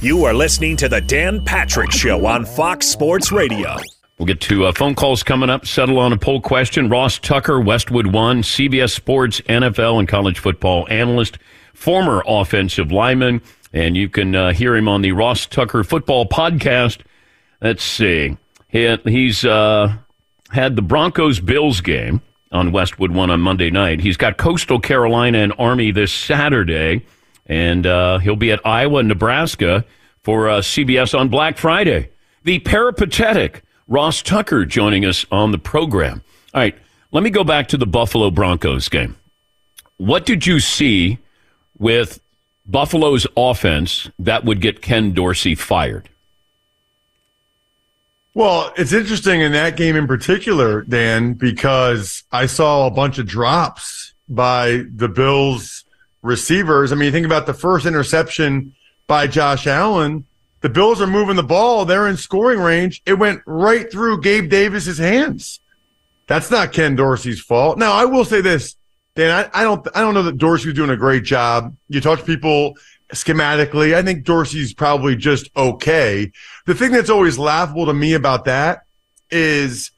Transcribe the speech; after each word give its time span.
You 0.00 0.24
are 0.26 0.32
listening 0.32 0.76
to 0.76 0.88
the 0.88 1.00
Dan 1.00 1.44
Patrick 1.44 1.90
Show 1.90 2.24
on 2.24 2.44
Fox 2.44 2.86
Sports 2.86 3.32
Radio. 3.32 3.74
We'll 4.16 4.26
get 4.26 4.40
to 4.42 4.66
uh, 4.66 4.72
phone 4.72 4.94
calls 4.94 5.24
coming 5.24 5.50
up. 5.50 5.66
Settle 5.66 5.98
on 5.98 6.12
a 6.12 6.16
poll 6.16 6.40
question. 6.40 6.88
Ross 6.88 7.18
Tucker, 7.18 7.60
Westwood 7.60 8.06
One, 8.06 8.42
CBS 8.42 8.90
Sports, 8.90 9.40
NFL, 9.48 9.98
and 9.98 10.06
college 10.06 10.38
football 10.38 10.86
analyst, 10.88 11.38
former 11.74 12.22
offensive 12.28 12.92
lineman, 12.92 13.42
and 13.72 13.96
you 13.96 14.08
can 14.08 14.36
uh, 14.36 14.52
hear 14.52 14.76
him 14.76 14.86
on 14.86 15.02
the 15.02 15.10
Ross 15.10 15.46
Tucker 15.46 15.82
Football 15.82 16.26
Podcast. 16.26 17.00
Let's 17.60 17.82
see. 17.82 18.36
He, 18.68 18.96
he's 19.04 19.44
uh, 19.44 19.96
had 20.50 20.76
the 20.76 20.82
Broncos 20.82 21.40
Bills 21.40 21.80
game 21.80 22.22
on 22.52 22.70
Westwood 22.70 23.10
One 23.10 23.30
on 23.30 23.40
Monday 23.40 23.70
night. 23.70 23.98
He's 23.98 24.16
got 24.16 24.36
Coastal 24.36 24.78
Carolina 24.78 25.38
and 25.38 25.52
Army 25.58 25.90
this 25.90 26.12
Saturday 26.12 27.04
and 27.48 27.86
uh, 27.86 28.18
he'll 28.18 28.36
be 28.36 28.52
at 28.52 28.64
Iowa, 28.64 29.02
Nebraska 29.02 29.84
for 30.22 30.48
uh, 30.48 30.58
CBS 30.58 31.18
on 31.18 31.28
Black 31.28 31.56
Friday. 31.56 32.10
The 32.44 32.58
peripatetic 32.60 33.62
Ross 33.86 34.22
Tucker 34.22 34.64
joining 34.64 35.04
us 35.04 35.24
on 35.32 35.50
the 35.50 35.58
program. 35.58 36.22
All 36.54 36.60
right, 36.60 36.76
let 37.10 37.22
me 37.22 37.30
go 37.30 37.44
back 37.44 37.68
to 37.68 37.76
the 37.76 37.86
Buffalo 37.86 38.30
Broncos 38.30 38.88
game. 38.88 39.16
What 39.96 40.26
did 40.26 40.46
you 40.46 40.60
see 40.60 41.18
with 41.78 42.20
Buffalo's 42.66 43.26
offense 43.36 44.10
that 44.18 44.44
would 44.44 44.60
get 44.60 44.82
Ken 44.82 45.12
Dorsey 45.12 45.54
fired? 45.54 46.08
Well, 48.34 48.72
it's 48.76 48.92
interesting 48.92 49.40
in 49.40 49.52
that 49.52 49.76
game 49.76 49.96
in 49.96 50.06
particular, 50.06 50.82
Dan, 50.82 51.32
because 51.32 52.22
I 52.30 52.46
saw 52.46 52.86
a 52.86 52.90
bunch 52.90 53.18
of 53.18 53.26
drops 53.26 54.12
by 54.28 54.84
the 54.94 55.08
Bills 55.08 55.84
receivers. 56.22 56.92
I 56.92 56.96
mean, 56.96 57.12
think 57.12 57.26
about 57.26 57.46
the 57.46 57.54
first 57.54 57.86
interception 57.86 58.74
by 59.06 59.26
Josh 59.26 59.66
Allen. 59.66 60.26
The 60.60 60.68
Bills 60.68 61.00
are 61.00 61.06
moving 61.06 61.36
the 61.36 61.42
ball. 61.42 61.84
They're 61.84 62.08
in 62.08 62.16
scoring 62.16 62.58
range. 62.58 63.02
It 63.06 63.14
went 63.14 63.42
right 63.46 63.90
through 63.90 64.20
Gabe 64.22 64.50
Davis's 64.50 64.98
hands. 64.98 65.60
That's 66.26 66.50
not 66.50 66.72
Ken 66.72 66.96
Dorsey's 66.96 67.40
fault. 67.40 67.78
Now, 67.78 67.92
I 67.92 68.04
will 68.04 68.24
say 68.24 68.40
this, 68.40 68.76
Dan. 69.14 69.30
I, 69.30 69.60
I 69.60 69.62
don't. 69.64 69.86
I 69.94 70.00
don't 70.00 70.14
know 70.14 70.24
that 70.24 70.36
Dorsey 70.36 70.68
was 70.68 70.74
doing 70.74 70.90
a 70.90 70.96
great 70.96 71.24
job. 71.24 71.74
You 71.88 72.00
talk 72.00 72.18
to 72.18 72.24
people 72.24 72.74
schematically. 73.12 73.94
I 73.94 74.02
think 74.02 74.24
Dorsey's 74.24 74.74
probably 74.74 75.16
just 75.16 75.48
okay. 75.56 76.30
The 76.66 76.74
thing 76.74 76.92
that's 76.92 77.08
always 77.08 77.38
laughable 77.38 77.86
to 77.86 77.94
me 77.94 78.12
about 78.12 78.44
that 78.44 78.82
is 79.30 79.90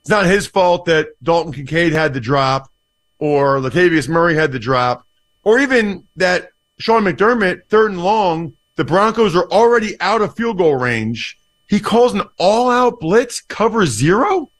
it's 0.00 0.10
not 0.10 0.26
his 0.26 0.46
fault 0.46 0.86
that 0.86 1.08
Dalton 1.22 1.52
Kincaid 1.52 1.92
had 1.92 2.14
the 2.14 2.20
drop 2.20 2.70
or 3.18 3.58
Latavius 3.58 4.08
Murray 4.08 4.34
had 4.34 4.52
the 4.52 4.58
drop 4.58 5.05
or 5.46 5.60
even 5.60 6.02
that 6.16 6.50
Sean 6.78 7.04
McDermott, 7.04 7.68
third 7.68 7.92
and 7.92 8.02
long, 8.02 8.52
the 8.74 8.84
Broncos 8.84 9.36
are 9.36 9.48
already 9.52 9.98
out 10.00 10.20
of 10.20 10.34
field 10.34 10.58
goal 10.58 10.74
range. 10.74 11.38
He 11.68 11.78
calls 11.78 12.14
an 12.14 12.22
all 12.36 12.68
out 12.68 12.98
blitz 12.98 13.42
cover 13.42 13.86
zero 13.86 14.50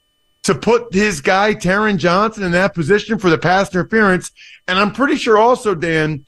to 0.44 0.54
put 0.54 0.94
his 0.94 1.20
guy, 1.20 1.54
Taron 1.54 1.98
Johnson, 1.98 2.44
in 2.44 2.52
that 2.52 2.72
position 2.72 3.18
for 3.18 3.30
the 3.30 3.36
pass 3.36 3.74
interference. 3.74 4.30
And 4.68 4.78
I'm 4.78 4.92
pretty 4.92 5.16
sure 5.16 5.38
also, 5.38 5.74
Dan, 5.74 6.24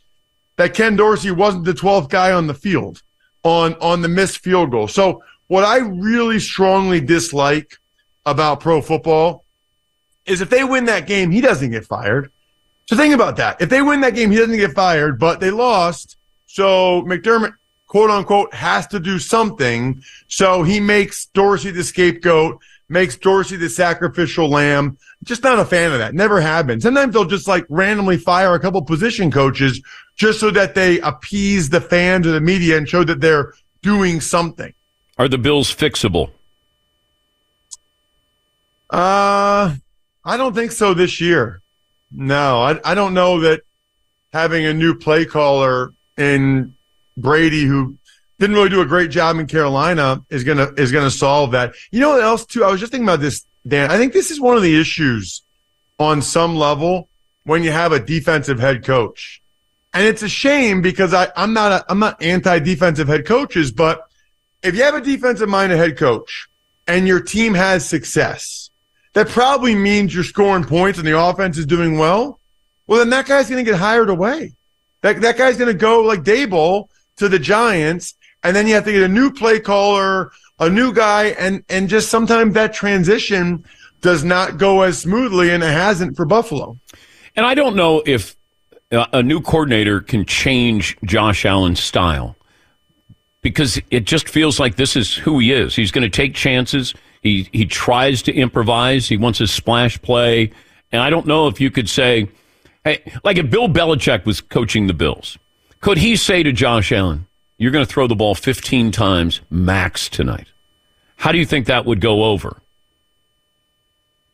that 0.56 0.74
Ken 0.74 0.96
Dorsey 0.96 1.30
wasn't 1.30 1.64
the 1.64 1.72
12th 1.72 2.08
guy 2.08 2.32
on 2.32 2.48
the 2.48 2.54
field 2.54 3.00
on, 3.44 3.74
on 3.74 4.02
the 4.02 4.08
missed 4.08 4.40
field 4.40 4.72
goal. 4.72 4.88
So, 4.88 5.22
what 5.46 5.64
I 5.64 5.78
really 5.78 6.40
strongly 6.40 7.00
dislike 7.00 7.76
about 8.26 8.58
pro 8.58 8.82
football 8.82 9.44
is 10.26 10.40
if 10.40 10.50
they 10.50 10.64
win 10.64 10.86
that 10.86 11.06
game, 11.06 11.30
he 11.30 11.40
doesn't 11.40 11.70
get 11.70 11.86
fired. 11.86 12.32
So 12.88 12.96
think 12.96 13.14
about 13.14 13.36
that. 13.36 13.60
If 13.60 13.68
they 13.68 13.82
win 13.82 14.00
that 14.00 14.14
game, 14.14 14.30
he 14.30 14.38
doesn't 14.38 14.56
get 14.56 14.72
fired, 14.72 15.18
but 15.18 15.40
they 15.40 15.50
lost. 15.50 16.16
So 16.46 17.02
McDermott, 17.02 17.52
quote 17.86 18.08
unquote, 18.08 18.54
has 18.54 18.86
to 18.86 18.98
do 18.98 19.18
something. 19.18 20.02
So 20.28 20.62
he 20.62 20.80
makes 20.80 21.26
Dorsey 21.26 21.70
the 21.70 21.84
scapegoat, 21.84 22.58
makes 22.88 23.14
Dorsey 23.14 23.56
the 23.56 23.68
sacrificial 23.68 24.48
lamb. 24.48 24.96
Just 25.22 25.44
not 25.44 25.58
a 25.58 25.66
fan 25.66 25.92
of 25.92 25.98
that. 25.98 26.14
Never 26.14 26.40
have 26.40 26.66
been. 26.66 26.80
Sometimes 26.80 27.12
they'll 27.12 27.26
just 27.26 27.46
like 27.46 27.66
randomly 27.68 28.16
fire 28.16 28.54
a 28.54 28.60
couple 28.60 28.80
position 28.80 29.30
coaches 29.30 29.82
just 30.16 30.40
so 30.40 30.50
that 30.52 30.74
they 30.74 30.98
appease 31.00 31.68
the 31.68 31.82
fans 31.82 32.26
or 32.26 32.30
the 32.30 32.40
media 32.40 32.78
and 32.78 32.88
show 32.88 33.04
that 33.04 33.20
they're 33.20 33.52
doing 33.82 34.18
something. 34.18 34.72
Are 35.18 35.28
the 35.28 35.36
Bills 35.36 35.74
fixable? 35.74 36.30
Uh, 38.88 39.74
I 40.24 40.36
don't 40.38 40.54
think 40.54 40.72
so 40.72 40.94
this 40.94 41.20
year. 41.20 41.60
No, 42.10 42.62
I, 42.62 42.80
I 42.84 42.94
don't 42.94 43.14
know 43.14 43.40
that 43.40 43.62
having 44.32 44.64
a 44.66 44.74
new 44.74 44.94
play 44.94 45.24
caller 45.24 45.92
in 46.16 46.74
Brady 47.16 47.64
who 47.64 47.98
didn't 48.38 48.56
really 48.56 48.68
do 48.68 48.80
a 48.80 48.86
great 48.86 49.10
job 49.10 49.38
in 49.38 49.46
Carolina 49.46 50.24
is 50.30 50.44
gonna 50.44 50.72
is 50.76 50.92
gonna 50.92 51.10
solve 51.10 51.52
that. 51.52 51.74
You 51.90 52.00
know 52.00 52.10
what 52.10 52.22
else 52.22 52.46
too? 52.46 52.64
I 52.64 52.70
was 52.70 52.80
just 52.80 52.92
thinking 52.92 53.06
about 53.06 53.20
this, 53.20 53.44
Dan. 53.66 53.90
I 53.90 53.98
think 53.98 54.12
this 54.12 54.30
is 54.30 54.40
one 54.40 54.56
of 54.56 54.62
the 54.62 54.80
issues 54.80 55.42
on 55.98 56.22
some 56.22 56.56
level 56.56 57.08
when 57.44 57.62
you 57.62 57.72
have 57.72 57.92
a 57.92 58.00
defensive 58.00 58.58
head 58.58 58.84
coach. 58.84 59.42
And 59.94 60.06
it's 60.06 60.22
a 60.22 60.28
shame 60.28 60.82
because 60.82 61.14
I, 61.14 61.28
I'm 61.34 61.52
not 61.52 61.72
a, 61.72 61.84
I'm 61.90 61.98
not 61.98 62.22
anti 62.22 62.58
defensive 62.60 63.08
head 63.08 63.26
coaches, 63.26 63.72
but 63.72 64.02
if 64.62 64.76
you 64.76 64.82
have 64.82 64.94
a 64.94 65.00
defensive 65.00 65.48
minded 65.48 65.78
head 65.78 65.96
coach 65.96 66.48
and 66.86 67.08
your 67.08 67.20
team 67.20 67.54
has 67.54 67.88
success, 67.88 68.67
that 69.18 69.28
probably 69.28 69.74
means 69.74 70.14
you're 70.14 70.22
scoring 70.22 70.62
points 70.62 70.96
and 70.98 71.06
the 71.06 71.18
offense 71.18 71.58
is 71.58 71.66
doing 71.66 71.98
well. 71.98 72.38
Well, 72.86 73.00
then 73.00 73.10
that 73.10 73.26
guy's 73.26 73.50
going 73.50 73.64
to 73.64 73.68
get 73.68 73.78
hired 73.78 74.10
away. 74.10 74.52
That, 75.02 75.20
that 75.22 75.36
guy's 75.36 75.56
going 75.58 75.72
to 75.72 75.78
go 75.78 76.02
like 76.02 76.22
Daboll 76.22 76.88
to 77.16 77.28
the 77.28 77.38
Giants, 77.38 78.14
and 78.44 78.54
then 78.54 78.68
you 78.68 78.74
have 78.74 78.84
to 78.84 78.92
get 78.92 79.02
a 79.02 79.08
new 79.08 79.32
play 79.32 79.58
caller, 79.58 80.30
a 80.60 80.70
new 80.70 80.92
guy, 80.92 81.34
and 81.38 81.64
and 81.68 81.88
just 81.88 82.10
sometimes 82.10 82.54
that 82.54 82.72
transition 82.72 83.64
does 84.02 84.22
not 84.22 84.56
go 84.56 84.82
as 84.82 84.98
smoothly, 84.98 85.50
and 85.50 85.64
it 85.64 85.72
hasn't 85.72 86.16
for 86.16 86.24
Buffalo. 86.24 86.78
And 87.34 87.44
I 87.44 87.54
don't 87.54 87.74
know 87.74 88.02
if 88.06 88.36
uh, 88.92 89.06
a 89.12 89.22
new 89.22 89.40
coordinator 89.40 90.00
can 90.00 90.24
change 90.24 90.96
Josh 91.04 91.44
Allen's 91.44 91.80
style. 91.80 92.36
because 93.42 93.80
it 93.90 94.04
just 94.04 94.28
feels 94.28 94.60
like 94.60 94.76
this 94.76 94.96
is 94.96 95.14
who 95.14 95.38
he 95.38 95.52
is. 95.52 95.74
He's 95.74 95.90
going 95.90 96.02
to 96.02 96.10
take 96.10 96.34
chances. 96.34 96.94
He 97.22 97.48
he 97.52 97.66
tries 97.66 98.22
to 98.22 98.32
improvise. 98.32 99.08
He 99.08 99.16
wants 99.16 99.40
a 99.40 99.46
splash 99.46 100.00
play, 100.00 100.52
and 100.92 101.02
I 101.02 101.10
don't 101.10 101.26
know 101.26 101.48
if 101.48 101.60
you 101.60 101.70
could 101.70 101.88
say, 101.88 102.28
hey, 102.84 103.02
like 103.24 103.36
if 103.36 103.50
Bill 103.50 103.68
Belichick 103.68 104.24
was 104.24 104.40
coaching 104.40 104.86
the 104.86 104.94
Bills, 104.94 105.38
could 105.80 105.98
he 105.98 106.16
say 106.16 106.42
to 106.42 106.52
Josh 106.52 106.92
Allen, 106.92 107.26
"You're 107.56 107.72
going 107.72 107.84
to 107.84 107.90
throw 107.90 108.06
the 108.06 108.16
ball 108.16 108.34
15 108.34 108.92
times 108.92 109.40
max 109.50 110.08
tonight"? 110.08 110.48
How 111.16 111.32
do 111.32 111.38
you 111.38 111.46
think 111.46 111.66
that 111.66 111.84
would 111.84 112.00
go 112.00 112.24
over? 112.24 112.60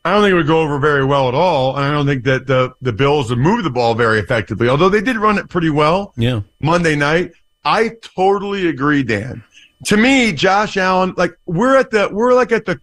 I 0.04 0.12
don't 0.12 0.22
think 0.22 0.32
it 0.32 0.36
would 0.36 0.46
go 0.46 0.60
over 0.60 0.78
very 0.78 1.04
well 1.04 1.28
at 1.28 1.34
all, 1.34 1.76
and 1.76 1.84
I 1.84 1.90
don't 1.90 2.04
think 2.04 2.24
that 2.24 2.46
the 2.46 2.74
the 2.82 2.92
Bills 2.92 3.30
would 3.30 3.38
move 3.38 3.64
the 3.64 3.70
ball 3.70 3.94
very 3.94 4.18
effectively. 4.18 4.68
Although 4.68 4.90
they 4.90 5.00
did 5.00 5.16
run 5.16 5.38
it 5.38 5.48
pretty 5.48 5.70
well. 5.70 6.12
Yeah. 6.16 6.42
Monday 6.60 6.94
night, 6.94 7.32
I 7.64 7.92
totally 8.02 8.68
agree, 8.68 9.02
Dan. 9.02 9.42
To 9.86 9.96
me, 9.96 10.32
Josh 10.32 10.76
Allen, 10.76 11.14
like 11.16 11.38
we're 11.46 11.76
at 11.76 11.90
the 11.90 12.08
we're 12.10 12.34
like 12.34 12.52
at 12.52 12.64
the, 12.64 12.80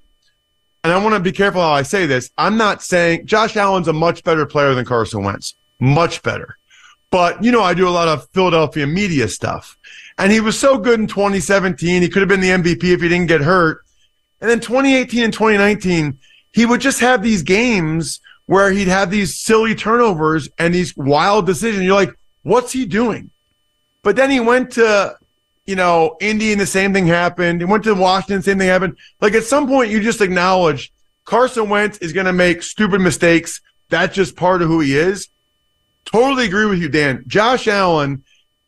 and 0.83 0.93
I 0.93 0.97
want 0.97 1.15
to 1.15 1.19
be 1.19 1.31
careful 1.31 1.61
how 1.61 1.71
I 1.71 1.83
say 1.83 2.05
this. 2.05 2.31
I'm 2.37 2.57
not 2.57 2.81
saying 2.81 3.25
Josh 3.25 3.55
Allen's 3.55 3.87
a 3.87 3.93
much 3.93 4.23
better 4.23 4.45
player 4.45 4.73
than 4.73 4.85
Carson 4.85 5.23
Wentz, 5.23 5.55
much 5.79 6.21
better. 6.23 6.57
But 7.09 7.43
you 7.43 7.51
know, 7.51 7.61
I 7.61 7.73
do 7.73 7.87
a 7.87 7.89
lot 7.89 8.07
of 8.07 8.29
Philadelphia 8.29 8.87
media 8.87 9.27
stuff, 9.27 9.77
and 10.17 10.31
he 10.31 10.39
was 10.39 10.59
so 10.59 10.77
good 10.77 10.99
in 10.99 11.07
2017. 11.07 12.01
He 12.01 12.09
could 12.09 12.21
have 12.21 12.29
been 12.29 12.41
the 12.41 12.49
MVP 12.49 12.83
if 12.83 13.01
he 13.01 13.09
didn't 13.09 13.27
get 13.27 13.41
hurt. 13.41 13.83
And 14.39 14.49
then 14.49 14.59
2018 14.59 15.23
and 15.23 15.33
2019 15.33 16.17
he 16.53 16.65
would 16.65 16.81
just 16.81 16.99
have 16.99 17.23
these 17.23 17.43
games 17.43 18.19
where 18.45 18.71
he'd 18.71 18.87
have 18.87 19.09
these 19.09 19.37
silly 19.37 19.75
turnovers 19.75 20.49
and 20.57 20.73
these 20.73 20.95
wild 20.97 21.45
decisions. 21.45 21.83
You're 21.83 21.95
like, 21.95 22.13
what's 22.43 22.71
he 22.71 22.85
doing? 22.85 23.31
But 24.03 24.15
then 24.15 24.29
he 24.29 24.39
went 24.39 24.71
to, 24.73 25.15
you 25.65 25.75
know, 25.75 26.17
Indy 26.19 26.51
and 26.51 26.61
the 26.61 26.65
same 26.65 26.93
thing 26.93 27.07
happened. 27.07 27.61
He 27.61 27.65
went 27.65 27.83
to 27.83 27.93
Washington, 27.93 28.41
same 28.41 28.57
thing 28.57 28.67
happened. 28.67 28.97
Like 29.19 29.33
at 29.33 29.43
some 29.43 29.67
point, 29.67 29.91
you 29.91 30.01
just 30.01 30.21
acknowledge 30.21 30.91
Carson 31.25 31.69
Wentz 31.69 31.97
is 31.99 32.13
going 32.13 32.25
to 32.25 32.33
make 32.33 32.63
stupid 32.63 33.01
mistakes. 33.01 33.61
That's 33.89 34.15
just 34.15 34.35
part 34.35 34.61
of 34.61 34.67
who 34.67 34.79
he 34.79 34.97
is. 34.97 35.29
Totally 36.05 36.45
agree 36.45 36.65
with 36.65 36.79
you, 36.79 36.89
Dan. 36.89 37.23
Josh 37.27 37.67
Allen 37.67 38.23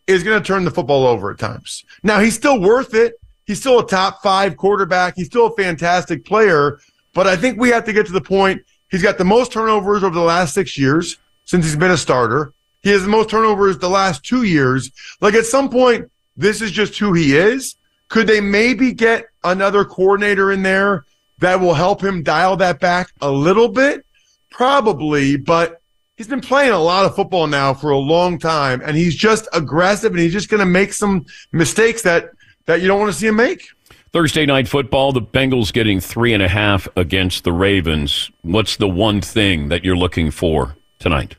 is 0.05 0.23
going 0.23 0.41
to 0.41 0.45
turn 0.45 0.65
the 0.65 0.71
football 0.71 1.05
over 1.05 1.31
at 1.31 1.39
times. 1.39 1.83
Now, 2.03 2.19
he's 2.19 2.35
still 2.35 2.59
worth 2.59 2.93
it. 2.93 3.15
He's 3.45 3.59
still 3.59 3.79
a 3.79 3.87
top 3.87 4.21
five 4.21 4.55
quarterback. 4.55 5.15
He's 5.15 5.27
still 5.27 5.47
a 5.47 5.55
fantastic 5.55 6.25
player. 6.25 6.79
But 7.13 7.27
I 7.27 7.35
think 7.35 7.59
we 7.59 7.69
have 7.69 7.85
to 7.85 7.93
get 7.93 8.05
to 8.05 8.11
the 8.11 8.21
point. 8.21 8.61
He's 8.89 9.03
got 9.03 9.17
the 9.17 9.25
most 9.25 9.51
turnovers 9.51 10.03
over 10.03 10.13
the 10.13 10.21
last 10.21 10.53
six 10.53 10.77
years 10.77 11.17
since 11.45 11.65
he's 11.65 11.75
been 11.75 11.91
a 11.91 11.97
starter. 11.97 12.53
He 12.81 12.89
has 12.91 13.01
the 13.01 13.09
most 13.09 13.29
turnovers 13.29 13.77
the 13.77 13.89
last 13.89 14.23
two 14.23 14.43
years. 14.43 14.91
Like 15.19 15.33
at 15.33 15.45
some 15.45 15.69
point, 15.69 16.11
this 16.35 16.61
is 16.61 16.71
just 16.71 16.97
who 16.97 17.13
he 17.13 17.35
is. 17.35 17.75
Could 18.09 18.27
they 18.27 18.41
maybe 18.41 18.91
get 18.91 19.25
another 19.43 19.85
coordinator 19.85 20.51
in 20.51 20.63
there 20.63 21.05
that 21.39 21.59
will 21.59 21.73
help 21.73 22.01
him 22.01 22.23
dial 22.23 22.57
that 22.57 22.79
back 22.79 23.09
a 23.21 23.31
little 23.31 23.67
bit? 23.67 24.05
Probably, 24.49 25.35
but 25.35 25.81
he's 26.15 26.27
been 26.27 26.41
playing 26.41 26.71
a 26.71 26.79
lot 26.79 27.05
of 27.05 27.15
football 27.15 27.47
now 27.47 27.73
for 27.73 27.89
a 27.89 27.97
long 27.97 28.37
time 28.37 28.81
and 28.85 28.95
he's 28.95 29.15
just 29.15 29.47
aggressive 29.53 30.11
and 30.11 30.19
he's 30.19 30.33
just 30.33 30.49
going 30.49 30.59
to 30.59 30.65
make 30.65 30.93
some 30.93 31.25
mistakes 31.51 32.01
that 32.03 32.31
that 32.65 32.81
you 32.81 32.87
don't 32.87 32.99
want 32.99 33.11
to 33.11 33.17
see 33.17 33.27
him 33.27 33.35
make. 33.35 33.67
Thursday 34.13 34.45
night 34.45 34.67
football, 34.67 35.11
the 35.11 35.21
Bengals 35.21 35.73
getting 35.73 35.99
three 35.99 36.33
and 36.33 36.43
a 36.43 36.47
half 36.47 36.87
against 36.95 37.43
the 37.43 37.51
Ravens. 37.51 38.31
What's 38.43 38.77
the 38.77 38.87
one 38.87 39.21
thing 39.21 39.69
that 39.69 39.83
you're 39.83 39.97
looking 39.97 40.29
for 40.29 40.75
tonight? 40.99 41.35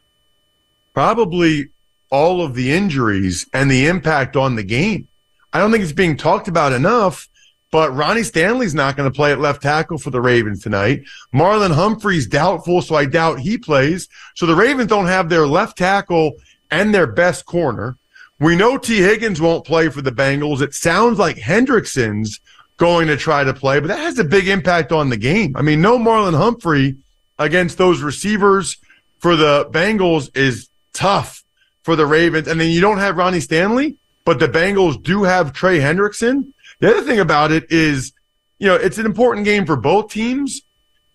Probably 0.93 1.71
all 2.11 2.43
of 2.43 2.55
the 2.55 2.73
injuries 2.73 3.49
and 3.53 3.71
the 3.71 3.87
impact 3.87 4.37
on 4.37 4.57
the 4.57 4.63
game. 4.63 5.09
I 5.53 5.59
don't 5.59 5.71
think 5.71 5.83
it's 5.83 5.93
being 5.93 6.17
talked 6.17 6.49
about 6.49 6.73
enough, 6.73 7.29
but 7.71 7.95
Ronnie 7.95 8.23
Stanley's 8.23 8.75
not 8.75 8.97
going 8.97 9.11
to 9.11 9.15
play 9.15 9.33
at 9.33 9.41
left 9.41 9.63
tackle 9.63 9.99
for 9.99 10.11
the 10.11 10.21
Ravens 10.21 10.63
tonight. 10.63 11.03
Marlon 11.35 11.75
Humphrey's 11.75 12.27
doubtful, 12.27 12.83
so 12.83 12.95
I 12.95 13.05
doubt 13.05 13.41
he 13.41 13.59
plays. 13.59 14.09
So 14.35 14.47
the 14.47 14.55
Ravens 14.55 14.89
don't 14.89 15.07
have 15.07 15.29
their 15.29 15.47
left 15.47 15.79
tackle 15.79 16.33
and 16.71 16.95
their 16.95 17.07
best 17.07 17.47
corner. 17.47 17.97
We 18.41 18.57
know 18.57 18.79
Tee 18.79 18.99
Higgins 18.99 19.41
won't 19.41 19.65
play 19.65 19.89
for 19.89 20.03
the 20.03 20.11
Bengals. 20.11 20.61
It 20.61 20.75
sounds 20.75 21.19
like 21.19 21.37
Hendrickson's 21.37 22.41
going 22.77 23.07
to 23.07 23.17
try 23.17 23.45
to 23.45 23.55
play, 23.55 23.79
but 23.79 23.87
that 23.89 24.01
has 24.01 24.19
a 24.19 24.25
big 24.25 24.49
impact 24.49 24.91
on 24.91 25.09
the 25.09 25.17
game. 25.17 25.57
I 25.57 25.63
mean, 25.63 25.81
no 25.81 25.99
Marlon 25.99 26.37
Humphrey 26.37 26.97
against 27.39 27.79
those 27.79 28.03
receivers 28.03 28.77
for 29.19 29.37
the 29.37 29.69
Bengals 29.71 30.37
is 30.37 30.69
tough 30.93 31.44
for 31.85 31.95
the 31.95 32.07
Ravens. 32.07 32.49
And 32.49 32.61
then 32.61 32.71
you 32.71 32.81
don't 32.81 32.99
have 32.99 33.17
Ronnie 33.17 33.41
Stanley, 33.41 33.97
but 34.25 34.41
the 34.41 34.49
Bengals 34.49 35.01
do 35.01 35.23
have 35.23 35.53
Trey 35.53 35.79
Hendrickson. 35.79 36.53
The 36.81 36.91
other 36.91 37.03
thing 37.03 37.21
about 37.21 37.53
it 37.53 37.71
is, 37.71 38.13
you 38.59 38.67
know, 38.67 38.75
it's 38.75 38.99
an 38.99 39.07
important 39.07 39.45
game 39.45 39.65
for 39.65 39.77
both 39.77 40.11
teams, 40.11 40.63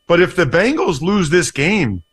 but 0.07 0.21
if 0.21 0.35
the 0.35 0.45
Bengals 0.45 1.01
lose 1.01 1.29
this 1.29 1.51
game, 1.51 2.03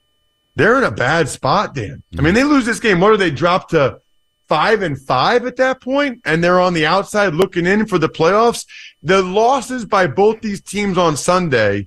they're 0.57 0.79
in 0.79 0.85
a 0.85 0.91
bad 0.91 1.29
spot, 1.29 1.75
Dan. 1.75 2.03
I 2.19 2.23
mean, 2.23 2.35
they 2.35 2.45
lose 2.45 2.67
this 2.67 2.81
game. 2.81 2.99
What 2.99 3.11
do 3.11 3.17
they 3.17 3.31
drop 3.31 3.69
to 3.71 4.01
five 4.49 4.83
and 4.83 5.01
five 5.01 5.45
at 5.45 5.57
that 5.57 5.81
point, 5.81 6.23
and 6.25 6.43
they're 6.43 6.61
on 6.61 6.73
the 6.73 6.87
outside 6.87 7.35
looking 7.35 7.67
in 7.67 7.87
for 7.87 7.99
the 7.99 8.09
playoffs? 8.09 8.65
the 9.07 9.23
losses 9.23 9.85
by 9.85 10.09
both 10.09 10.41
these 10.41 10.61
teams 10.61 10.99
on 10.99 11.17
Sunday, 11.17 11.87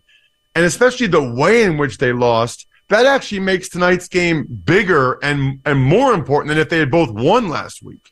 and 0.56 0.65
especially 0.65 1.07
the 1.07 1.33
way 1.33 1.63
in 1.63 1.77
which 1.77 1.98
they 1.98 2.13
lost, 2.13 2.65
that 2.89 3.06
actually 3.06 3.39
makes 3.39 3.69
tonight's 3.69 4.07
game 4.07 4.45
bigger 4.45 5.13
and, 5.24 5.59
and 5.65 5.80
more 5.80 6.13
important 6.13 6.50
than 6.50 6.57
if 6.57 6.69
they 6.69 6.80
had 6.80 6.91
both 6.91 7.12
won 7.12 7.50
last 7.50 7.81
week. 7.81 8.12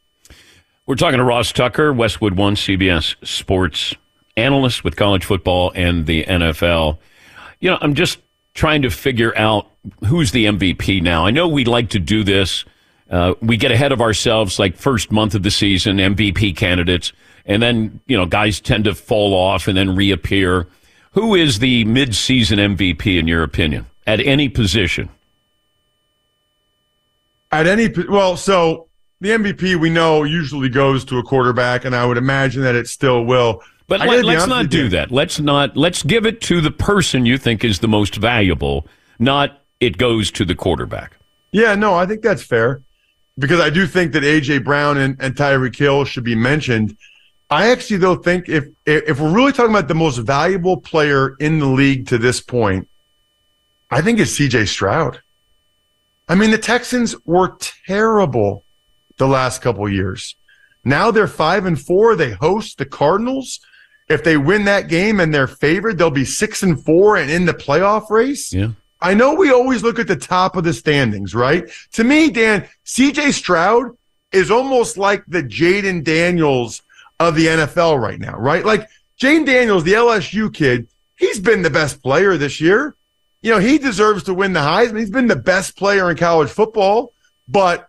We're 0.86 0.96
talking 0.96 1.18
to 1.18 1.24
Ross 1.24 1.52
Tucker, 1.52 1.92
Westwood 1.92 2.38
One 2.38 2.56
CBS 2.56 3.16
sports 3.26 3.94
analyst 4.38 4.84
with 4.84 4.96
college 4.96 5.26
football 5.26 5.72
and 5.76 6.06
the 6.06 6.24
NFL. 6.24 7.00
You 7.60 7.72
know, 7.72 7.78
I'm 7.82 7.94
just 7.94 8.20
trying 8.54 8.82
to 8.84 8.90
figure 8.90 9.38
out 9.38 9.70
who's 10.06 10.32
the 10.32 10.46
MVP 10.46 11.02
now. 11.02 11.26
I 11.26 11.32
know 11.32 11.48
we 11.48 11.66
like 11.66 11.90
to 11.90 12.00
do 12.00 12.24
this. 12.24 12.64
Uh, 13.10 13.34
we 13.42 13.58
get 13.58 13.72
ahead 13.72 13.92
of 13.92 14.02
ourselves 14.02 14.60
like 14.60 14.76
first 14.78 15.12
month 15.12 15.36
of 15.36 15.44
the 15.44 15.52
season, 15.52 15.98
MVP 15.98 16.56
candidates 16.56 17.12
and 17.48 17.64
then 17.64 18.00
you 18.06 18.16
know 18.16 18.26
guys 18.26 18.60
tend 18.60 18.84
to 18.84 18.94
fall 18.94 19.34
off 19.34 19.68
and 19.68 19.76
then 19.76 19.96
reappear. 19.96 20.68
Who 21.14 21.34
is 21.34 21.58
the 21.58 21.84
mid-season 21.86 22.60
MVP 22.60 23.18
in 23.18 23.28
your 23.28 23.42
opinion 23.42 23.88
at 24.08 24.20
any 24.22 24.50
position? 24.50 25.10
At 27.52 27.68
any 27.68 27.94
well, 28.10 28.36
so 28.36 28.88
the 29.22 29.30
MVP 29.30 29.76
we 29.76 29.90
know 29.90 30.24
usually 30.24 30.70
goes 30.70 31.06
to 31.06 31.18
a 31.20 31.24
quarterback, 31.24 31.86
and 31.86 31.96
I 31.96 32.06
would 32.06 32.18
imagine 32.18 32.64
that 32.64 32.76
it 32.76 32.88
still 32.88 33.24
will. 33.24 33.62
But 33.88 34.02
let, 34.02 34.26
us 34.26 34.48
not 34.48 34.70
do 34.70 34.90
that. 34.90 35.12
Let's 35.12 35.40
not. 35.40 35.78
Let's 35.78 36.04
give 36.04 36.26
it 36.26 36.42
to 36.42 36.60
the 36.60 36.72
person 36.72 37.26
you 37.26 37.38
think 37.38 37.64
is 37.64 37.80
the 37.80 37.88
most 37.88 38.16
valuable, 38.16 38.86
not 39.20 39.62
it 39.80 39.98
goes 39.98 40.32
to 40.32 40.46
the 40.46 40.56
quarterback. 40.56 41.18
Yeah, 41.52 41.76
no, 41.76 41.94
I 41.94 42.06
think 42.06 42.22
that's 42.22 42.44
fair 42.44 42.82
because 43.38 43.62
I 43.62 43.70
do 43.70 43.88
think 43.88 44.12
that 44.14 44.24
AJ 44.24 44.66
Brown 44.66 44.98
and, 44.98 45.16
and 45.22 45.36
Tyreek 45.36 45.76
Hill 45.76 46.04
should 46.04 46.26
be 46.26 46.36
mentioned. 46.36 46.98
I 47.50 47.70
actually 47.70 47.98
though 47.98 48.16
think 48.16 48.50
if 48.50 48.68
if 48.86 49.22
we're 49.22 49.34
really 49.34 49.54
talking 49.54 49.72
about 49.72 49.88
the 49.88 49.96
most 49.96 50.18
valuable 50.18 50.78
player 50.78 51.38
in 51.40 51.60
the 51.60 51.66
league 51.66 52.08
to 52.08 52.18
this 52.18 52.42
point, 52.42 52.90
I 53.90 54.02
think 54.02 54.20
it's 54.20 54.38
CJ 54.38 54.68
Stroud. 54.68 55.22
I 56.28 56.36
mean, 56.36 56.52
the 56.52 56.58
Texans 56.58 57.16
were 57.26 57.58
terrible 57.86 58.66
the 59.18 59.28
last 59.28 59.62
couple 59.62 59.88
years. 59.90 60.36
Now 60.84 61.12
they're 61.12 61.28
five 61.28 61.66
and 61.66 61.80
four. 61.80 62.16
They 62.16 62.32
host 62.32 62.78
the 62.78 62.86
Cardinals. 62.86 63.60
If 64.10 64.24
they 64.24 64.38
win 64.38 64.66
that 64.66 64.88
game 64.88 65.20
and 65.20 65.34
they're 65.34 65.48
favored, 65.48 65.98
they'll 65.98 66.12
be 66.12 66.26
six 66.26 66.64
and 66.64 66.84
four 66.84 67.18
and 67.18 67.30
in 67.30 67.46
the 67.46 67.54
playoff 67.54 68.10
race. 68.10 68.54
Yeah. 68.54 68.70
I 69.02 69.14
know 69.14 69.36
we 69.36 69.52
always 69.52 69.84
look 69.84 70.00
at 70.00 70.08
the 70.08 70.16
top 70.16 70.56
of 70.56 70.64
the 70.64 70.74
standings, 70.74 71.36
right? 71.36 71.70
To 71.94 72.04
me, 72.04 72.30
Dan, 72.30 72.68
CJ 72.86 73.34
Stroud 73.34 73.98
is 74.32 74.50
almost 74.50 74.98
like 74.98 75.24
the 75.28 75.44
Jayden 75.44 76.04
Daniels 76.04 76.82
of 77.20 77.36
the 77.36 77.48
NFL 77.48 78.02
right 78.02 78.20
now, 78.20 78.38
right? 78.38 78.66
Like 78.66 78.88
Jayden 79.20 79.46
Daniels, 79.46 79.84
the 79.84 79.94
LSU 79.94 80.54
kid, 80.54 80.88
he's 81.18 81.40
been 81.40 81.62
the 81.62 81.70
best 81.70 82.02
player 82.02 82.38
this 82.38 82.60
year. 82.60 82.96
You 83.48 83.54
know, 83.54 83.60
he 83.60 83.78
deserves 83.78 84.24
to 84.24 84.34
win 84.34 84.52
the 84.52 84.60
Heisman. 84.60 85.00
He's 85.00 85.10
been 85.10 85.28
the 85.28 85.36
best 85.38 85.78
player 85.78 86.12
in 86.12 86.18
college 86.18 86.50
football, 86.50 87.14
but 87.48 87.88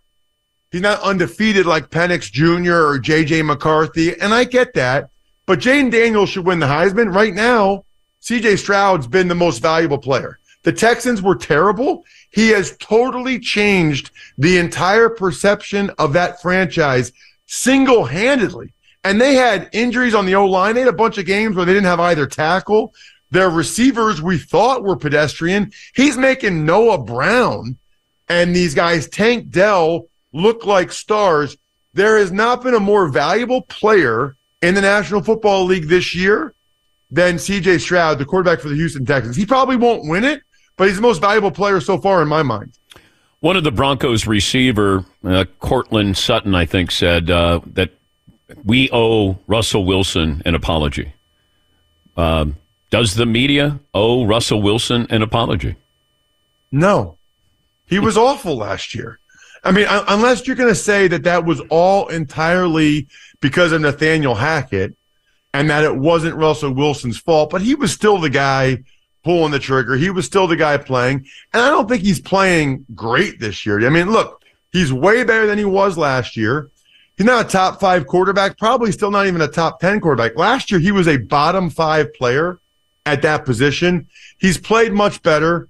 he's 0.71 0.79
not 0.79 1.01
undefeated 1.01 1.65
like 1.65 1.89
Penix 1.89 2.31
Jr. 2.31 2.75
or 2.75 2.97
JJ 2.97 3.45
McCarthy. 3.45 4.17
And 4.21 4.33
I 4.33 4.45
get 4.45 4.73
that. 4.75 5.09
But 5.45 5.59
Jayden 5.59 5.91
Daniels 5.91 6.29
should 6.29 6.45
win 6.45 6.59
the 6.59 6.65
Heisman. 6.65 7.13
Right 7.13 7.33
now, 7.33 7.83
CJ 8.21 8.57
Stroud's 8.57 9.05
been 9.05 9.27
the 9.27 9.35
most 9.35 9.61
valuable 9.61 9.97
player. 9.97 10.39
The 10.63 10.71
Texans 10.71 11.21
were 11.21 11.35
terrible. 11.35 12.05
He 12.29 12.47
has 12.51 12.77
totally 12.77 13.37
changed 13.37 14.11
the 14.37 14.59
entire 14.59 15.09
perception 15.09 15.91
of 15.99 16.13
that 16.13 16.41
franchise 16.41 17.11
single 17.47 18.05
handedly. 18.05 18.71
And 19.03 19.19
they 19.19 19.35
had 19.35 19.69
injuries 19.73 20.15
on 20.15 20.25
the 20.25 20.35
O 20.35 20.45
line. 20.45 20.75
They 20.75 20.81
had 20.81 20.89
a 20.89 20.93
bunch 20.93 21.17
of 21.17 21.25
games 21.25 21.57
where 21.57 21.65
they 21.65 21.73
didn't 21.73 21.87
have 21.87 21.99
either 21.99 22.27
tackle. 22.27 22.93
Their 23.31 23.49
receivers 23.49 24.21
we 24.21 24.37
thought 24.37 24.83
were 24.83 24.95
pedestrian. 24.95 25.71
He's 25.93 26.17
making 26.17 26.65
Noah 26.65 26.97
Brown 26.97 27.77
and 28.29 28.55
these 28.55 28.75
guys, 28.75 29.09
Tank 29.09 29.49
Dell, 29.49 30.07
look 30.33 30.65
like 30.65 30.91
stars. 30.91 31.57
There 31.93 32.17
has 32.17 32.31
not 32.31 32.63
been 32.63 32.75
a 32.75 32.79
more 32.79 33.07
valuable 33.07 33.63
player 33.63 34.35
in 34.61 34.75
the 34.75 34.81
National 34.81 35.21
Football 35.21 35.65
League 35.65 35.87
this 35.87 36.13
year 36.15 36.53
than 37.11 37.35
CJ 37.35 37.81
Stroud, 37.81 38.19
the 38.19 38.25
quarterback 38.25 38.59
for 38.59 38.69
the 38.69 38.75
Houston 38.75 39.05
Texans. 39.05 39.35
He 39.35 39.45
probably 39.45 39.75
won't 39.75 40.07
win 40.07 40.23
it, 40.23 40.41
but 40.77 40.87
he's 40.87 40.97
the 40.97 41.01
most 41.01 41.21
valuable 41.21 41.51
player 41.51 41.81
so 41.81 41.97
far 41.97 42.21
in 42.21 42.27
my 42.27 42.43
mind. 42.43 42.73
One 43.39 43.55
of 43.55 43.63
the 43.63 43.71
Broncos 43.71 44.27
receiver, 44.27 45.05
uh, 45.23 45.45
Courtland 45.59 46.17
Sutton, 46.17 46.53
I 46.53 46.65
think, 46.65 46.91
said 46.91 47.31
uh, 47.31 47.61
that 47.73 47.91
we 48.63 48.89
owe 48.91 49.39
Russell 49.47 49.85
Wilson 49.85 50.41
an 50.45 50.55
apology. 50.55 51.13
Um, 52.17 52.57
does 52.89 53.15
the 53.15 53.25
media 53.25 53.79
owe 53.93 54.25
Russell 54.25 54.61
Wilson 54.61 55.07
an 55.09 55.21
apology? 55.21 55.75
No. 56.71 57.17
He 57.85 57.99
was 57.99 58.17
awful 58.29 58.55
last 58.55 58.95
year. 58.95 59.19
I 59.63 59.71
mean, 59.71 59.87
unless 59.89 60.47
you're 60.47 60.55
going 60.55 60.69
to 60.69 60.75
say 60.75 61.07
that 61.09 61.23
that 61.23 61.45
was 61.45 61.59
all 61.69 62.07
entirely 62.07 63.07
because 63.41 63.71
of 63.71 63.81
Nathaniel 63.81 64.35
Hackett 64.35 64.95
and 65.53 65.69
that 65.69 65.83
it 65.83 65.95
wasn't 65.95 66.35
Russell 66.35 66.73
Wilson's 66.73 67.17
fault, 67.17 67.49
but 67.49 67.61
he 67.61 67.75
was 67.75 67.91
still 67.91 68.19
the 68.19 68.29
guy 68.29 68.83
pulling 69.23 69.51
the 69.51 69.59
trigger. 69.59 69.95
He 69.95 70.09
was 70.09 70.25
still 70.25 70.47
the 70.47 70.55
guy 70.55 70.77
playing. 70.77 71.25
And 71.53 71.61
I 71.61 71.69
don't 71.69 71.89
think 71.89 72.03
he's 72.03 72.21
playing 72.21 72.85
great 72.95 73.39
this 73.39 73.65
year. 73.65 73.85
I 73.85 73.89
mean, 73.89 74.11
look, 74.11 74.43
he's 74.71 74.93
way 74.93 75.23
better 75.23 75.45
than 75.45 75.57
he 75.57 75.65
was 75.65 75.97
last 75.97 76.37
year. 76.37 76.69
He's 77.17 77.25
not 77.25 77.45
a 77.45 77.49
top 77.49 77.81
five 77.81 78.07
quarterback, 78.07 78.57
probably 78.57 78.93
still 78.93 79.11
not 79.11 79.27
even 79.27 79.41
a 79.41 79.47
top 79.47 79.81
10 79.81 79.99
quarterback. 79.99 80.37
Last 80.37 80.71
year, 80.71 80.79
he 80.79 80.93
was 80.93 81.07
a 81.07 81.17
bottom 81.17 81.69
five 81.69 82.13
player 82.13 82.59
at 83.05 83.21
that 83.21 83.45
position. 83.45 84.07
He's 84.37 84.57
played 84.57 84.93
much 84.93 85.21
better. 85.21 85.69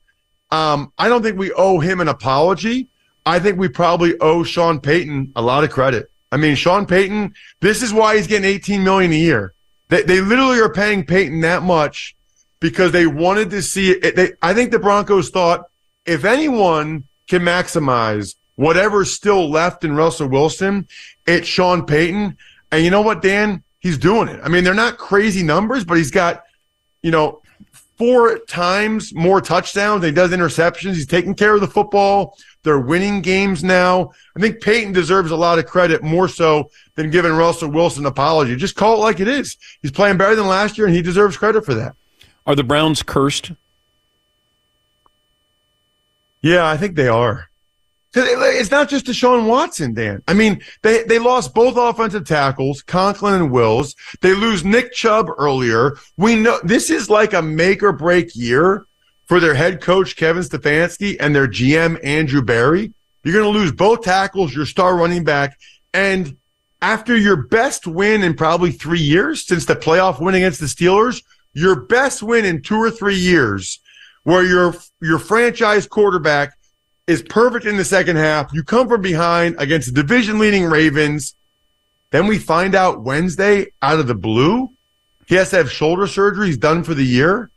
Um, 0.52 0.92
I 0.98 1.10
don't 1.10 1.22
think 1.22 1.38
we 1.38 1.52
owe 1.54 1.80
him 1.80 2.02
an 2.02 2.08
apology. 2.08 2.88
I 3.26 3.40
think 3.40 3.58
we 3.58 3.68
probably 3.68 4.20
owe 4.20 4.44
Sean 4.44 4.80
Payton 4.80 5.34
a 5.36 5.42
lot 5.42 5.64
of 5.64 5.70
credit. 5.70 6.12
I 6.32 6.38
mean, 6.38 6.56
Sean 6.56 6.86
Payton, 6.86 7.34
this 7.60 7.82
is 7.82 7.94
why 7.94 8.16
he's 8.16 8.28
getting 8.28 8.50
18 8.50 8.84
million 8.84 9.12
a 9.12 9.16
year. 9.16 9.54
They, 9.90 10.04
they 10.04 10.22
literally 10.22 10.60
are 10.60 10.72
paying 10.72 11.06
Payton 11.06 11.42
that 11.42 11.64
much 11.64 12.16
because 12.60 12.92
they 12.92 13.08
wanted 13.08 13.50
to 13.52 13.62
see 13.62 13.92
it. 13.92 14.16
They, 14.16 14.34
I 14.42 14.54
think 14.54 14.72
the 14.72 14.80
Broncos 14.80 15.30
thought 15.30 15.70
if 16.06 16.26
anyone 16.26 17.06
can 17.28 17.42
maximize 17.42 18.36
whatever's 18.56 19.14
still 19.14 19.50
left 19.50 19.84
in 19.84 19.96
Russell 19.96 20.28
Wilson, 20.28 20.88
it's 21.26 21.48
Sean 21.48 21.86
Payton. 21.86 22.38
And 22.72 22.84
you 22.84 22.92
know 22.92 23.02
what, 23.02 23.22
Dan? 23.22 23.64
He's 23.80 23.98
doing 23.98 24.28
it. 24.28 24.42
I 24.44 24.50
mean, 24.50 24.64
they're 24.64 24.74
not 24.74 24.98
crazy 24.98 25.44
numbers, 25.44 25.86
but 25.86 25.98
he's 25.98 26.12
got, 26.12 26.44
you 27.02 27.12
know, 27.12 27.42
four 27.98 28.40
times 28.40 29.14
more 29.14 29.42
touchdowns. 29.42 30.04
He 30.04 30.12
does 30.12 30.32
interceptions. 30.32 30.94
He's 30.94 31.06
taking 31.06 31.36
care 31.36 31.54
of 31.54 31.62
the 31.62 31.68
football. 31.68 32.38
They're 32.64 32.80
winning 32.80 33.22
games 33.22 33.64
now. 33.64 34.12
I 34.36 34.40
think 34.40 34.62
Payton 34.62 34.94
deserves 34.94 35.32
a 35.32 35.36
lot 35.36 35.60
of 35.60 35.66
credit 35.66 36.02
more 36.04 36.28
so 36.28 36.72
than 36.96 37.10
giving 37.10 37.34
Russell 37.34 37.70
Wilson 37.70 38.04
an 38.04 38.12
apology. 38.12 38.56
Just 38.56 38.76
call 38.76 38.96
it 38.96 39.00
like 39.00 39.20
it 39.20 39.28
is. 39.28 39.58
He's 39.82 39.92
playing 39.92 40.18
better 40.18 40.36
than 40.36 40.48
last 40.48 40.78
year, 40.78 40.88
and 40.88 40.96
he 40.96 41.02
deserves 41.02 41.38
credit 41.38 41.66
for 41.66 41.74
that. 41.74 41.96
Are 42.46 42.56
the 42.56 42.64
Browns 42.64 43.04
cursed? 43.04 43.52
Yeah, 46.42 46.66
I 46.66 46.78
think 46.78 46.96
they 46.96 47.08
are. 47.08 47.49
It's 48.16 48.72
not 48.72 48.90
just 48.90 49.06
Deshaun 49.06 49.46
Watson, 49.46 49.94
Dan. 49.94 50.24
I 50.28 50.34
mean, 50.34 50.62
they, 50.82 51.04
they 51.04 51.20
lost 51.20 51.54
both 51.54 51.78
offensive 51.78 52.26
tackles, 52.26 52.82
Conklin 52.82 53.36
and 53.36 53.52
Wills. 53.52 53.96
They 54.22 54.34
lose 54.34 54.66
Nick 54.66 54.94
Chubb 54.94 55.28
earlier. 55.38 55.96
We 56.18 56.36
know 56.36 56.60
this 56.64 56.90
is 56.90 57.10
like 57.10 57.34
a 57.34 57.42
make 57.42 57.84
or 57.84 57.92
break 57.92 58.36
year 58.36 58.86
for 59.28 59.40
their 59.40 59.54
head 59.54 59.80
coach, 59.80 60.16
Kevin 60.16 60.42
Stefanski, 60.42 61.18
and 61.20 61.36
their 61.36 61.48
GM, 61.48 62.04
Andrew 62.04 62.42
Berry. 62.42 62.92
You're 63.24 63.34
going 63.34 63.54
to 63.54 63.60
lose 63.60 63.72
both 63.72 64.02
tackles, 64.02 64.56
your 64.56 64.66
star 64.66 64.96
running 64.96 65.24
back. 65.24 65.60
And 65.94 66.36
after 66.82 67.16
your 67.16 67.36
best 67.36 67.86
win 67.86 68.24
in 68.24 68.34
probably 68.34 68.72
three 68.72 69.02
years 69.02 69.46
since 69.46 69.66
the 69.66 69.76
playoff 69.76 70.20
win 70.20 70.34
against 70.34 70.60
the 70.60 70.66
Steelers, 70.66 71.22
your 71.54 71.82
best 71.82 72.24
win 72.24 72.46
in 72.46 72.62
two 72.64 72.78
or 72.78 72.90
three 72.90 73.18
years, 73.18 73.80
where 74.24 74.44
your 74.44 74.76
your 75.02 75.20
franchise 75.20 75.88
quarterback 75.88 76.58
is 77.10 77.24
perfect 77.24 77.66
in 77.66 77.76
the 77.76 77.84
second 77.84 78.18
half. 78.18 78.54
You 78.54 78.64
come 78.64 78.88
from 78.88 79.02
behind 79.02 79.56
against 79.58 79.94
the 79.94 80.02
division 80.02 80.38
leading 80.38 80.66
Ravens. 80.66 81.36
Then 82.12 82.28
we 82.28 82.38
find 82.38 82.76
out 82.76 83.02
Wednesday 83.02 83.68
out 83.82 84.00
of 84.00 84.08
the 84.08 84.16
blue, 84.16 84.72
he 85.30 85.36
has 85.36 85.52
to 85.52 85.58
have 85.58 85.72
shoulder 85.72 86.08
surgery. 86.08 86.48
He's 86.48 86.58
done 86.58 86.84
for 86.84 86.96
the 86.96 87.04
year. 87.04 87.52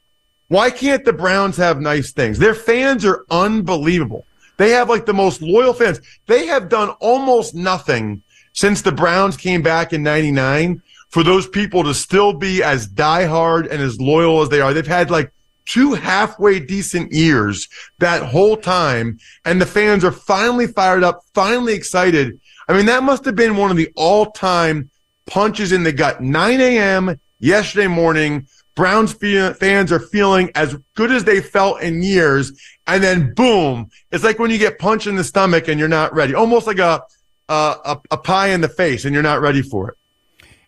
Why 0.48 0.70
can't 0.70 1.06
the 1.06 1.12
Browns 1.12 1.56
have 1.56 1.80
nice 1.80 2.12
things? 2.12 2.38
Their 2.38 2.54
fans 2.54 3.04
are 3.06 3.24
unbelievable. 3.30 4.26
They 4.58 4.70
have 4.70 4.90
like 4.90 5.06
the 5.06 5.14
most 5.14 5.40
loyal 5.40 5.72
fans. 5.72 6.00
They 6.26 6.46
have 6.46 6.68
done 6.68 6.90
almost 7.00 7.54
nothing 7.54 8.22
since 8.52 8.82
the 8.82 8.92
Browns 8.92 9.38
came 9.38 9.62
back 9.62 9.94
in 9.94 10.02
99 10.02 10.82
for 11.08 11.22
those 11.22 11.48
people 11.48 11.82
to 11.84 11.94
still 11.94 12.34
be 12.34 12.62
as 12.62 12.86
diehard 12.86 13.70
and 13.70 13.80
as 13.80 13.98
loyal 13.98 14.42
as 14.42 14.50
they 14.50 14.60
are. 14.60 14.74
They've 14.74 14.86
had 14.86 15.10
like 15.10 15.32
two 15.66 15.94
halfway 15.94 16.60
decent 16.60 17.12
years 17.12 17.68
that 17.98 18.22
whole 18.22 18.56
time, 18.56 19.18
and 19.44 19.60
the 19.60 19.66
fans 19.66 20.04
are 20.04 20.12
finally 20.12 20.66
fired 20.66 21.04
up, 21.04 21.22
finally 21.34 21.74
excited. 21.74 22.40
I 22.68 22.76
mean, 22.76 22.86
that 22.86 23.02
must 23.02 23.24
have 23.24 23.36
been 23.36 23.56
one 23.56 23.70
of 23.70 23.76
the 23.76 23.90
all 23.96 24.26
time 24.26 24.90
punches 25.26 25.72
in 25.72 25.82
the 25.82 25.92
gut. 25.92 26.20
9 26.20 26.60
a.m. 26.60 27.18
yesterday 27.38 27.86
morning, 27.86 28.46
Browns 28.74 29.12
fans 29.12 29.92
are 29.92 30.00
feeling 30.00 30.50
as 30.54 30.76
good 30.94 31.12
as 31.12 31.24
they 31.24 31.40
felt 31.40 31.82
in 31.82 32.02
years. 32.02 32.52
And 32.86 33.02
then 33.02 33.34
boom, 33.34 33.90
it's 34.10 34.24
like 34.24 34.38
when 34.38 34.50
you 34.50 34.58
get 34.58 34.78
punched 34.78 35.06
in 35.06 35.16
the 35.16 35.24
stomach 35.24 35.68
and 35.68 35.78
you're 35.78 35.88
not 35.88 36.14
ready, 36.14 36.34
almost 36.34 36.66
like 36.66 36.78
a, 36.78 37.02
a, 37.48 37.98
a 38.10 38.16
pie 38.16 38.48
in 38.48 38.60
the 38.60 38.68
face 38.68 39.04
and 39.04 39.12
you're 39.12 39.22
not 39.22 39.40
ready 39.40 39.62
for 39.62 39.90
it. 39.90 39.96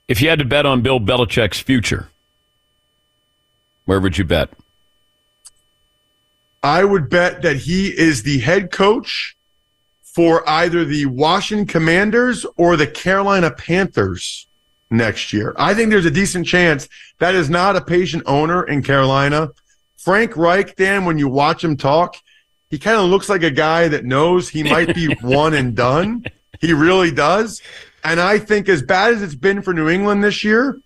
If 0.06 0.20
you 0.20 0.28
had 0.28 0.38
to 0.38 0.44
bet 0.44 0.66
on 0.66 0.82
Bill 0.82 1.00
Belichick's 1.00 1.60
future, 1.60 2.08
where 3.86 4.00
would 4.00 4.18
you 4.18 4.24
bet? 4.24 4.50
I 6.64 6.82
would 6.82 7.10
bet 7.10 7.42
that 7.42 7.56
he 7.56 7.88
is 7.88 8.22
the 8.22 8.38
head 8.38 8.70
coach 8.70 9.36
for 10.02 10.48
either 10.48 10.86
the 10.86 11.04
Washington 11.04 11.66
Commanders 11.66 12.46
or 12.56 12.76
the 12.76 12.86
Carolina 12.86 13.50
Panthers 13.50 14.46
next 14.90 15.34
year. 15.34 15.54
I 15.58 15.74
think 15.74 15.90
there's 15.90 16.06
a 16.06 16.10
decent 16.10 16.46
chance 16.46 16.88
that 17.18 17.34
is 17.34 17.50
not 17.50 17.76
a 17.76 17.82
patient 17.82 18.22
owner 18.24 18.62
in 18.64 18.82
Carolina. 18.82 19.50
Frank 19.98 20.38
Reich, 20.38 20.74
Dan, 20.76 21.04
when 21.04 21.18
you 21.18 21.28
watch 21.28 21.62
him 21.62 21.76
talk, 21.76 22.16
he 22.70 22.78
kind 22.78 22.96
of 22.96 23.10
looks 23.10 23.28
like 23.28 23.42
a 23.42 23.50
guy 23.50 23.88
that 23.88 24.06
knows 24.06 24.48
he 24.48 24.62
might 24.62 24.94
be 24.94 25.14
one 25.20 25.52
and 25.52 25.76
done. 25.76 26.24
He 26.62 26.72
really 26.72 27.10
does. 27.10 27.60
And 28.02 28.18
I 28.18 28.38
think 28.38 28.70
as 28.70 28.80
bad 28.80 29.12
as 29.12 29.22
it's 29.22 29.34
been 29.34 29.60
for 29.60 29.74
New 29.74 29.90
England 29.90 30.24
this 30.24 30.42
year, 30.42 30.80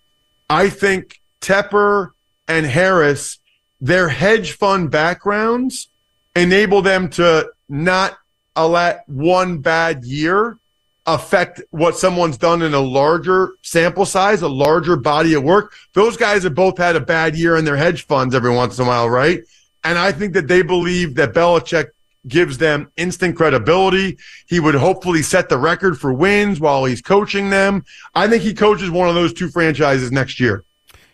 I 0.49 0.69
think 0.69 1.21
Tepper 1.39 2.09
and 2.49 2.65
Harris, 2.65 3.39
their 3.81 4.09
hedge 4.09 4.53
fund 4.53 4.91
backgrounds 4.91 5.89
enable 6.35 6.81
them 6.81 7.09
to 7.09 7.49
not 7.67 8.17
let 8.57 9.07
one 9.07 9.59
bad 9.59 10.03
year 10.03 10.57
affect 11.05 11.61
what 11.71 11.97
someone's 11.97 12.37
done 12.37 12.61
in 12.61 12.73
a 12.73 12.79
larger 12.79 13.53
sample 13.61 14.05
size, 14.05 14.41
a 14.41 14.47
larger 14.47 14.95
body 14.95 15.33
of 15.33 15.43
work. 15.43 15.73
Those 15.93 16.17
guys 16.17 16.43
have 16.43 16.55
both 16.55 16.77
had 16.77 16.95
a 16.95 16.99
bad 16.99 17.35
year 17.35 17.55
in 17.55 17.65
their 17.65 17.77
hedge 17.77 18.05
funds 18.05 18.35
every 18.35 18.53
once 18.53 18.77
in 18.77 18.85
a 18.85 18.87
while, 18.87 19.09
right? 19.09 19.41
And 19.83 19.97
I 19.97 20.11
think 20.11 20.33
that 20.33 20.47
they 20.47 20.61
believe 20.61 21.15
that 21.15 21.33
Belichick 21.33 21.87
gives 22.27 22.57
them 22.57 22.91
instant 22.97 23.37
credibility. 23.37 24.17
He 24.47 24.59
would 24.59 24.75
hopefully 24.75 25.21
set 25.21 25.47
the 25.47 25.57
record 25.57 25.97
for 25.97 26.13
wins 26.13 26.59
while 26.59 26.85
he's 26.85 27.01
coaching 27.01 27.49
them. 27.49 27.85
I 28.13 28.27
think 28.27 28.43
he 28.43 28.53
coaches 28.53 28.91
one 28.91 29.07
of 29.07 29.15
those 29.15 29.33
two 29.33 29.49
franchises 29.49 30.11
next 30.11 30.39
year. 30.39 30.63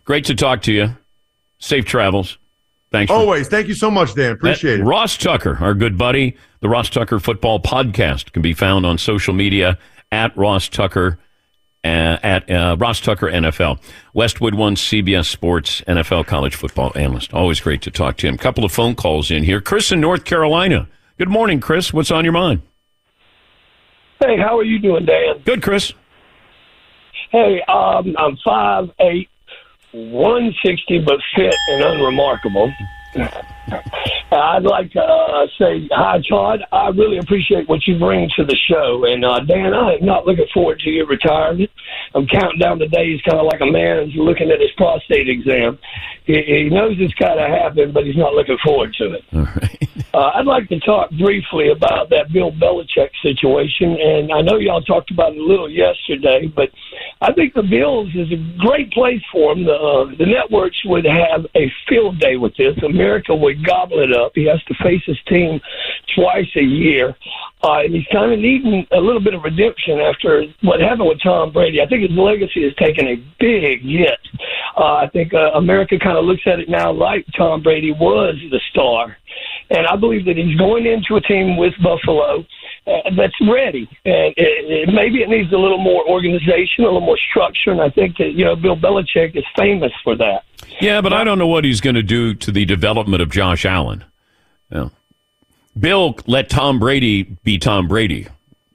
Great 0.04 0.26
to 0.26 0.36
talk 0.36 0.64
to 0.64 0.74
you. 0.74 0.96
Safe 1.60 1.86
travels. 1.86 2.38
Thanks. 2.96 3.12
Always. 3.12 3.50
Thank 3.50 3.68
you 3.68 3.74
so 3.74 3.92
much, 3.92 4.16
Dan. 4.16 4.32
Appreciate 4.32 4.80
it. 4.80 4.84
Ross 4.84 5.18
Tucker, 5.18 5.58
our 5.60 5.74
good 5.74 5.98
buddy, 5.98 6.38
the 6.62 6.70
Ross 6.70 6.90
Tucker 6.90 7.20
Football 7.20 7.60
Podcast 7.60 8.32
can 8.32 8.42
be 8.42 8.54
found 8.54 8.86
on 8.86 8.98
social 8.98 9.34
media 9.34 9.78
at 10.14 10.36
Ross 10.38 10.70
Tucker. 10.70 11.20
Uh, 11.84 12.18
at 12.24 12.50
uh, 12.50 12.76
Ross 12.80 13.00
Tucker 13.00 13.28
NFL, 13.28 13.80
Westwood 14.16 14.56
One 14.56 14.76
CBS 14.76 15.26
Sports 15.26 15.82
NFL 15.82 16.26
college 16.26 16.56
football 16.56 16.92
analyst. 16.96 17.32
Always 17.32 17.60
great 17.60 17.84
to 17.84 17.92
talk 17.92 18.18
to 18.18 18.28
him. 18.28 18.38
Couple 18.38 18.66
of 18.66 18.72
phone 18.72 18.96
calls 18.96 19.30
in 19.30 19.44
here. 19.44 19.62
Chris 19.62 19.92
in 19.92 20.00
North 20.00 20.24
Carolina. 20.24 20.88
Good 21.20 21.30
morning, 21.30 21.60
Chris. 21.60 21.94
What's 21.94 22.10
on 22.10 22.24
your 22.24 22.34
mind? 22.34 22.64
Hey, 24.20 24.38
how 24.40 24.58
are 24.58 24.64
you 24.64 24.80
doing, 24.80 25.06
Dan? 25.06 25.44
Good, 25.44 25.62
Chris. 25.62 25.94
Hey, 27.32 27.62
um, 27.68 28.16
I'm 28.18 28.36
five 28.44 28.90
eight, 29.02 29.30
one 29.96 30.54
sixty, 30.64 31.00
but 31.00 31.18
fit 31.36 31.60
and 31.68 31.82
unremarkable. 31.82 32.74
I'd 34.32 34.64
like 34.64 34.92
to 34.92 35.02
uh, 35.02 35.48
say 35.58 35.88
hi, 35.92 36.22
Todd. 36.28 36.60
I 36.72 36.90
really 36.90 37.18
appreciate 37.18 37.68
what 37.68 37.88
you 37.88 37.98
bring 37.98 38.30
to 38.36 38.44
the 38.44 38.56
show. 38.68 39.06
And 39.06 39.24
uh, 39.24 39.40
Dan, 39.42 39.74
I 39.74 39.96
am 39.96 40.06
not 40.06 40.26
looking 40.26 40.48
forward 40.54 40.80
to 40.80 40.90
your 40.90 41.08
retirement. 41.08 41.70
I'm 42.14 42.28
counting 42.28 42.60
down 42.60 42.80
the 42.80 42.88
days, 42.88 43.22
kind 43.28 43.40
of 43.40 43.46
like 43.46 43.62
a 43.62 43.72
man 43.72 44.06
who's 44.06 44.16
looking 44.16 44.52
at 44.52 44.60
his 44.60 44.72
prostate 44.78 45.30
exam. 45.30 45.80
He, 46.26 46.42
he 46.42 46.70
knows 46.70 46.96
it's 47.00 47.14
got 47.16 47.36
to 47.36 47.48
happen, 47.48 47.92
but 47.92 48.06
he's 48.06 48.18
not 48.18 48.34
looking 48.34 48.58
forward 48.64 48.94
to 49.00 49.14
it. 49.14 49.24
All 49.34 49.44
right. 49.44 49.80
Uh, 50.16 50.32
I'd 50.36 50.46
like 50.46 50.70
to 50.70 50.80
talk 50.80 51.10
briefly 51.12 51.72
about 51.72 52.10
that 52.10 52.32
Bill 52.32 52.50
Belichick 52.50 53.10
situation. 53.22 53.98
And 54.00 54.32
I 54.32 54.40
know 54.40 54.56
y'all 54.56 54.82
talked 54.82 55.12
about 55.12 55.34
it 55.34 55.40
a 55.40 55.44
little 55.44 55.70
yesterday, 55.70 56.48
but 56.48 56.70
I 57.20 57.34
think 57.34 57.54
the 57.54 57.64
Bills 57.64 58.08
is 58.16 58.32
a 58.32 58.40
great 58.58 58.92
place 58.92 59.22
for 59.30 59.52
him. 59.52 59.66
The, 59.66 59.74
uh, 59.74 60.06
the 60.18 60.26
networks 60.26 60.78
would 60.86 61.04
have 61.04 61.46
a 61.54 61.70
field 61.90 62.20
day 62.20 62.38
with 62.38 62.56
this. 62.56 62.78
America 63.06 63.36
would 63.36 63.64
gobble 63.64 64.00
it 64.00 64.12
up. 64.12 64.32
He 64.34 64.46
has 64.46 64.62
to 64.64 64.74
face 64.84 65.02
his 65.06 65.18
team 65.28 65.62
twice 66.16 66.50
a 66.56 66.64
year. 66.64 67.16
Uh, 67.64 67.80
and 67.84 67.94
he's 67.94 68.06
kind 68.12 68.32
of 68.34 68.40
needing 68.40 68.86
a 68.92 68.98
little 68.98 69.22
bit 69.22 69.34
of 69.34 69.44
redemption 69.44 70.00
after 70.00 70.44
what 70.62 70.82
happened 70.82 71.08
with 71.08 71.22
Tom 71.22 71.52
Brady. 71.52 71.82
I 71.82 71.88
think 71.88 72.02
his 72.02 72.18
legacy 72.18 72.64
has 72.64 72.74
taken 72.76 73.08
a 73.08 73.16
big 73.40 73.82
hit. 73.82 74.20
Uh, 74.78 74.96
I 74.96 75.10
think 75.14 75.34
uh, 75.34 75.52
America 75.54 75.98
kind 76.00 76.18
of 76.18 76.26
looks 76.26 76.44
at 76.46 76.60
it 76.60 76.70
now 76.70 76.92
like 76.92 77.26
Tom 77.38 77.62
Brady 77.62 77.92
was 77.92 78.36
the 78.50 78.60
star. 78.72 79.18
And 79.70 79.86
I 79.88 79.96
believe 79.96 80.26
that 80.26 80.38
he's 80.38 80.58
going 80.58 80.86
into 80.86 81.16
a 81.16 81.22
team 81.22 81.58
with 81.58 81.74
Buffalo 81.82 82.46
uh, 82.88 83.10
that's 83.18 83.36
ready. 83.42 83.90
And 84.06 84.34
it, 84.38 84.88
it, 84.88 84.94
maybe 84.94 85.22
it 85.22 85.30
needs 85.30 85.52
a 85.52 85.58
little 85.58 85.78
more 85.78 86.08
organization, 86.08 86.84
a 86.84 86.88
little 86.88 87.02
more 87.02 87.18
structure. 87.30 87.72
And 87.72 87.82
I 87.82 87.90
think 87.90 88.18
that, 88.18 88.34
you 88.34 88.46
know, 88.46 88.56
Bill 88.56 88.76
Belichick 88.76 89.36
is 89.36 89.44
famous 89.58 89.92
for 90.04 90.16
that. 90.18 90.44
Yeah, 90.82 91.02
but 91.02 91.14
I 91.14 91.24
don't 91.24 91.40
know 91.40 91.48
what 91.48 91.64
he's 91.64 91.82
going 91.82 91.96
to 91.96 92.04
do 92.04 92.34
to 92.36 92.52
the 92.52 92.66
development 92.66 93.22
of 93.22 93.30
Josh 93.30 93.66
Allen. 93.66 94.04
Yeah. 94.72 94.90
Bill 95.80 96.18
let 96.26 96.50
Tom 96.50 96.80
Brady 96.80 97.24
be 97.24 97.58
Tom 97.58 97.88
Brady. 97.88 98.28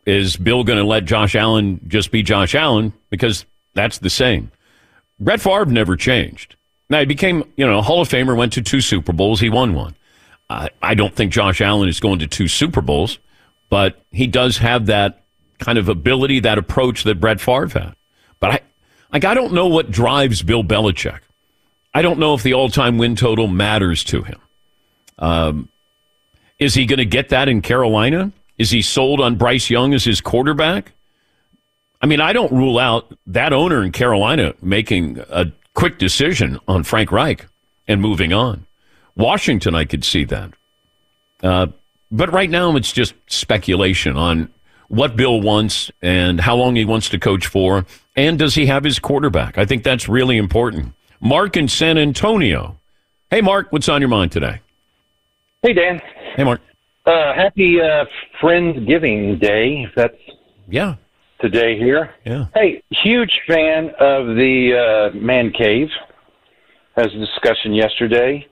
Is 0.06 0.36
Bill 0.36 0.64
going 0.64 0.78
to 0.78 0.84
let 0.84 1.04
Josh 1.04 1.34
Allen 1.34 1.80
just 1.86 2.10
be 2.10 2.22
Josh 2.22 2.54
Allen? 2.54 2.92
Because 3.10 3.44
that's 3.74 3.98
the 3.98 4.10
same. 4.10 4.50
Brett 5.18 5.40
Favre 5.40 5.66
never 5.66 5.96
changed. 5.96 6.56
Now, 6.88 7.00
he 7.00 7.06
became, 7.06 7.44
you 7.56 7.66
know, 7.66 7.82
Hall 7.82 8.00
of 8.00 8.08
Famer, 8.08 8.36
went 8.36 8.54
to 8.54 8.62
two 8.62 8.80
Super 8.80 9.12
Bowls, 9.12 9.40
he 9.40 9.48
won 9.48 9.74
one. 9.74 9.94
I 10.82 10.94
don't 10.94 11.14
think 11.14 11.32
Josh 11.32 11.60
Allen 11.60 11.88
is 11.88 12.00
going 12.00 12.18
to 12.18 12.26
two 12.26 12.48
Super 12.48 12.80
Bowls, 12.80 13.20
but 13.70 14.04
he 14.10 14.26
does 14.26 14.58
have 14.58 14.86
that 14.86 15.22
kind 15.58 15.78
of 15.78 15.88
ability, 15.88 16.40
that 16.40 16.58
approach 16.58 17.04
that 17.04 17.20
Brett 17.20 17.40
Favre 17.40 17.68
had. 17.68 17.94
But 18.38 18.50
I, 18.50 18.60
like, 19.12 19.24
I 19.24 19.34
don't 19.34 19.54
know 19.54 19.66
what 19.66 19.90
drives 19.90 20.42
Bill 20.42 20.62
Belichick. 20.62 21.20
I 21.94 22.02
don't 22.02 22.18
know 22.18 22.34
if 22.34 22.42
the 22.42 22.54
all-time 22.54 22.98
win 22.98 23.16
total 23.16 23.46
matters 23.46 24.04
to 24.04 24.22
him. 24.22 24.38
Um, 25.18 25.68
is 26.58 26.74
he 26.74 26.86
going 26.86 26.98
to 26.98 27.04
get 27.04 27.30
that 27.30 27.48
in 27.48 27.62
Carolina? 27.62 28.32
Is 28.58 28.70
he 28.70 28.82
sold 28.82 29.20
on 29.20 29.36
Bryce 29.36 29.70
Young 29.70 29.94
as 29.94 30.04
his 30.04 30.20
quarterback? 30.20 30.92
I 32.02 32.06
mean, 32.06 32.20
I 32.20 32.32
don't 32.32 32.52
rule 32.52 32.78
out 32.78 33.16
that 33.26 33.52
owner 33.52 33.82
in 33.82 33.92
Carolina 33.92 34.54
making 34.62 35.18
a 35.30 35.52
quick 35.74 35.98
decision 35.98 36.58
on 36.66 36.82
Frank 36.82 37.12
Reich 37.12 37.46
and 37.86 38.00
moving 38.00 38.32
on. 38.32 38.66
Washington, 39.16 39.74
I 39.74 39.84
could 39.84 40.04
see 40.04 40.24
that. 40.24 40.52
Uh, 41.42 41.66
but 42.10 42.32
right 42.32 42.50
now, 42.50 42.76
it's 42.76 42.92
just 42.92 43.14
speculation 43.26 44.16
on 44.16 44.52
what 44.88 45.16
Bill 45.16 45.40
wants 45.40 45.90
and 46.02 46.40
how 46.40 46.56
long 46.56 46.76
he 46.76 46.84
wants 46.84 47.08
to 47.10 47.18
coach 47.18 47.46
for, 47.46 47.86
and 48.16 48.38
does 48.38 48.54
he 48.54 48.66
have 48.66 48.84
his 48.84 48.98
quarterback? 48.98 49.56
I 49.56 49.64
think 49.64 49.84
that's 49.84 50.08
really 50.08 50.36
important. 50.36 50.92
Mark 51.20 51.56
in 51.56 51.68
San 51.68 51.96
Antonio. 51.98 52.76
Hey, 53.30 53.40
Mark, 53.40 53.72
what's 53.72 53.88
on 53.88 54.00
your 54.00 54.08
mind 54.08 54.32
today? 54.32 54.60
Hey, 55.62 55.74
Dan. 55.74 56.00
Hey, 56.36 56.44
Mark. 56.44 56.60
Uh, 57.06 57.34
happy 57.34 57.80
uh, 57.80 58.04
Friendsgiving 58.42 59.40
Day, 59.40 59.84
if 59.88 59.94
that's 59.94 60.16
yeah 60.68 60.96
today 61.40 61.78
here. 61.78 62.14
Yeah. 62.24 62.46
Hey, 62.54 62.82
huge 62.90 63.40
fan 63.46 63.90
of 63.98 64.36
the 64.36 65.12
uh, 65.12 65.16
Man 65.16 65.52
Cave, 65.52 65.88
as 66.96 67.06
a 67.06 67.18
discussion 67.18 67.74
yesterday, 67.74 68.46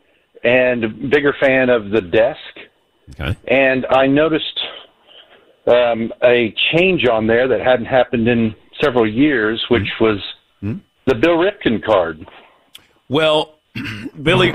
and 0.44 1.10
bigger 1.10 1.34
fan 1.40 1.68
of 1.68 1.90
the 1.90 2.00
desk. 2.00 2.38
Okay. 3.10 3.36
And 3.48 3.86
I 3.90 4.06
noticed 4.06 4.58
um, 5.66 6.12
a 6.22 6.54
change 6.72 7.06
on 7.06 7.26
there 7.26 7.48
that 7.48 7.60
hadn't 7.60 7.86
happened 7.86 8.28
in 8.28 8.54
several 8.80 9.08
years, 9.08 9.64
which 9.68 9.82
Mm-hmm. 10.00 10.04
was 10.04 10.80
the 11.06 11.14
Bill 11.14 11.36
Ripken 11.38 11.82
card. 11.84 12.26
Well, 13.08 13.58
Billy. 14.22 14.52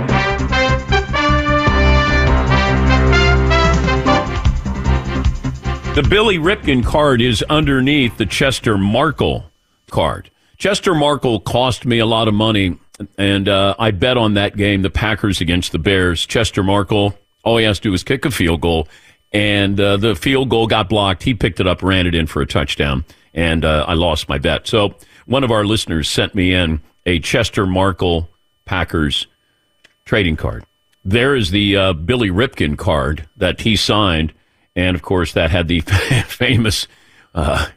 The 5.96 6.02
Billy 6.10 6.40
Ripken 6.40 6.84
card 6.84 7.22
is 7.22 7.44
underneath 7.52 8.18
the 8.18 8.26
Chester 8.26 8.78
Marcol 8.78 9.44
card. 9.92 10.32
Chester 10.58 10.94
Marcol 10.94 11.44
cost 11.44 11.86
me 11.86 12.00
a 12.00 12.06
lot 12.08 12.28
of 12.28 12.34
money, 12.34 12.80
and 13.20 13.48
uh, 13.48 13.76
I 13.78 13.92
bet 13.92 14.18
on 14.18 14.34
that 14.34 14.58
game, 14.58 14.82
the 14.82 14.90
Packers 14.90 15.40
against 15.40 15.72
the 15.72 15.78
Bears. 15.78 16.26
Chester 16.26 16.64
Marcol, 16.64 17.16
all 17.44 17.58
he 17.58 17.66
has 17.66 17.80
to 17.80 17.90
do 17.90 17.94
is 17.94 18.04
kick 18.04 18.26
a 18.26 18.32
field 18.32 18.62
goal, 18.62 18.88
and 19.32 19.80
uh, 19.80 19.98
the 19.98 20.16
field 20.16 20.50
goal 20.50 20.68
got 20.68 20.90
blocked. 20.90 21.24
He 21.24 21.34
picked 21.34 21.60
it 21.60 21.68
up, 21.68 21.84
ran 21.84 22.08
it 22.08 22.16
in 22.16 22.28
for 22.28 22.42
a 22.42 22.48
touchdown, 22.48 23.06
and 23.34 23.66
uh, 23.66 23.86
I 23.88 23.94
lost 23.94 24.30
my 24.30 24.38
bet. 24.38 24.68
So 24.68 24.96
one 25.26 25.44
of 25.44 25.52
our 25.52 25.66
listeners 25.66 26.10
sent 26.10 26.36
me 26.36 26.54
in 26.54 26.82
a 27.06 27.20
Chester 27.20 27.66
Marcol 27.66 28.28
Packers 28.66 29.28
trading 30.06 30.36
card. 30.36 30.66
There 31.06 31.36
is 31.36 31.52
the 31.52 31.76
uh, 31.76 31.94
Billy 31.94 32.30
Ripken 32.30 32.78
card 32.78 33.28
that 33.38 33.62
he 33.62 33.76
signed, 33.76 34.34
and 34.76 34.96
of 34.96 35.02
course 35.02 35.34
that 35.34 35.52
had 35.52 35.68
the 35.68 35.82
famous 36.28 36.88
uh, 37.36 37.68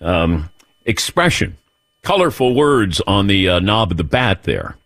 um, 0.00 0.50
expression, 0.84 1.56
colorful 2.02 2.54
words 2.54 3.00
on 3.06 3.26
the 3.26 3.48
uh, 3.48 3.58
knob 3.58 3.90
of 3.90 3.96
the 3.96 4.04
bat 4.04 4.44
there, 4.44 4.76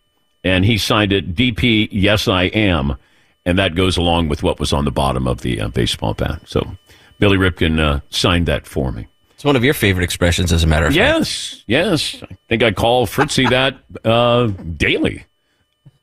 and 0.43 0.65
he 0.65 0.77
signed 0.77 1.11
it 1.11 1.35
DP 1.35 1.89
Yes 1.91 2.27
I 2.27 2.43
Am, 2.45 2.97
and 3.45 3.57
that 3.59 3.75
goes 3.75 3.97
along 3.97 4.29
with 4.29 4.43
what 4.43 4.59
was 4.59 4.73
on 4.73 4.85
the 4.85 4.91
bottom 4.91 5.27
of 5.27 5.41
the 5.41 5.61
uh, 5.61 5.67
baseball 5.69 6.13
bat. 6.13 6.41
So 6.45 6.77
Billy 7.19 7.37
Ripken 7.37 7.79
uh, 7.79 7.99
signed 8.09 8.47
that 8.47 8.65
for 8.65 8.91
me. 8.91 9.07
It's 9.31 9.43
one 9.43 9.55
of 9.55 9.63
your 9.63 9.73
favorite 9.73 10.03
expressions, 10.03 10.53
as 10.53 10.63
a 10.63 10.67
matter 10.67 10.85
of 10.85 10.93
fact. 10.93 10.97
Yes, 10.97 11.63
yes. 11.65 12.21
I 12.23 12.37
think 12.47 12.61
I 12.61 12.71
call 12.71 13.07
Fritzy 13.07 13.49
that 13.49 13.75
uh, 14.05 14.47
daily, 14.77 15.25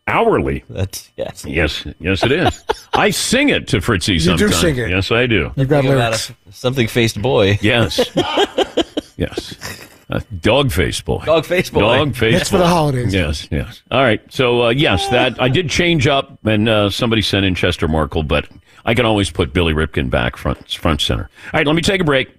hourly. 0.09 0.65
That's 0.69 1.11
yes. 1.17 1.45
Yes, 1.45 1.87
yes, 2.01 2.25
it 2.25 2.33
is. 2.33 2.65
I 2.95 3.11
sing 3.11 3.51
it 3.51 3.69
to 3.69 3.77
Fritzy 3.81 4.15
You 4.15 4.37
do 4.37 4.49
sing 4.51 4.77
it. 4.77 4.91
Yes, 4.91 5.13
I 5.13 5.27
do. 5.27 5.53
You've 5.55 5.69
got 5.69 5.83
Think 5.83 5.95
about 5.95 6.11
lyrics. 6.11 6.33
something 6.51 6.89
faced 6.89 7.23
boy. 7.23 7.59
Yes, 7.63 8.01
yes. 9.17 9.55
Uh, 10.11 10.21
dog 10.41 10.73
face 10.73 11.01
boy. 11.01 11.23
Dog 11.25 11.45
face 11.45 11.69
boy. 11.69 11.81
Dog 11.81 12.17
face. 12.17 12.35
That's 12.35 12.51
for 12.51 12.59
the 12.59 12.67
holidays. 12.67 13.13
Yes, 13.13 13.47
yes. 13.51 13.83
All 13.91 14.03
right. 14.03 14.21
So 14.33 14.65
uh, 14.65 14.71
yes, 14.71 15.09
that 15.09 15.41
I 15.41 15.49
did 15.49 15.69
change 15.69 16.07
up, 16.07 16.39
and 16.45 16.69
uh, 16.69 16.91
somebody 16.91 17.21
sent 17.21 17.45
in 17.45 17.55
Chester 17.55 17.89
Marcol, 17.89 18.27
but 18.27 18.49
I 18.87 18.95
can 18.95 19.05
always 19.05 19.31
put 19.31 19.53
Billy 19.53 19.75
Ripken 19.75 20.09
back 20.09 20.37
front 20.37 20.71
front 20.73 21.03
center. 21.03 21.29
All 21.53 21.59
right, 21.59 21.67
let 21.67 21.77
me 21.77 21.83
take 21.83 22.01
a 22.01 22.05
break. 22.05 22.31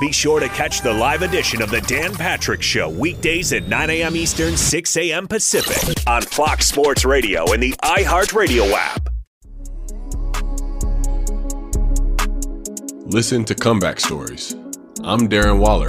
Be 0.00 0.12
sure 0.12 0.38
to 0.40 0.48
catch 0.48 0.82
the 0.82 0.92
live 0.92 1.22
edition 1.22 1.60
of 1.62 1.70
the 1.70 1.80
Dan 1.82 2.14
Patrick 2.14 2.62
Show 2.62 2.88
weekdays 2.88 3.52
at 3.52 3.66
9 3.68 3.90
a.m. 3.90 4.16
Eastern, 4.16 4.56
6 4.56 4.96
a.m. 4.96 5.26
Pacific 5.28 6.00
on 6.06 6.22
Fox 6.22 6.66
Sports 6.66 7.04
Radio 7.04 7.52
and 7.52 7.62
the 7.62 7.72
iHeartRadio 7.82 8.72
app. 8.72 9.08
Listen 13.12 13.44
to 13.44 13.54
Comeback 13.54 13.98
Stories. 13.98 14.54
I'm 15.02 15.28
Darren 15.28 15.58
Waller. 15.58 15.88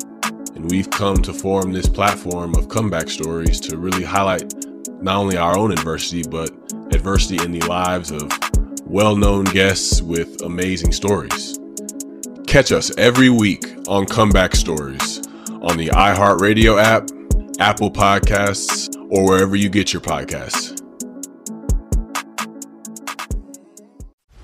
And 0.61 0.69
we've 0.69 0.91
come 0.91 1.17
to 1.23 1.33
form 1.33 1.73
this 1.73 1.89
platform 1.89 2.53
of 2.53 2.69
comeback 2.69 3.09
stories 3.09 3.59
to 3.61 3.77
really 3.77 4.03
highlight 4.03 4.53
not 5.01 5.15
only 5.15 5.35
our 5.35 5.57
own 5.57 5.71
adversity, 5.71 6.21
but 6.21 6.51
adversity 6.93 7.43
in 7.43 7.51
the 7.51 7.61
lives 7.61 8.11
of 8.11 8.31
well 8.85 9.15
known 9.15 9.45
guests 9.45 10.03
with 10.03 10.43
amazing 10.43 10.91
stories. 10.91 11.57
Catch 12.45 12.71
us 12.71 12.95
every 12.99 13.31
week 13.31 13.65
on 13.87 14.05
Comeback 14.05 14.55
Stories 14.55 15.25
on 15.63 15.77
the 15.77 15.87
iHeartRadio 15.87 16.79
app, 16.79 17.09
Apple 17.59 17.89
Podcasts, 17.89 18.95
or 19.09 19.25
wherever 19.25 19.55
you 19.55 19.67
get 19.67 19.91
your 19.91 20.01
podcasts. 20.03 20.80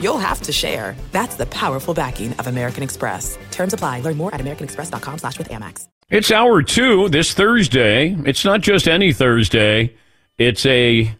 you'll 0.00 0.18
have 0.18 0.42
to 0.42 0.52
share. 0.52 0.96
That's 1.12 1.36
the 1.36 1.46
powerful 1.46 1.94
backing 1.94 2.32
of 2.34 2.46
American 2.46 2.82
Express. 2.82 3.38
Terms 3.50 3.72
apply. 3.72 4.00
Learn 4.00 4.16
more 4.16 4.34
at 4.34 4.40
americanexpress.com 4.40 5.18
slash 5.18 5.38
with 5.38 5.48
Amex. 5.48 5.88
It's 6.10 6.32
hour 6.32 6.60
two 6.62 7.08
this 7.08 7.34
Thursday. 7.34 8.16
It's 8.26 8.44
not 8.44 8.62
just 8.62 8.88
any 8.88 9.12
Thursday. 9.12 9.94
It's 10.38 10.66
a 10.66 11.14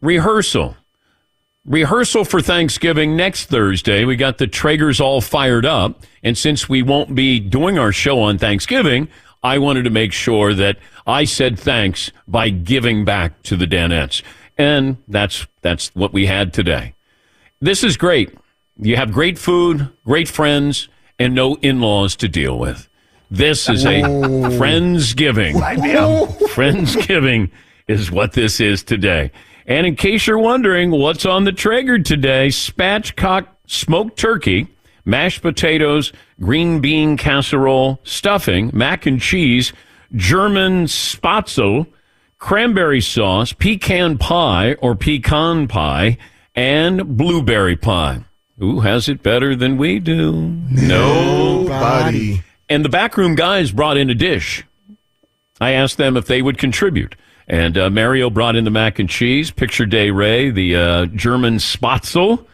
rehearsal. 0.00 0.76
Rehearsal 1.64 2.24
for 2.24 2.40
Thanksgiving 2.40 3.16
next 3.16 3.46
Thursday. 3.46 4.04
We 4.04 4.16
got 4.16 4.38
the 4.38 4.46
Traegers 4.46 5.00
all 5.00 5.20
fired 5.20 5.66
up. 5.66 6.04
And 6.22 6.38
since 6.38 6.68
we 6.68 6.82
won't 6.82 7.14
be 7.14 7.40
doing 7.40 7.76
our 7.76 7.90
show 7.90 8.20
on 8.20 8.38
Thanksgiving, 8.38 9.08
I 9.42 9.58
wanted 9.58 9.82
to 9.82 9.90
make 9.90 10.12
sure 10.12 10.54
that 10.54 10.78
I 11.06 11.24
said 11.24 11.58
thanks 11.58 12.12
by 12.28 12.50
giving 12.50 13.04
back 13.04 13.42
to 13.44 13.56
the 13.56 13.66
Danettes. 13.66 14.22
And 14.56 14.98
that's, 15.08 15.46
that's 15.60 15.94
what 15.94 16.12
we 16.12 16.26
had 16.26 16.52
today. 16.52 16.94
This 17.62 17.84
is 17.84 17.98
great. 17.98 18.34
You 18.78 18.96
have 18.96 19.12
great 19.12 19.38
food, 19.38 19.90
great 20.06 20.28
friends, 20.28 20.88
and 21.18 21.34
no 21.34 21.56
in 21.56 21.82
laws 21.82 22.16
to 22.16 22.28
deal 22.28 22.58
with. 22.58 22.88
This 23.30 23.68
is 23.68 23.84
a 23.84 24.00
Friendsgiving. 24.00 25.52
Friendsgiving 26.54 27.50
is 27.86 28.10
what 28.10 28.32
this 28.32 28.60
is 28.60 28.82
today. 28.82 29.30
And 29.66 29.86
in 29.86 29.94
case 29.94 30.26
you're 30.26 30.38
wondering 30.38 30.90
what's 30.90 31.26
on 31.26 31.44
the 31.44 31.52
Traeger 31.52 31.98
today, 31.98 32.48
spatchcock 32.48 33.46
smoked 33.66 34.18
turkey, 34.18 34.66
mashed 35.04 35.42
potatoes, 35.42 36.14
green 36.40 36.80
bean 36.80 37.18
casserole, 37.18 38.00
stuffing, 38.04 38.70
mac 38.72 39.04
and 39.04 39.20
cheese, 39.20 39.74
German 40.14 40.86
spatzel, 40.86 41.86
cranberry 42.38 43.02
sauce, 43.02 43.52
pecan 43.52 44.16
pie 44.16 44.76
or 44.80 44.94
pecan 44.94 45.68
pie, 45.68 46.16
and 46.54 47.16
blueberry 47.16 47.76
pie. 47.76 48.24
Who 48.58 48.80
has 48.80 49.08
it 49.08 49.22
better 49.22 49.56
than 49.56 49.78
we 49.78 49.98
do? 49.98 50.32
Nobody. 50.70 52.42
And 52.68 52.84
the 52.84 52.90
backroom 52.90 53.34
guys 53.34 53.72
brought 53.72 53.96
in 53.96 54.10
a 54.10 54.14
dish. 54.14 54.64
I 55.60 55.72
asked 55.72 55.96
them 55.96 56.16
if 56.16 56.26
they 56.26 56.42
would 56.42 56.58
contribute. 56.58 57.16
And 57.48 57.76
uh, 57.76 57.90
Mario 57.90 58.30
brought 58.30 58.56
in 58.56 58.64
the 58.64 58.70
mac 58.70 58.98
and 58.98 59.08
cheese, 59.08 59.50
Picture 59.50 59.86
Day 59.86 60.10
Ray, 60.10 60.50
the 60.50 60.76
uh, 60.76 61.06
German 61.06 61.56
spatzel. 61.56 62.46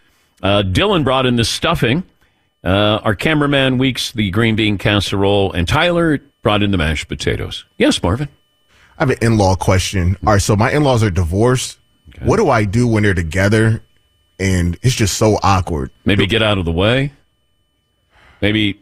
Uh, 0.42 0.62
Dylan 0.62 1.04
brought 1.04 1.26
in 1.26 1.36
the 1.36 1.44
stuffing. 1.44 2.04
Uh, 2.64 3.00
our 3.02 3.14
cameraman 3.14 3.78
Weeks, 3.78 4.12
the 4.12 4.30
green 4.30 4.56
bean 4.56 4.78
casserole. 4.78 5.52
And 5.52 5.68
Tyler 5.68 6.18
brought 6.42 6.62
in 6.62 6.70
the 6.70 6.78
mashed 6.78 7.08
potatoes. 7.08 7.64
Yes, 7.78 8.02
Marvin. 8.02 8.28
I 8.98 9.02
have 9.02 9.10
an 9.10 9.18
in-law 9.20 9.56
question. 9.56 10.16
All 10.26 10.32
right, 10.34 10.42
so 10.42 10.56
my 10.56 10.70
in-laws 10.70 11.02
are 11.02 11.10
divorced. 11.10 11.78
What 12.22 12.38
do 12.38 12.48
I 12.48 12.64
do 12.64 12.88
when 12.88 13.02
they're 13.02 13.12
together 13.12 13.82
and 14.38 14.78
it's 14.82 14.94
just 14.94 15.16
so 15.18 15.38
awkward? 15.42 15.90
Maybe 16.04 16.26
get 16.26 16.42
out 16.42 16.58
of 16.58 16.64
the 16.64 16.72
way. 16.72 17.12
Maybe 18.40 18.80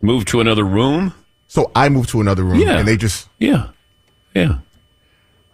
move 0.00 0.24
to 0.26 0.40
another 0.40 0.64
room. 0.64 1.14
So 1.48 1.70
I 1.74 1.88
move 1.88 2.06
to 2.08 2.20
another 2.20 2.44
room 2.44 2.60
Yeah. 2.60 2.78
and 2.78 2.88
they 2.88 2.96
just 2.96 3.28
Yeah. 3.38 3.68
Yeah. 4.34 4.58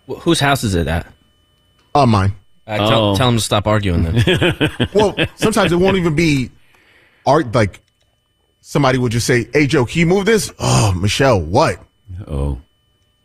Wh- 0.08 0.20
Whose 0.20 0.40
house 0.40 0.62
is 0.64 0.74
it 0.74 0.86
at? 0.86 1.06
Oh, 1.94 2.06
mine. 2.06 2.34
Uh, 2.66 2.76
tell, 2.76 3.04
Oh. 3.10 3.16
tell 3.16 3.28
them 3.28 3.36
to 3.38 3.42
stop 3.42 3.66
arguing 3.66 4.02
then. 4.04 4.70
well, 4.94 5.16
sometimes 5.36 5.72
it 5.72 5.76
won't 5.76 5.96
even 5.96 6.14
be 6.14 6.50
art 7.26 7.52
like 7.54 7.80
somebody 8.60 8.98
would 8.98 9.10
just 9.12 9.26
say, 9.26 9.48
Hey 9.52 9.66
Joe, 9.66 9.84
can 9.86 9.98
you 10.00 10.06
move 10.06 10.26
this? 10.26 10.52
Oh, 10.58 10.92
Michelle, 10.94 11.40
what? 11.40 11.82
Oh. 12.26 12.60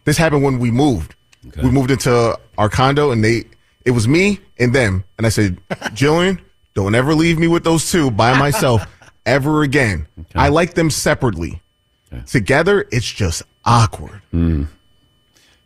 This 0.05 0.17
happened 0.17 0.43
when 0.43 0.59
we 0.59 0.71
moved. 0.71 1.15
We 1.61 1.69
moved 1.69 1.91
into 1.91 2.37
our 2.57 2.69
condo 2.69 3.11
and 3.11 3.23
they 3.23 3.43
it 3.85 3.91
was 3.91 4.07
me 4.07 4.39
and 4.57 4.73
them. 4.73 5.03
And 5.17 5.25
I 5.25 5.29
said, 5.29 5.57
Jillian, 5.69 6.39
don't 6.73 6.95
ever 6.95 7.13
leave 7.13 7.37
me 7.37 7.47
with 7.47 7.63
those 7.63 7.89
two 7.91 8.11
by 8.11 8.37
myself 8.37 8.85
ever 9.25 9.63
again. 9.63 10.07
I 10.35 10.49
like 10.49 10.73
them 10.73 10.89
separately. 10.89 11.61
Together, 12.27 12.87
it's 12.91 13.11
just 13.11 13.41
awkward. 13.65 14.21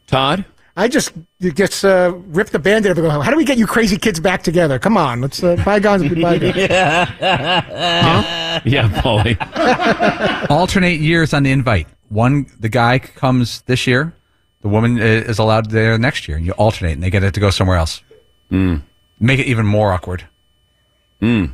Todd? 0.08 0.46
I 0.78 0.88
just 0.88 1.12
you 1.40 1.52
just 1.52 1.84
uh, 1.84 2.14
rip 2.28 2.50
the 2.50 2.60
band-aid 2.60 2.92
off 2.92 2.98
and 3.00 3.08
go, 3.08 3.20
how 3.20 3.32
do 3.32 3.36
we 3.38 3.44
get 3.44 3.58
you 3.58 3.66
crazy 3.66 3.98
kids 3.98 4.20
back 4.20 4.44
together? 4.44 4.78
Come 4.78 4.96
on, 4.96 5.22
let's 5.22 5.44
uh, 5.44 5.56
bygones 5.66 6.04
be 6.04 6.22
bygones. 6.22 6.56
Yeah, 6.70 8.62
yeah, 8.64 8.90
Paulie. 9.02 10.50
Alternate 10.52 11.00
years 11.00 11.34
on 11.34 11.44
the 11.44 11.52
invite. 11.52 11.88
One, 12.10 12.46
the 12.60 12.70
guy 12.70 13.00
comes 13.00 13.62
this 13.64 13.88
year, 13.88 14.14
the 14.62 14.68
woman 14.68 15.00
is 15.00 15.40
allowed 15.40 15.72
there 15.72 15.98
next 15.98 16.28
year, 16.28 16.38
and 16.38 16.46
you 16.46 16.52
alternate, 16.54 16.94
and 16.94 17.04
they 17.04 17.10
get 17.10 17.24
it 17.24 17.34
to 17.34 17.40
go 17.40 17.50
somewhere 17.50 17.78
else. 17.78 18.02
Make 18.50 19.40
it 19.40 19.48
even 19.48 19.66
more 19.66 19.92
awkward. 19.92 20.26
Mm. 21.22 21.52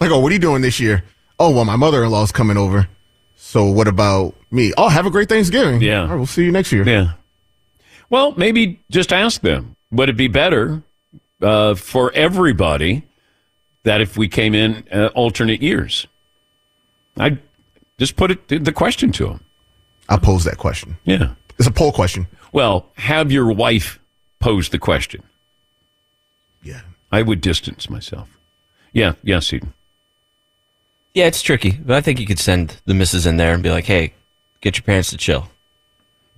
Like, 0.00 0.10
oh, 0.10 0.20
what 0.20 0.30
are 0.30 0.34
you 0.34 0.38
doing 0.38 0.62
this 0.62 0.78
year? 0.78 1.04
Oh, 1.38 1.50
well, 1.50 1.64
my 1.64 1.76
mother 1.76 2.04
in 2.04 2.10
law's 2.10 2.32
coming 2.32 2.56
over. 2.56 2.88
So 3.36 3.66
what 3.66 3.88
about 3.88 4.34
me? 4.50 4.72
Oh, 4.76 4.88
have 4.88 5.06
a 5.06 5.10
great 5.10 5.28
Thanksgiving. 5.28 5.80
Yeah. 5.80 6.02
All 6.02 6.08
right, 6.08 6.16
we'll 6.16 6.26
see 6.26 6.44
you 6.44 6.52
next 6.52 6.72
year. 6.72 6.84
Yeah. 6.86 7.12
Well, 8.10 8.32
maybe 8.32 8.80
just 8.90 9.12
ask 9.12 9.40
them. 9.40 9.76
Would 9.90 10.08
it 10.08 10.16
be 10.16 10.28
better 10.28 10.82
uh, 11.42 11.74
for 11.74 12.12
everybody 12.12 13.04
that 13.84 14.00
if 14.00 14.16
we 14.16 14.28
came 14.28 14.54
in 14.54 14.84
uh, 14.92 15.06
alternate 15.14 15.62
years? 15.62 16.06
I 17.16 17.38
just 17.98 18.16
put 18.16 18.30
it 18.30 18.64
the 18.64 18.72
question 18.72 19.12
to 19.12 19.26
them. 19.26 19.44
I'll 20.08 20.18
pose 20.18 20.44
that 20.44 20.58
question. 20.58 20.96
Yeah. 21.04 21.34
It's 21.58 21.68
a 21.68 21.72
poll 21.72 21.92
question. 21.92 22.26
Well, 22.52 22.86
have 22.96 23.30
your 23.32 23.52
wife 23.52 23.98
pose 24.40 24.68
the 24.68 24.78
question. 24.78 25.22
Yeah. 26.62 26.80
I 27.10 27.22
would 27.22 27.40
distance 27.40 27.88
myself. 27.88 28.28
Yeah. 28.92 29.14
yeah, 29.22 29.38
Seaton. 29.40 29.72
yeah, 31.14 31.26
it's 31.26 31.42
tricky, 31.42 31.72
but 31.72 31.96
I 31.96 32.00
think 32.00 32.20
you 32.20 32.26
could 32.26 32.38
send 32.38 32.80
the 32.84 32.94
missus 32.94 33.26
in 33.26 33.36
there 33.36 33.54
and 33.54 33.62
be 33.62 33.70
like, 33.70 33.84
"Hey, 33.86 34.12
get 34.60 34.76
your 34.76 34.82
parents 34.84 35.10
to 35.10 35.16
chill." 35.16 35.48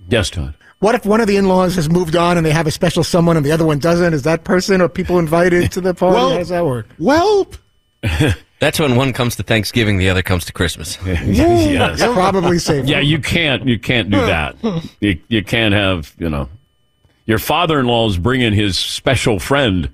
Yes, 0.09 0.29
Todd. 0.29 0.55
What 0.79 0.95
if 0.95 1.05
one 1.05 1.21
of 1.21 1.27
the 1.27 1.37
in-laws 1.37 1.75
has 1.75 1.89
moved 1.89 2.15
on 2.15 2.37
and 2.37 2.45
they 2.45 2.51
have 2.51 2.65
a 2.67 2.71
special 2.71 3.03
someone 3.03 3.37
and 3.37 3.45
the 3.45 3.51
other 3.51 3.65
one 3.65 3.77
doesn't? 3.79 4.13
Is 4.13 4.23
that 4.23 4.43
person 4.43 4.81
or 4.81 4.89
people 4.89 5.19
invited 5.19 5.71
to 5.73 5.81
the 5.81 5.93
party? 5.93 6.15
Well- 6.15 6.31
How 6.31 6.37
does 6.39 6.49
that 6.49 6.65
work? 6.65 6.87
Well, 6.97 7.47
That's 8.59 8.79
when 8.79 8.95
one 8.95 9.11
comes 9.13 9.35
to 9.37 9.43
Thanksgiving, 9.43 9.97
the 9.97 10.09
other 10.09 10.21
comes 10.23 10.45
to 10.45 10.53
Christmas. 10.53 10.97
yes. 11.05 11.99
Probably 12.01 12.59
safe. 12.59 12.85
Yeah, 12.85 12.99
you 12.99 13.19
can't. 13.19 13.65
You 13.67 13.79
can't 13.79 14.09
do 14.11 14.17
that. 14.17 14.55
You, 14.99 15.19
you 15.29 15.43
can't 15.43 15.73
have. 15.73 16.13
You 16.19 16.29
know, 16.29 16.49
your 17.25 17.39
father-in-law 17.39 18.09
is 18.09 18.17
bringing 18.17 18.53
his 18.53 18.77
special 18.77 19.39
friend. 19.39 19.89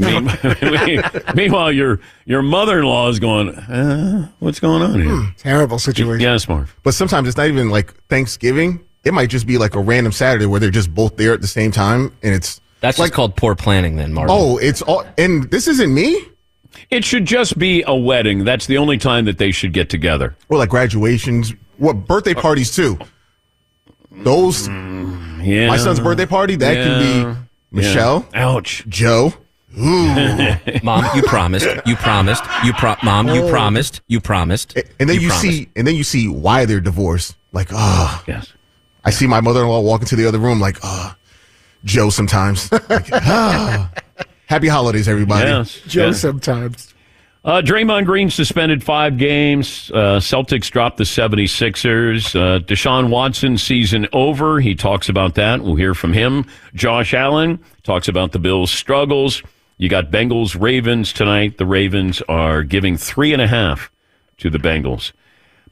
Mean- 0.60 1.02
Meanwhile, 1.34 1.72
your 1.72 2.00
your 2.24 2.42
mother-in-law 2.42 3.08
is 3.10 3.18
going. 3.18 3.50
Uh, 3.50 4.28
what's 4.38 4.60
going 4.60 4.82
on 4.82 5.00
here? 5.00 5.10
Hmm, 5.10 5.26
terrible 5.36 5.78
situation. 5.78 6.20
Yes, 6.20 6.48
Marv. 6.48 6.74
but 6.82 6.94
sometimes 6.94 7.28
it's 7.28 7.36
not 7.36 7.46
even 7.48 7.70
like 7.70 7.94
Thanksgiving. 8.08 8.84
It 9.04 9.14
might 9.14 9.30
just 9.30 9.46
be 9.46 9.56
like 9.58 9.74
a 9.74 9.80
random 9.80 10.12
Saturday 10.12 10.46
where 10.46 10.60
they're 10.60 10.70
just 10.70 10.94
both 10.94 11.16
there 11.16 11.32
at 11.32 11.40
the 11.40 11.46
same 11.46 11.70
time, 11.70 12.12
and 12.22 12.34
it's 12.34 12.60
That's 12.80 12.98
like 12.98 13.08
just 13.08 13.14
called 13.16 13.36
poor 13.36 13.54
planning, 13.54 13.96
then, 13.96 14.12
Marvin. 14.12 14.34
oh, 14.38 14.58
it's 14.58 14.82
all. 14.82 15.04
And 15.16 15.50
this 15.50 15.68
isn't 15.68 15.92
me. 15.94 16.20
It 16.90 17.04
should 17.04 17.24
just 17.24 17.58
be 17.58 17.82
a 17.86 17.94
wedding. 17.94 18.44
That's 18.44 18.66
the 18.66 18.78
only 18.78 18.96
time 18.98 19.24
that 19.24 19.38
they 19.38 19.50
should 19.52 19.72
get 19.72 19.88
together. 19.90 20.36
Or 20.48 20.58
like 20.58 20.68
graduations, 20.70 21.52
what 21.78 22.06
birthday 22.06 22.34
uh, 22.34 22.40
parties 22.40 22.74
too. 22.74 22.98
Those 24.10 24.68
mm, 24.68 25.44
Yeah. 25.44 25.68
my 25.68 25.76
son's 25.76 26.00
birthday 26.00 26.26
party 26.26 26.56
that 26.56 26.76
Yeah. 26.76 26.84
can 26.84 27.32
be 27.34 27.40
Michelle, 27.72 28.26
Yeah. 28.34 28.48
Ouch. 28.48 28.84
Joe. 28.88 29.32
Ooh. 29.78 30.54
Mom, 30.82 31.04
you 31.14 31.22
promised. 31.22 31.66
You 31.86 31.96
promised. 31.96 32.42
You 32.64 32.72
pro- 32.72 32.96
Mom, 33.02 33.28
you 33.28 33.48
promised. 33.48 34.00
You 34.08 34.20
promised. 34.20 34.76
and 34.98 35.08
then 35.08 35.20
you, 35.20 35.28
promised. 35.28 35.40
see, 35.40 35.68
and 35.76 35.86
then 35.86 35.94
you 35.94 36.04
see 36.04 36.28
why 36.28 36.64
they're 36.64 36.80
divorced. 36.80 37.36
Like, 37.52 37.72
ah, 37.72 38.22
Yes. 38.26 38.52
I 39.04 39.10
see 39.10 39.26
my 39.26 39.40
mother-in-law 39.40 39.80
walk 39.80 40.02
into 40.02 40.14
the 40.16 40.26
other 40.26 40.38
room. 40.38 40.60
Like, 40.60 40.78
ah, 40.82 41.16
Joe. 41.84 42.10
Sometimes. 42.10 42.70
Like, 42.88 43.08
ah. 43.12 43.90
Happy 44.46 44.66
holidays, 44.68 45.08
everybody. 45.08 45.48
Yes. 45.48 45.80
Joe 45.86 46.06
Yeah. 46.06 46.12
sometimes. 46.12 46.92
Uh, 47.42 47.62
Draymond 47.64 48.04
Green 48.04 48.28
suspended 48.28 48.84
five 48.84 49.16
games. 49.16 49.90
Uh, 49.94 50.18
Celtics 50.20 50.68
dropped 50.70 50.98
the 50.98 51.04
76ers. 51.04 52.34
Uh, 52.36 52.58
Deshaun 52.58 53.08
Watson 53.08 53.56
season 53.56 54.06
over. 54.12 54.60
He 54.60 54.74
talks 54.74 55.08
about 55.08 55.36
that. 55.36 55.62
We'll 55.62 55.76
hear 55.76 55.94
from 55.94 56.12
him. 56.12 56.44
Josh 56.74 57.14
Allen 57.14 57.58
talks 57.82 58.08
about 58.08 58.32
the 58.32 58.38
Bills' 58.38 58.70
struggles. 58.70 59.42
You 59.80 59.88
got 59.88 60.10
Bengals 60.10 60.60
Ravens 60.60 61.10
tonight. 61.10 61.56
The 61.56 61.64
Ravens 61.64 62.20
are 62.28 62.64
giving 62.64 62.98
three 62.98 63.32
and 63.32 63.40
a 63.40 63.46
half 63.46 63.90
to 64.36 64.50
the 64.50 64.58
Bengals. 64.58 65.12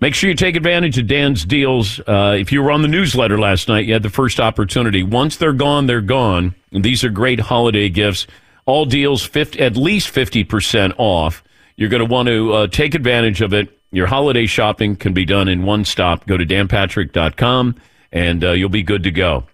Make 0.01 0.15
sure 0.15 0.31
you 0.31 0.35
take 0.35 0.57
advantage 0.57 0.97
of 0.97 1.07
Dan's 1.07 1.45
deals. 1.45 2.01
Uh, 2.01 2.35
if 2.41 2.51
you 2.51 2.63
were 2.63 2.71
on 2.71 2.81
the 2.81 2.89
newsletter 2.89 3.39
last 3.39 3.69
night, 3.69 3.85
you 3.85 3.93
had 3.93 4.03
the 4.03 4.09
first 4.09 4.41
opportunity. 4.41 5.03
Once 5.03 5.37
they're 5.37 5.53
gone, 5.53 5.85
they're 5.85 6.01
gone. 6.01 6.55
And 6.73 6.83
these 6.83 7.05
are 7.05 7.11
great 7.11 7.39
holiday 7.39 7.91
gifts. 7.91 8.27
All 8.65 8.87
deals 8.87 9.23
50, 9.27 9.61
at 9.61 9.77
least 9.77 10.09
50% 10.15 10.95
off. 10.97 11.45
You're 11.77 11.91
going 11.91 12.01
to 12.01 12.11
want 12.11 12.29
to 12.29 12.53
uh, 12.55 12.67
take 12.69 12.95
advantage 12.95 13.43
of 13.43 13.53
it. 13.53 13.79
Your 13.93 14.07
holiday 14.07 14.47
shopping 14.47 14.97
can 14.97 15.13
be 15.13 15.27
done 15.27 15.49
in 15.49 15.65
one 15.65 15.85
stop. 15.85 16.27
Go 16.27 16.39
to 16.39 16.47
danpatrick.com 16.47 17.77
and 18.11 18.43
uh, 18.43 18.53
you'll 18.53 18.71
be 18.71 18.83
good 18.83 19.03
to 19.03 19.11
go. 19.11 19.45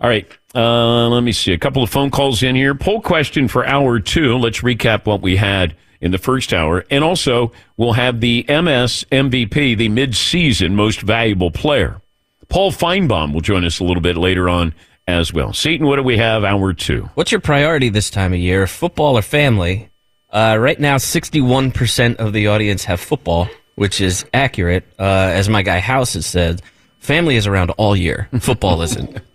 All 0.00 0.08
right. 0.08 0.30
Uh, 0.54 1.08
let 1.08 1.22
me 1.22 1.32
see. 1.32 1.52
A 1.52 1.58
couple 1.58 1.82
of 1.82 1.90
phone 1.90 2.10
calls 2.10 2.42
in 2.42 2.56
here. 2.56 2.74
Poll 2.74 3.00
question 3.00 3.48
for 3.48 3.64
hour 3.66 4.00
two. 4.00 4.36
Let's 4.36 4.60
recap 4.60 5.06
what 5.06 5.20
we 5.20 5.36
had 5.36 5.76
in 6.00 6.10
the 6.10 6.18
first 6.18 6.52
hour. 6.52 6.84
And 6.90 7.04
also, 7.04 7.52
we'll 7.76 7.92
have 7.92 8.20
the 8.20 8.44
MS 8.48 9.04
MVP, 9.12 9.76
the 9.76 9.88
mid-season 9.88 10.74
most 10.74 11.02
valuable 11.02 11.50
player. 11.50 12.00
Paul 12.48 12.72
Finebaum 12.72 13.32
will 13.32 13.42
join 13.42 13.64
us 13.64 13.78
a 13.78 13.84
little 13.84 14.00
bit 14.00 14.16
later 14.16 14.48
on 14.48 14.74
as 15.06 15.32
well. 15.32 15.52
Seaton, 15.52 15.86
what 15.86 15.96
do 15.96 16.02
we 16.02 16.18
have 16.18 16.42
hour 16.42 16.72
two? 16.72 17.08
What's 17.14 17.30
your 17.30 17.40
priority 17.40 17.88
this 17.88 18.10
time 18.10 18.32
of 18.32 18.40
year, 18.40 18.66
football 18.66 19.16
or 19.16 19.22
family? 19.22 19.88
Uh, 20.30 20.56
right 20.58 20.78
now, 20.78 20.96
61% 20.96 22.16
of 22.16 22.32
the 22.32 22.48
audience 22.48 22.84
have 22.84 23.00
football, 23.00 23.48
which 23.74 24.00
is 24.00 24.24
accurate. 24.32 24.84
Uh, 24.98 25.02
as 25.32 25.48
my 25.48 25.62
guy 25.62 25.78
House 25.80 26.14
has 26.14 26.26
said, 26.26 26.62
family 26.98 27.36
is 27.36 27.46
around 27.46 27.70
all 27.70 27.96
year. 27.96 28.28
Football 28.40 28.82
isn't. 28.82 29.20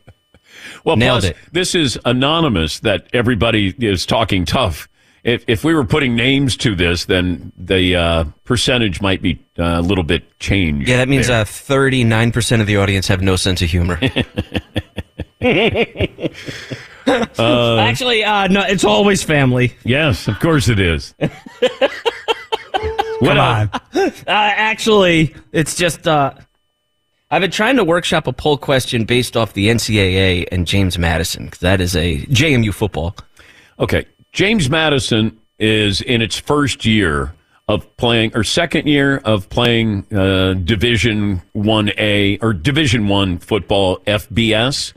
Well, 0.84 0.96
Nailed 0.96 1.22
plus, 1.22 1.32
it. 1.32 1.38
this 1.52 1.76
is 1.76 2.00
anonymous 2.06 2.80
that 2.82 3.08
everybody 3.14 3.74
is 3.80 4.06
talking 4.06 4.46
tough. 4.46 4.88
If, 5.24 5.44
if 5.48 5.64
we 5.64 5.74
were 5.74 5.86
putting 5.86 6.16
names 6.16 6.56
to 6.58 6.76
this, 6.76 7.06
then 7.06 7.52
the 7.58 7.96
uh, 7.96 8.24
percentage 8.44 9.02
might 9.02 9.24
be 9.24 9.40
uh, 9.58 9.64
a 9.64 9.82
little 9.82 10.04
bit 10.04 10.38
changed. 10.40 10.88
Yeah, 10.88 10.98
that 10.98 11.08
means 11.10 11.28
there. 11.28 11.42
uh, 11.42 11.46
39% 11.46 12.62
of 12.62 12.68
the 12.68 12.78
audience 12.78 13.08
have 13.08 13.24
no 13.24 13.36
sense 13.36 13.62
of 13.64 13.70
humor. 13.70 14.00
Uh, 17.08 17.78
Actually, 17.78 18.24
uh, 18.24 18.48
no, 18.48 18.62
it's 18.64 18.84
always 18.84 19.22
family. 19.22 19.76
Yes, 19.84 20.28
of 20.28 20.40
course 20.40 20.68
it 20.70 20.80
is. 20.80 21.14
Come 23.20 23.38
on. 23.38 23.70
Uh, 23.94 24.12
actually, 24.28 25.36
it's 25.52 25.76
just 25.76 26.08
uh, 26.08 26.34
I've 27.32 27.42
been 27.42 27.52
trying 27.52 27.78
to 27.78 27.84
workshop 27.84 28.28
a 28.28 28.34
poll 28.34 28.58
question 28.58 29.06
based 29.06 29.36
off 29.36 29.54
the 29.54 29.68
NCAA 29.68 30.48
and 30.52 30.68
James 30.68 30.98
Madison 30.98 31.46
because 31.46 31.60
that 31.60 31.82
is 31.82 31.96
a 31.96 32.20
JMU 32.28 32.74
football. 32.74 33.16
Okay, 33.80 34.06
James 34.32 34.70
Madison 34.70 35.38
is 35.58 36.02
in 36.02 36.22
its 36.22 36.38
first 36.38 36.86
year 36.86 37.34
of 37.68 37.98
playing, 37.98 38.36
or 38.36 38.44
second 38.44 38.88
year 38.88 39.18
of 39.18 39.50
playing 39.50 40.06
uh, 40.14 40.54
Division 40.54 41.42
One 41.54 41.92
A 41.98 42.38
or 42.40 42.54
Division 42.54 43.08
One 43.08 43.40
football 43.40 43.98
FBS, 44.02 44.94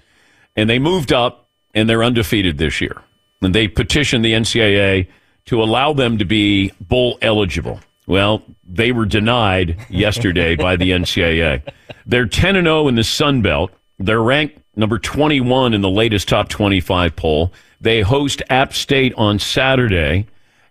and 0.54 0.68
they 0.68 0.78
moved 0.78 1.12
up 1.14 1.48
and 1.72 1.88
they're 1.88 2.04
undefeated 2.04 2.58
this 2.58 2.80
year. 2.80 3.00
And 3.40 3.54
they 3.54 3.68
petitioned 3.68 4.24
the 4.24 4.32
NCAA 4.32 5.08
to 5.46 5.62
allow 5.62 5.94
them 5.94 6.18
to 6.18 6.26
be 6.26 6.72
bowl 6.80 7.16
eligible. 7.22 7.80
Well, 8.08 8.42
they 8.66 8.90
were 8.90 9.04
denied 9.04 9.76
yesterday 9.90 10.56
by 10.56 10.76
the 10.76 10.92
NCAA. 10.92 11.62
They're 12.06 12.26
10 12.26 12.56
and 12.56 12.66
0 12.66 12.88
in 12.88 12.94
the 12.94 13.04
Sun 13.04 13.42
Belt. 13.42 13.70
They're 13.98 14.22
ranked 14.22 14.58
number 14.74 14.98
21 14.98 15.74
in 15.74 15.82
the 15.82 15.90
latest 15.90 16.26
top 16.26 16.48
25 16.48 17.14
poll. 17.16 17.52
They 17.82 18.00
host 18.00 18.40
App 18.48 18.72
State 18.72 19.12
on 19.18 19.38
Saturday, 19.38 20.26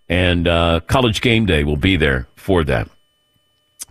and 0.08 0.48
uh, 0.48 0.80
College 0.88 1.20
Game 1.20 1.46
Day 1.46 1.62
will 1.62 1.76
be 1.76 1.96
there 1.96 2.26
for 2.34 2.64
that. 2.64 2.88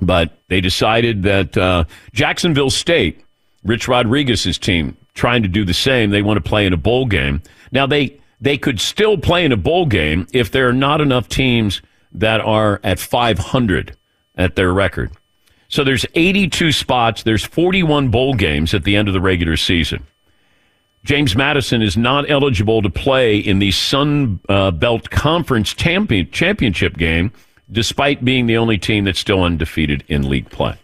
But 0.01 0.37
they 0.49 0.59
decided 0.59 1.23
that 1.23 1.57
uh, 1.57 1.85
Jacksonville 2.11 2.69
State, 2.69 3.23
Rich 3.63 3.87
Rodriguez's 3.87 4.57
team, 4.57 4.97
trying 5.13 5.41
to 5.43 5.47
do 5.47 5.63
the 5.63 5.73
same. 5.73 6.09
They 6.09 6.21
want 6.21 6.43
to 6.43 6.47
play 6.47 6.65
in 6.65 6.73
a 6.73 6.77
bowl 6.77 7.05
game. 7.05 7.41
Now 7.71 7.87
they 7.87 8.19
they 8.41 8.57
could 8.57 8.81
still 8.81 9.17
play 9.17 9.45
in 9.45 9.53
a 9.53 9.57
bowl 9.57 9.85
game 9.85 10.27
if 10.33 10.51
there 10.51 10.67
are 10.67 10.73
not 10.73 10.99
enough 10.99 11.29
teams 11.29 11.81
that 12.19 12.41
are 12.41 12.79
at 12.83 12.99
500 12.99 13.95
at 14.35 14.55
their 14.55 14.73
record. 14.73 15.11
So 15.69 15.83
there's 15.83 16.05
82 16.15 16.71
spots. 16.71 17.23
There's 17.23 17.43
41 17.43 18.09
bowl 18.09 18.33
games 18.33 18.73
at 18.73 18.83
the 18.83 18.95
end 18.95 19.07
of 19.07 19.13
the 19.13 19.21
regular 19.21 19.57
season. 19.57 20.05
James 21.03 21.35
Madison 21.35 21.81
is 21.81 21.95
not 21.95 22.29
eligible 22.29 22.81
to 22.81 22.89
play 22.89 23.37
in 23.37 23.59
the 23.59 23.71
Sun 23.71 24.39
uh, 24.49 24.71
Belt 24.71 25.09
Conference 25.09 25.73
champion, 25.73 26.29
championship 26.31 26.97
game, 26.97 27.31
despite 27.71 28.25
being 28.25 28.45
the 28.45 28.57
only 28.57 28.77
team 28.77 29.05
that's 29.05 29.19
still 29.19 29.43
undefeated 29.43 30.03
in 30.07 30.29
league 30.29 30.49
play. 30.49 30.75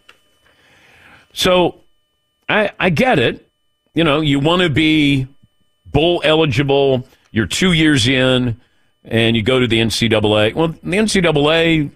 So 1.34 1.82
I, 2.48 2.72
I 2.80 2.90
get 2.90 3.20
it. 3.20 3.50
You 3.96 4.04
know, 4.04 4.22
you 4.22 4.40
want 4.40 4.62
to 4.62 4.70
be 4.70 5.28
bowl 5.86 6.22
eligible. 6.24 7.08
You're 7.32 7.48
two 7.48 7.74
years 7.74 8.08
in, 8.08 8.60
and 9.06 9.36
you 9.36 9.44
go 9.44 9.60
to 9.60 9.68
the 9.68 9.80
NCAA. 9.80 10.54
Well, 10.54 10.70
the 10.70 10.98
NCAA, 10.98 11.92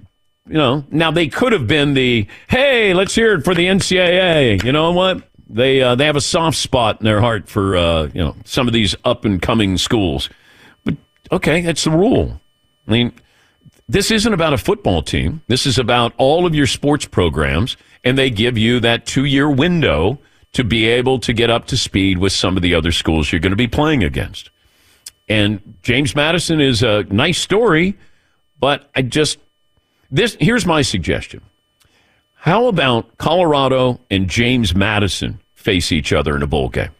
you 0.47 0.53
know, 0.53 0.85
now 0.89 1.11
they 1.11 1.27
could 1.27 1.53
have 1.53 1.67
been 1.67 1.93
the 1.93 2.27
hey, 2.47 2.93
let's 2.93 3.15
hear 3.15 3.33
it 3.35 3.43
for 3.43 3.55
the 3.55 3.65
NCAA. 3.65 4.63
You 4.63 4.71
know 4.71 4.91
what? 4.91 5.23
They 5.49 5.81
uh, 5.81 5.95
they 5.95 6.05
have 6.05 6.15
a 6.15 6.21
soft 6.21 6.57
spot 6.57 6.99
in 6.99 7.05
their 7.05 7.21
heart 7.21 7.47
for 7.47 7.77
uh, 7.77 8.09
you 8.13 8.21
know 8.21 8.35
some 8.45 8.67
of 8.67 8.73
these 8.73 8.95
up 9.05 9.25
and 9.25 9.41
coming 9.41 9.77
schools. 9.77 10.29
But 10.83 10.95
okay, 11.31 11.61
that's 11.61 11.85
the 11.85 11.91
rule. 11.91 12.41
I 12.87 12.91
mean, 12.91 13.13
this 13.87 14.11
isn't 14.11 14.33
about 14.33 14.53
a 14.53 14.57
football 14.57 15.01
team. 15.01 15.41
This 15.47 15.65
is 15.65 15.77
about 15.77 16.13
all 16.17 16.45
of 16.45 16.53
your 16.53 16.67
sports 16.67 17.05
programs, 17.05 17.77
and 18.03 18.17
they 18.17 18.29
give 18.29 18.57
you 18.57 18.79
that 18.81 19.05
two 19.05 19.25
year 19.25 19.49
window 19.49 20.19
to 20.53 20.63
be 20.63 20.85
able 20.85 21.19
to 21.19 21.33
get 21.33 21.49
up 21.49 21.65
to 21.67 21.77
speed 21.77 22.17
with 22.17 22.33
some 22.33 22.57
of 22.57 22.63
the 22.63 22.73
other 22.73 22.91
schools 22.91 23.31
you're 23.31 23.39
going 23.39 23.51
to 23.51 23.57
be 23.57 23.67
playing 23.67 24.03
against. 24.03 24.49
And 25.27 25.75
James 25.81 26.15
Madison 26.15 26.61
is 26.61 26.83
a 26.83 27.03
nice 27.03 27.37
story, 27.39 27.97
but 28.59 28.89
I 28.95 29.01
just 29.01 29.39
this 30.09 30.37
here's 30.39 30.65
my 30.65 30.81
suggestion. 30.81 31.41
How 32.35 32.67
about 32.67 33.17
Colorado 33.17 33.99
and 34.09 34.29
James 34.29 34.73
Madison 34.73 35.39
face 35.55 35.91
each 35.91 36.13
other 36.13 36.35
in 36.35 36.43
a 36.43 36.47
bowl 36.47 36.69
game? 36.69 36.91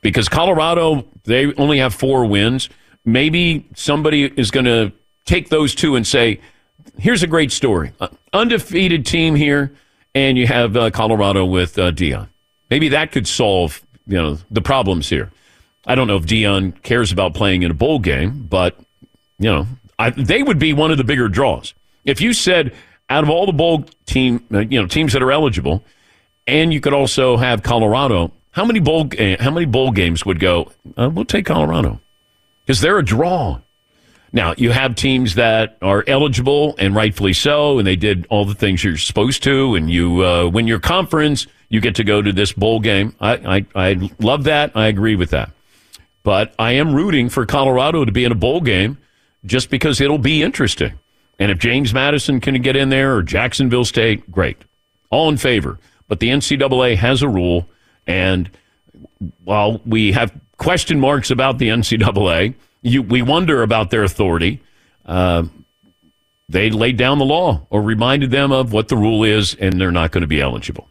Because 0.00 0.28
Colorado, 0.28 1.06
they 1.24 1.52
only 1.54 1.78
have 1.78 1.94
four 1.94 2.24
wins. 2.24 2.68
Maybe 3.04 3.68
somebody 3.76 4.24
is 4.24 4.50
going 4.50 4.64
to 4.64 4.92
take 5.24 5.50
those 5.50 5.74
two 5.74 5.94
and 5.94 6.06
say, 6.06 6.40
here's 6.98 7.22
a 7.22 7.26
great 7.26 7.52
story. 7.52 7.92
Uh, 8.00 8.08
undefeated 8.32 9.06
team 9.06 9.36
here, 9.36 9.72
and 10.14 10.36
you 10.36 10.46
have 10.46 10.76
uh, 10.76 10.90
Colorado 10.90 11.44
with 11.44 11.78
uh, 11.78 11.92
Deion. 11.92 12.28
Maybe 12.70 12.88
that 12.88 13.12
could 13.12 13.28
solve 13.28 13.82
you 14.06 14.16
know 14.16 14.38
the 14.50 14.62
problems 14.62 15.08
here. 15.08 15.30
I 15.88 15.94
don't 15.94 16.06
know 16.06 16.16
if 16.16 16.24
Deion 16.24 16.80
cares 16.82 17.10
about 17.10 17.34
playing 17.34 17.62
in 17.62 17.70
a 17.70 17.74
bowl 17.74 17.98
game, 17.98 18.46
but 18.48 18.78
you 19.38 19.50
know 19.50 19.66
I, 19.98 20.10
they 20.10 20.42
would 20.42 20.58
be 20.58 20.72
one 20.72 20.90
of 20.90 20.98
the 20.98 21.04
bigger 21.04 21.28
draws. 21.28 21.74
If 22.04 22.20
you 22.20 22.32
said 22.32 22.74
out 23.10 23.24
of 23.24 23.30
all 23.30 23.46
the 23.46 23.52
bowl 23.52 23.86
team, 24.06 24.44
uh, 24.52 24.60
you 24.60 24.80
know 24.80 24.86
teams 24.86 25.14
that 25.14 25.22
are 25.22 25.32
eligible, 25.32 25.82
and 26.46 26.72
you 26.72 26.80
could 26.80 26.92
also 26.92 27.38
have 27.38 27.62
Colorado, 27.62 28.32
how 28.50 28.64
many 28.64 28.80
bowl 28.80 29.08
how 29.40 29.50
many 29.50 29.66
bowl 29.66 29.90
games 29.90 30.24
would 30.26 30.38
go? 30.38 30.70
Uh, 30.96 31.10
we'll 31.12 31.24
take 31.24 31.46
Colorado 31.46 32.00
because 32.64 32.80
they're 32.80 32.98
a 32.98 33.04
draw. 33.04 33.60
Now, 34.30 34.52
you 34.58 34.72
have 34.72 34.94
teams 34.94 35.36
that 35.36 35.78
are 35.80 36.04
eligible 36.06 36.74
and 36.78 36.94
rightfully 36.94 37.32
so, 37.32 37.78
and 37.78 37.86
they 37.86 37.96
did 37.96 38.26
all 38.28 38.44
the 38.44 38.54
things 38.54 38.84
you're 38.84 38.98
supposed 38.98 39.42
to, 39.44 39.74
and 39.74 39.90
you 39.90 40.22
uh, 40.22 40.48
win 40.48 40.66
your 40.66 40.80
conference, 40.80 41.46
you 41.70 41.80
get 41.80 41.94
to 41.94 42.04
go 42.04 42.20
to 42.20 42.30
this 42.30 42.52
bowl 42.52 42.78
game. 42.78 43.16
I, 43.22 43.32
I, 43.56 43.66
I 43.74 44.10
love 44.20 44.44
that. 44.44 44.72
I 44.74 44.88
agree 44.88 45.16
with 45.16 45.30
that. 45.30 45.50
But 46.22 46.54
I 46.58 46.72
am 46.72 46.94
rooting 46.94 47.28
for 47.28 47.46
Colorado 47.46 48.04
to 48.04 48.12
be 48.12 48.24
in 48.24 48.32
a 48.32 48.36
bowl 48.36 48.60
game 48.60 48.98
just 49.44 49.70
because 49.70 50.00
it'll 50.00 50.18
be 50.18 50.42
interesting. 50.42 50.98
And 51.38 51.50
if 51.50 51.58
James 51.58 51.94
Madison 51.94 52.40
can 52.40 52.60
get 52.60 52.76
in 52.76 52.88
there 52.88 53.14
or 53.14 53.22
Jacksonville 53.22 53.84
State, 53.84 54.30
great. 54.30 54.58
All 55.10 55.28
in 55.28 55.36
favor. 55.36 55.78
But 56.08 56.20
the 56.20 56.28
NCAA 56.28 56.96
has 56.96 57.22
a 57.22 57.28
rule, 57.28 57.68
and 58.06 58.50
while 59.44 59.80
we 59.84 60.12
have 60.12 60.32
question 60.56 60.98
marks 60.98 61.30
about 61.30 61.58
the 61.58 61.68
NCAA, 61.68 62.54
you, 62.82 63.02
we 63.02 63.22
wonder 63.22 63.62
about 63.62 63.90
their 63.90 64.04
authority. 64.04 64.62
Uh, 65.04 65.44
they 66.48 66.70
laid 66.70 66.96
down 66.96 67.18
the 67.18 67.24
law 67.24 67.66
or 67.70 67.82
reminded 67.82 68.30
them 68.30 68.52
of 68.52 68.72
what 68.72 68.88
the 68.88 68.96
rule 68.96 69.22
is, 69.22 69.54
and 69.54 69.80
they're 69.80 69.92
not 69.92 70.12
going 70.12 70.22
to 70.22 70.28
be 70.28 70.40
eligible. 70.40 70.88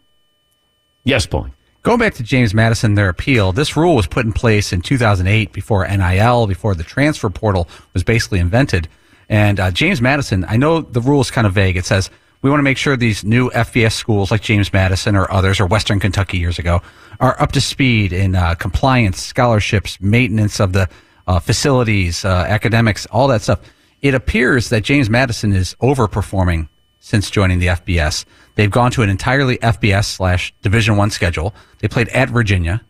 Yes, 1.03 1.25
Paul. 1.25 1.49
Going 1.83 1.99
back 1.99 2.15
to 2.15 2.23
James 2.23 2.53
Madison, 2.53 2.95
their 2.95 3.09
appeal, 3.09 3.53
this 3.53 3.77
rule 3.77 3.95
was 3.95 4.07
put 4.07 4.25
in 4.25 4.33
place 4.33 4.73
in 4.73 4.81
2008 4.81 5.53
before 5.53 5.87
NIL, 5.87 6.47
before 6.47 6.75
the 6.75 6.83
transfer 6.83 7.29
portal 7.29 7.69
was 7.93 8.03
basically 8.03 8.39
invented. 8.39 8.89
And 9.29 9.59
uh, 9.59 9.71
James 9.71 10.01
Madison, 10.01 10.45
I 10.47 10.57
know 10.57 10.81
the 10.81 11.01
rule 11.01 11.21
is 11.21 11.31
kind 11.31 11.47
of 11.47 11.53
vague. 11.53 11.77
It 11.77 11.85
says 11.85 12.09
we 12.41 12.49
want 12.49 12.59
to 12.59 12.63
make 12.63 12.77
sure 12.77 12.95
these 12.95 13.23
new 13.23 13.49
FBS 13.51 13.93
schools 13.93 14.31
like 14.31 14.41
James 14.41 14.71
Madison 14.71 15.15
or 15.15 15.31
others 15.31 15.59
or 15.59 15.65
Western 15.65 15.99
Kentucky 15.99 16.37
years 16.37 16.59
ago 16.59 16.81
are 17.19 17.39
up 17.41 17.51
to 17.53 17.61
speed 17.61 18.13
in 18.13 18.35
uh, 18.35 18.55
compliance, 18.55 19.21
scholarships, 19.21 19.99
maintenance 19.99 20.59
of 20.59 20.73
the 20.73 20.87
uh, 21.25 21.39
facilities, 21.39 22.23
uh, 22.23 22.45
academics, 22.47 23.05
all 23.07 23.27
that 23.27 23.41
stuff. 23.41 23.59
It 24.01 24.13
appears 24.13 24.69
that 24.69 24.83
James 24.83 25.09
Madison 25.09 25.51
is 25.51 25.75
overperforming 25.81 26.69
since 27.07 27.31
joining 27.31 27.59
the 27.59 27.67
FBS. 27.67 28.25
They've 28.55 28.69
gone 28.69 28.91
to 28.91 29.01
an 29.01 29.09
entirely 29.09 29.57
FBS 29.59 30.03
slash 30.03 30.53
Division 30.61 30.97
One 30.97 31.09
schedule. 31.09 31.55
They 31.79 31.87
played 31.87 32.09
at 32.09 32.27
Virginia. 32.27 32.81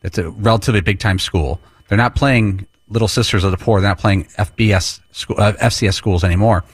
That's 0.00 0.16
a 0.16 0.30
relatively 0.30 0.80
big 0.80 0.98
time 0.98 1.18
school. 1.18 1.60
They're 1.86 1.98
not 1.98 2.14
playing 2.16 2.66
Little 2.88 3.06
Sisters 3.06 3.44
of 3.44 3.50
the 3.50 3.58
Poor. 3.58 3.82
They're 3.82 3.90
not 3.90 3.98
playing 3.98 4.24
FBS 4.38 5.00
school, 5.10 5.36
uh, 5.38 5.52
FCS 5.60 5.92
schools 5.92 6.24
anymore. 6.24 6.64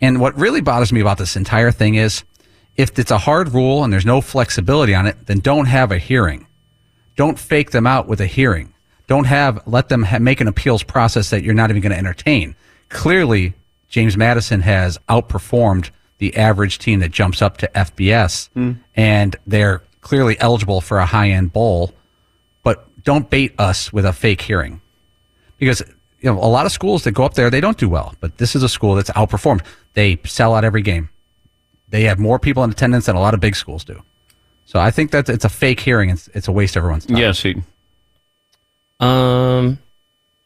And 0.00 0.20
what 0.20 0.38
really 0.38 0.60
bothers 0.60 0.92
me 0.92 1.00
about 1.00 1.18
this 1.18 1.34
entire 1.34 1.72
thing 1.72 1.96
is 1.96 2.22
if 2.76 2.96
it's 3.00 3.10
a 3.10 3.18
hard 3.18 3.52
rule 3.52 3.82
and 3.82 3.92
there's 3.92 4.06
no 4.06 4.20
flexibility 4.20 4.94
on 4.94 5.06
it, 5.06 5.26
then 5.26 5.40
don't 5.40 5.66
have 5.66 5.90
a 5.90 5.98
hearing. 5.98 6.46
Don't 7.16 7.36
fake 7.36 7.72
them 7.72 7.86
out 7.86 8.06
with 8.06 8.20
a 8.20 8.26
hearing. 8.26 8.72
Don't 9.08 9.24
have 9.24 9.60
let 9.66 9.88
them 9.88 10.04
ha- 10.04 10.20
make 10.20 10.40
an 10.40 10.46
appeals 10.46 10.84
process 10.84 11.30
that 11.30 11.42
you're 11.42 11.52
not 11.52 11.70
even 11.70 11.82
going 11.82 11.90
to 11.90 11.98
entertain. 11.98 12.54
Clearly, 12.90 13.54
James 13.88 14.16
Madison 14.16 14.60
has 14.60 14.98
outperformed 15.08 15.90
the 16.30 16.36
average 16.36 16.78
team 16.78 17.00
that 17.00 17.10
jumps 17.10 17.42
up 17.42 17.56
to 17.58 17.66
FBS, 17.74 18.48
Mm. 18.56 18.76
and 18.96 19.36
they're 19.46 19.82
clearly 20.00 20.36
eligible 20.40 20.80
for 20.80 20.98
a 20.98 21.06
high 21.06 21.30
end 21.30 21.52
bowl. 21.52 21.92
But 22.62 22.86
don't 23.04 23.28
bait 23.28 23.52
us 23.58 23.92
with 23.92 24.04
a 24.06 24.12
fake 24.12 24.40
hearing, 24.42 24.80
because 25.58 25.82
you 26.20 26.30
know 26.32 26.38
a 26.38 26.48
lot 26.56 26.64
of 26.66 26.72
schools 26.72 27.04
that 27.04 27.12
go 27.12 27.24
up 27.24 27.34
there 27.34 27.50
they 27.50 27.60
don't 27.60 27.76
do 27.78 27.88
well. 27.88 28.14
But 28.20 28.38
this 28.38 28.56
is 28.56 28.62
a 28.62 28.68
school 28.68 28.94
that's 28.94 29.10
outperformed. 29.10 29.62
They 29.94 30.18
sell 30.24 30.54
out 30.54 30.64
every 30.64 30.82
game. 30.82 31.08
They 31.90 32.04
have 32.04 32.18
more 32.18 32.38
people 32.38 32.64
in 32.64 32.70
attendance 32.70 33.06
than 33.06 33.16
a 33.16 33.20
lot 33.20 33.34
of 33.34 33.40
big 33.40 33.54
schools 33.54 33.84
do. 33.84 34.02
So 34.66 34.80
I 34.80 34.90
think 34.90 35.10
that 35.10 35.28
it's 35.28 35.44
a 35.44 35.48
fake 35.50 35.78
hearing. 35.80 36.08
It's, 36.10 36.28
it's 36.34 36.48
a 36.48 36.52
waste 36.52 36.74
of 36.76 36.80
everyone's 36.80 37.06
time. 37.06 37.18
Yes, 37.18 37.42
he, 37.42 37.54
Um, 39.00 39.78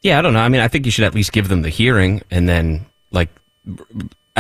yeah, 0.02 0.18
I 0.18 0.22
don't 0.22 0.32
know. 0.34 0.40
I 0.40 0.48
mean, 0.48 0.60
I 0.60 0.68
think 0.68 0.84
you 0.86 0.90
should 0.92 1.04
at 1.04 1.14
least 1.14 1.32
give 1.32 1.48
them 1.48 1.62
the 1.62 1.68
hearing, 1.70 2.22
and 2.30 2.48
then 2.48 2.84
like, 3.12 3.28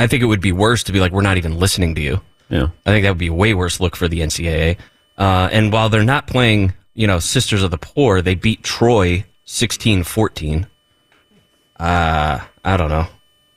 I 0.02 0.06
think 0.06 0.22
it 0.22 0.26
would 0.26 0.40
be 0.40 0.52
worse 0.52 0.82
to 0.84 0.92
be 0.92 1.00
like, 1.00 1.12
we're 1.12 1.22
not 1.22 1.36
even 1.36 1.58
listening 1.58 1.94
to 1.96 2.00
you. 2.00 2.20
Yeah, 2.50 2.68
I 2.86 2.90
think 2.90 3.02
that 3.04 3.10
would 3.10 3.18
be 3.18 3.26
a 3.28 3.32
way 3.32 3.52
worse 3.54 3.80
look 3.80 3.94
for 3.96 4.08
the 4.08 4.20
NCAA. 4.20 4.76
Uh, 5.18 5.48
and 5.52 5.72
while 5.72 5.88
they're 5.88 6.04
not 6.04 6.26
playing, 6.26 6.72
you 6.94 7.06
know, 7.06 7.18
Sisters 7.18 7.62
of 7.62 7.70
the 7.70 7.78
Poor, 7.78 8.22
they 8.22 8.34
beat 8.34 8.62
Troy 8.62 9.24
16-14. 9.46 10.66
Uh, 11.78 12.40
I 12.64 12.76
don't 12.76 12.88
know. 12.88 13.06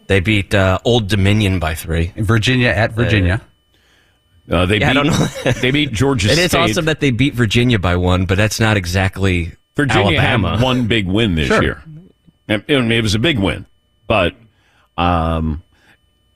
They 0.07 0.19
beat 0.19 0.53
uh, 0.53 0.79
Old 0.83 1.07
Dominion 1.07 1.59
by 1.59 1.73
three. 1.75 2.11
Virginia 2.17 2.69
at 2.69 2.91
Virginia. 2.93 3.41
Uh, 4.49 4.65
they 4.65 4.79
Yeah, 4.79 4.89
I 4.89 4.93
beat, 4.93 5.03
don't 5.03 5.07
know. 5.45 5.51
they 5.61 5.71
beat 5.71 5.91
Georgia 5.93 6.27
It 6.29 6.33
State. 6.33 6.43
is 6.45 6.53
awesome 6.55 6.85
that 6.85 6.99
they 6.99 7.11
beat 7.11 7.33
Virginia 7.33 7.79
by 7.79 7.95
one, 7.95 8.25
but 8.25 8.37
that's 8.37 8.59
not 8.59 8.75
exactly 8.75 9.53
Virginia 9.75 10.17
Alabama. 10.19 10.57
had 10.57 10.61
one 10.63 10.87
big 10.87 11.07
win 11.07 11.35
this 11.35 11.47
Sure. 11.47 11.61
year. 11.63 11.83
And- 12.47 12.63
and 12.67 12.91
it 12.91 13.01
was 13.01 13.15
a 13.15 13.19
big 13.19 13.39
win, 13.39 13.65
but 14.07 14.35
um, 14.97 15.63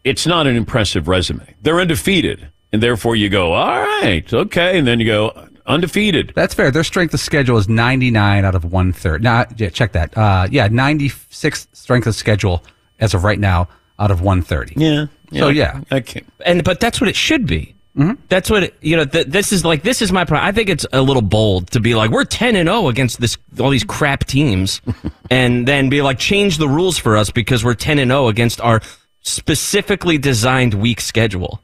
it's 0.06 0.26
not 0.26 0.48
an 0.48 0.56
impressive 0.56 1.10
resume. 1.10 1.56
They're 1.62 1.82
undefeated, 1.82 2.48
and 2.72 2.82
therefore 2.82 3.18
you 3.18 3.28
go, 3.28 3.52
all 3.54 3.82
right, 3.82 4.32
okay, 4.32 4.78
and 4.78 4.88
then 4.88 5.00
you 5.02 5.06
go 5.08 5.50
undefeated. 5.66 6.32
That's 6.36 6.54
fair. 6.54 6.72
Their 6.72 6.84
strength 6.84 7.14
of 7.14 7.20
schedule 7.20 7.58
is 7.58 7.68
99 7.68 8.46
out 8.46 8.56
of 8.56 8.64
130. 8.64 9.24
Now, 9.24 9.46
yeah, 9.58 9.70
check 9.70 9.92
that. 9.94 10.16
Uh, 10.18 10.48
yeah, 10.50 10.68
96 10.68 11.68
strength 11.74 12.08
of 12.08 12.16
schedule 12.16 12.64
as 13.00 13.14
of 13.14 13.24
right 13.24 13.40
now 13.40 13.68
out 14.00 14.12
of 14.12 14.22
130. 14.22 14.76
Yeah. 14.78 15.08
So, 15.34 15.50
yeah. 15.50 15.82
I 15.92 16.00
can't. 16.02 16.26
and 16.46 16.64
but 16.64 16.80
that's 16.80 17.02
what 17.02 17.10
it 17.10 17.16
should 17.16 17.48
be. 17.48 17.76
Mm-hmm. 17.98 18.22
That's 18.30 18.50
what 18.50 18.64
it, 18.64 18.76
you 18.82 18.98
know. 18.98 19.06
Th- 19.06 19.26
this 19.26 19.54
is 19.54 19.64
like 19.64 19.82
this 19.82 20.02
is 20.02 20.12
my 20.12 20.26
problem. 20.26 20.46
I 20.46 20.52
think 20.52 20.68
it's 20.68 20.86
a 20.92 21.02
little 21.02 21.22
bold 21.22 21.72
to 21.72 21.80
be 21.80 21.96
like 21.96 22.12
we're 22.12 22.26
ten 22.26 22.58
and 22.58 22.68
zero 22.68 22.90
against 22.90 23.22
this 23.22 23.38
all 23.58 23.70
these 23.70 23.86
crap 23.86 24.26
teams, 24.26 24.82
and 25.32 25.66
then 25.66 25.88
be 25.88 26.02
like 26.02 26.20
change 26.20 26.58
the 26.58 26.68
rules 26.68 26.98
for 26.98 27.16
us 27.16 27.32
because 27.32 27.64
we're 27.64 27.74
ten 27.74 27.98
and 27.98 28.12
zero 28.12 28.28
against 28.28 28.60
our 28.60 28.82
specifically 29.26 30.18
designed 30.18 30.74
week 30.76 31.02
schedule. 31.02 31.62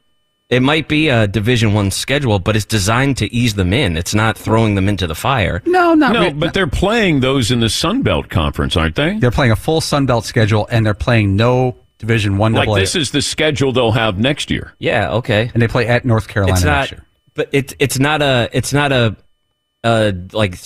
It 0.50 0.60
might 0.60 0.86
be 0.86 1.08
a 1.08 1.26
Division 1.26 1.72
One 1.72 1.90
schedule, 1.90 2.38
but 2.38 2.56
it's 2.56 2.66
designed 2.66 3.16
to 3.18 3.32
ease 3.34 3.54
them 3.54 3.72
in. 3.72 3.96
It's 3.96 4.14
not 4.14 4.36
throwing 4.36 4.74
them 4.74 4.86
into 4.86 5.06
the 5.06 5.14
fire. 5.14 5.62
No, 5.64 5.94
not 5.94 6.12
no, 6.12 6.20
re- 6.24 6.32
but 6.34 6.52
they're 6.52 6.66
playing 6.66 7.20
those 7.20 7.50
in 7.50 7.60
the 7.60 7.70
Sun 7.70 8.02
Belt 8.02 8.28
Conference, 8.28 8.76
aren't 8.76 8.96
they? 8.96 9.18
They're 9.18 9.30
playing 9.30 9.52
a 9.52 9.56
full 9.56 9.80
Sun 9.80 10.04
Belt 10.04 10.26
schedule, 10.26 10.68
and 10.70 10.84
they're 10.84 10.92
playing 10.92 11.36
no 11.36 11.76
Division 11.98 12.36
One 12.36 12.52
Like 12.52 12.68
AA. 12.68 12.74
this 12.74 12.94
is 12.94 13.12
the 13.12 13.22
schedule 13.22 13.72
they'll 13.72 13.92
have 13.92 14.18
next 14.18 14.50
year. 14.50 14.74
Yeah, 14.78 15.12
okay. 15.12 15.50
and 15.54 15.62
they 15.62 15.68
play 15.68 15.86
at 15.86 16.04
North 16.04 16.28
Carolina 16.28 16.56
it's 16.56 16.64
next 16.64 16.90
not, 16.90 16.98
year. 16.98 17.06
but 17.32 17.48
it's 17.52 17.74
it's 17.78 17.98
not 17.98 18.20
a 18.20 18.50
it's 18.52 18.74
not 18.74 18.92
a, 18.92 19.16
a 19.84 20.12
like 20.32 20.58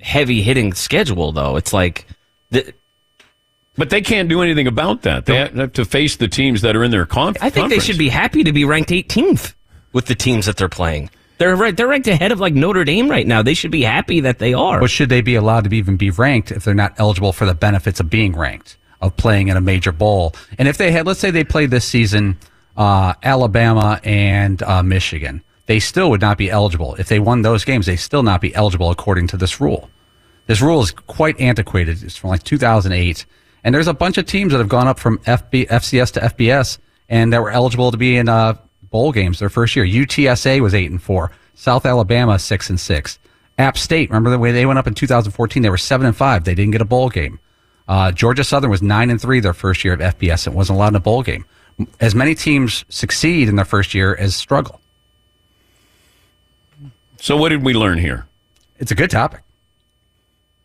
heavy 0.00 0.42
hitting 0.42 0.72
schedule 0.72 1.30
though. 1.30 1.56
It's 1.56 1.72
like 1.72 2.06
the, 2.50 2.72
But 3.78 3.90
they 3.90 4.00
can't 4.00 4.28
do 4.28 4.42
anything 4.42 4.66
about 4.66 5.02
that. 5.02 5.26
They 5.26 5.36
have 5.36 5.72
to 5.74 5.84
face 5.84 6.16
the 6.16 6.28
teams 6.28 6.62
that 6.62 6.76
are 6.76 6.84
in 6.84 6.90
their 6.90 7.06
conference. 7.06 7.42
I 7.42 7.48
think 7.48 7.70
they 7.70 7.78
should 7.78 7.96
be 7.98 8.08
happy 8.08 8.44
to 8.44 8.52
be 8.52 8.64
ranked 8.64 8.90
18th 8.90 9.54
with 9.92 10.06
the 10.06 10.14
teams 10.14 10.46
that 10.46 10.56
they're 10.56 10.68
playing. 10.68 11.10
They're 11.38 11.54
right. 11.54 11.76
They're 11.76 11.86
ranked 11.86 12.08
ahead 12.08 12.32
of 12.32 12.40
like 12.40 12.54
Notre 12.54 12.84
Dame 12.84 13.08
right 13.08 13.26
now. 13.26 13.42
They 13.42 13.54
should 13.54 13.70
be 13.70 13.82
happy 13.82 14.20
that 14.20 14.40
they 14.40 14.52
are. 14.52 14.80
But 14.80 14.90
should 14.90 15.08
they 15.08 15.20
be 15.20 15.36
allowed 15.36 15.64
to 15.64 15.70
be, 15.70 15.78
even 15.78 15.96
be 15.96 16.10
ranked 16.10 16.50
if 16.50 16.64
they're 16.64 16.74
not 16.74 16.94
eligible 16.98 17.32
for 17.32 17.46
the 17.46 17.54
benefits 17.54 18.00
of 18.00 18.10
being 18.10 18.36
ranked, 18.36 18.76
of 19.00 19.16
playing 19.16 19.46
in 19.46 19.56
a 19.56 19.60
major 19.60 19.92
bowl? 19.92 20.34
And 20.58 20.66
if 20.66 20.76
they 20.76 20.90
had, 20.90 21.06
let's 21.06 21.20
say 21.20 21.30
they 21.30 21.44
played 21.44 21.70
this 21.70 21.84
season, 21.84 22.36
uh, 22.76 23.14
Alabama 23.22 24.00
and 24.02 24.60
uh, 24.64 24.82
Michigan, 24.82 25.44
they 25.66 25.78
still 25.78 26.10
would 26.10 26.20
not 26.20 26.38
be 26.38 26.50
eligible. 26.50 26.96
If 26.96 27.08
they 27.08 27.20
won 27.20 27.42
those 27.42 27.64
games, 27.64 27.86
they 27.86 27.96
still 27.96 28.24
not 28.24 28.40
be 28.40 28.52
eligible 28.56 28.90
according 28.90 29.28
to 29.28 29.36
this 29.36 29.60
rule. 29.60 29.88
This 30.46 30.60
rule 30.60 30.80
is 30.82 30.90
quite 30.90 31.40
antiquated. 31.40 32.02
It's 32.02 32.16
from 32.16 32.30
like 32.30 32.42
2008. 32.42 33.26
And 33.64 33.74
there's 33.74 33.88
a 33.88 33.94
bunch 33.94 34.18
of 34.18 34.26
teams 34.26 34.52
that 34.52 34.58
have 34.58 34.68
gone 34.68 34.88
up 34.88 34.98
from 34.98 35.18
FB, 35.18 35.68
FCS 35.68 36.12
to 36.12 36.20
FBS 36.20 36.78
and 37.08 37.32
that 37.32 37.42
were 37.42 37.50
eligible 37.50 37.90
to 37.90 37.96
be 37.96 38.16
in 38.16 38.28
uh, 38.28 38.54
bowl 38.90 39.12
games 39.12 39.38
their 39.38 39.48
first 39.48 39.74
year. 39.76 39.84
UTSA 39.84 40.60
was 40.60 40.74
8 40.74 40.90
and 40.90 41.02
4. 41.02 41.30
South 41.54 41.86
Alabama 41.86 42.38
6 42.38 42.70
and 42.70 42.78
6. 42.78 43.18
App 43.58 43.76
State, 43.76 44.10
remember 44.10 44.30
the 44.30 44.38
way 44.38 44.52
they 44.52 44.66
went 44.66 44.78
up 44.78 44.86
in 44.86 44.94
2014? 44.94 45.62
They 45.62 45.70
were 45.70 45.76
7 45.76 46.06
and 46.06 46.16
5. 46.16 46.44
They 46.44 46.54
didn't 46.54 46.70
get 46.72 46.80
a 46.80 46.86
bowl 46.86 47.08
game. 47.08 47.40
Uh, 47.88 48.12
Georgia 48.12 48.44
Southern 48.44 48.70
was 48.70 48.82
9 48.82 49.10
and 49.10 49.20
3 49.20 49.40
their 49.40 49.54
first 49.54 49.82
year 49.82 49.94
of 49.94 50.00
FBS 50.00 50.46
and 50.46 50.54
wasn't 50.54 50.76
allowed 50.76 50.88
in 50.88 50.96
a 50.96 51.00
bowl 51.00 51.22
game. 51.22 51.44
As 52.00 52.14
many 52.14 52.34
teams 52.34 52.84
succeed 52.88 53.48
in 53.48 53.56
their 53.56 53.64
first 53.64 53.94
year 53.94 54.14
as 54.14 54.36
struggle. 54.36 54.80
So 57.20 57.36
what 57.36 57.48
did 57.48 57.64
we 57.64 57.74
learn 57.74 57.98
here? 57.98 58.26
It's 58.78 58.92
a 58.92 58.94
good 58.94 59.10
topic. 59.10 59.40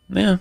Yeah. 0.08 0.36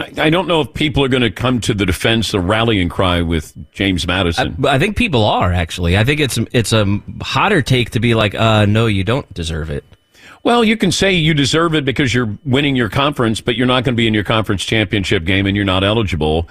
I, 0.00 0.26
I 0.26 0.30
don't 0.30 0.48
know 0.48 0.60
if 0.60 0.72
people 0.74 1.04
are 1.04 1.08
going 1.08 1.22
to 1.22 1.30
come 1.30 1.60
to 1.60 1.74
the 1.74 1.86
defense, 1.86 2.32
the 2.32 2.40
rallying 2.40 2.88
cry 2.88 3.22
with 3.22 3.54
James 3.72 4.06
Madison. 4.06 4.56
I, 4.64 4.74
I 4.74 4.78
think 4.78 4.96
people 4.96 5.24
are 5.24 5.52
actually. 5.52 5.96
I 5.96 6.04
think 6.04 6.20
it's 6.20 6.38
it's 6.52 6.72
a 6.72 7.00
hotter 7.20 7.62
take 7.62 7.90
to 7.90 8.00
be 8.00 8.14
like, 8.14 8.34
uh, 8.34 8.66
no, 8.66 8.86
you 8.86 9.04
don't 9.04 9.32
deserve 9.34 9.70
it. 9.70 9.84
Well, 10.42 10.64
you 10.64 10.76
can 10.76 10.90
say 10.90 11.12
you 11.12 11.34
deserve 11.34 11.74
it 11.74 11.84
because 11.84 12.14
you're 12.14 12.38
winning 12.44 12.74
your 12.74 12.88
conference, 12.88 13.40
but 13.40 13.56
you're 13.56 13.66
not 13.66 13.84
going 13.84 13.94
to 13.94 13.96
be 13.96 14.06
in 14.06 14.14
your 14.14 14.24
conference 14.24 14.64
championship 14.64 15.24
game 15.24 15.46
and 15.46 15.54
you're 15.54 15.66
not 15.66 15.84
eligible. 15.84 16.48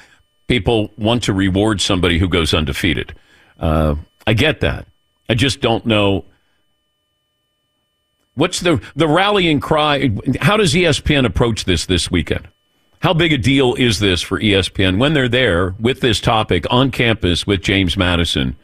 People 0.47 0.91
want 0.97 1.23
to 1.23 1.33
reward 1.33 1.81
somebody 1.81 2.19
who 2.19 2.27
goes 2.27 2.53
undefeated. 2.53 3.15
Uh, 3.59 3.95
I 4.27 4.33
get 4.33 4.59
that. 4.59 4.85
I 5.27 5.33
just 5.33 5.59
don't 5.61 5.85
know. 5.85 6.25
What's 8.35 8.59
the 8.59 8.81
the 8.95 9.07
rallying 9.07 9.59
cry? 9.59 10.11
How 10.39 10.55
does 10.55 10.73
ESPN 10.73 11.25
approach 11.25 11.65
this 11.65 11.85
this 11.87 12.09
weekend? 12.11 12.47
How 12.99 13.13
big 13.13 13.31
a 13.31 13.37
deal 13.37 13.75
is 13.75 13.99
this 13.99 14.21
for 14.21 14.39
ESPN 14.39 14.97
when 14.97 15.13
they're 15.13 15.29
there 15.29 15.73
with 15.79 16.01
this 16.01 16.19
topic 16.19 16.65
on 16.69 16.91
campus 16.91 17.47
with 17.47 17.61
James 17.61 17.95
Madison? 17.95 18.57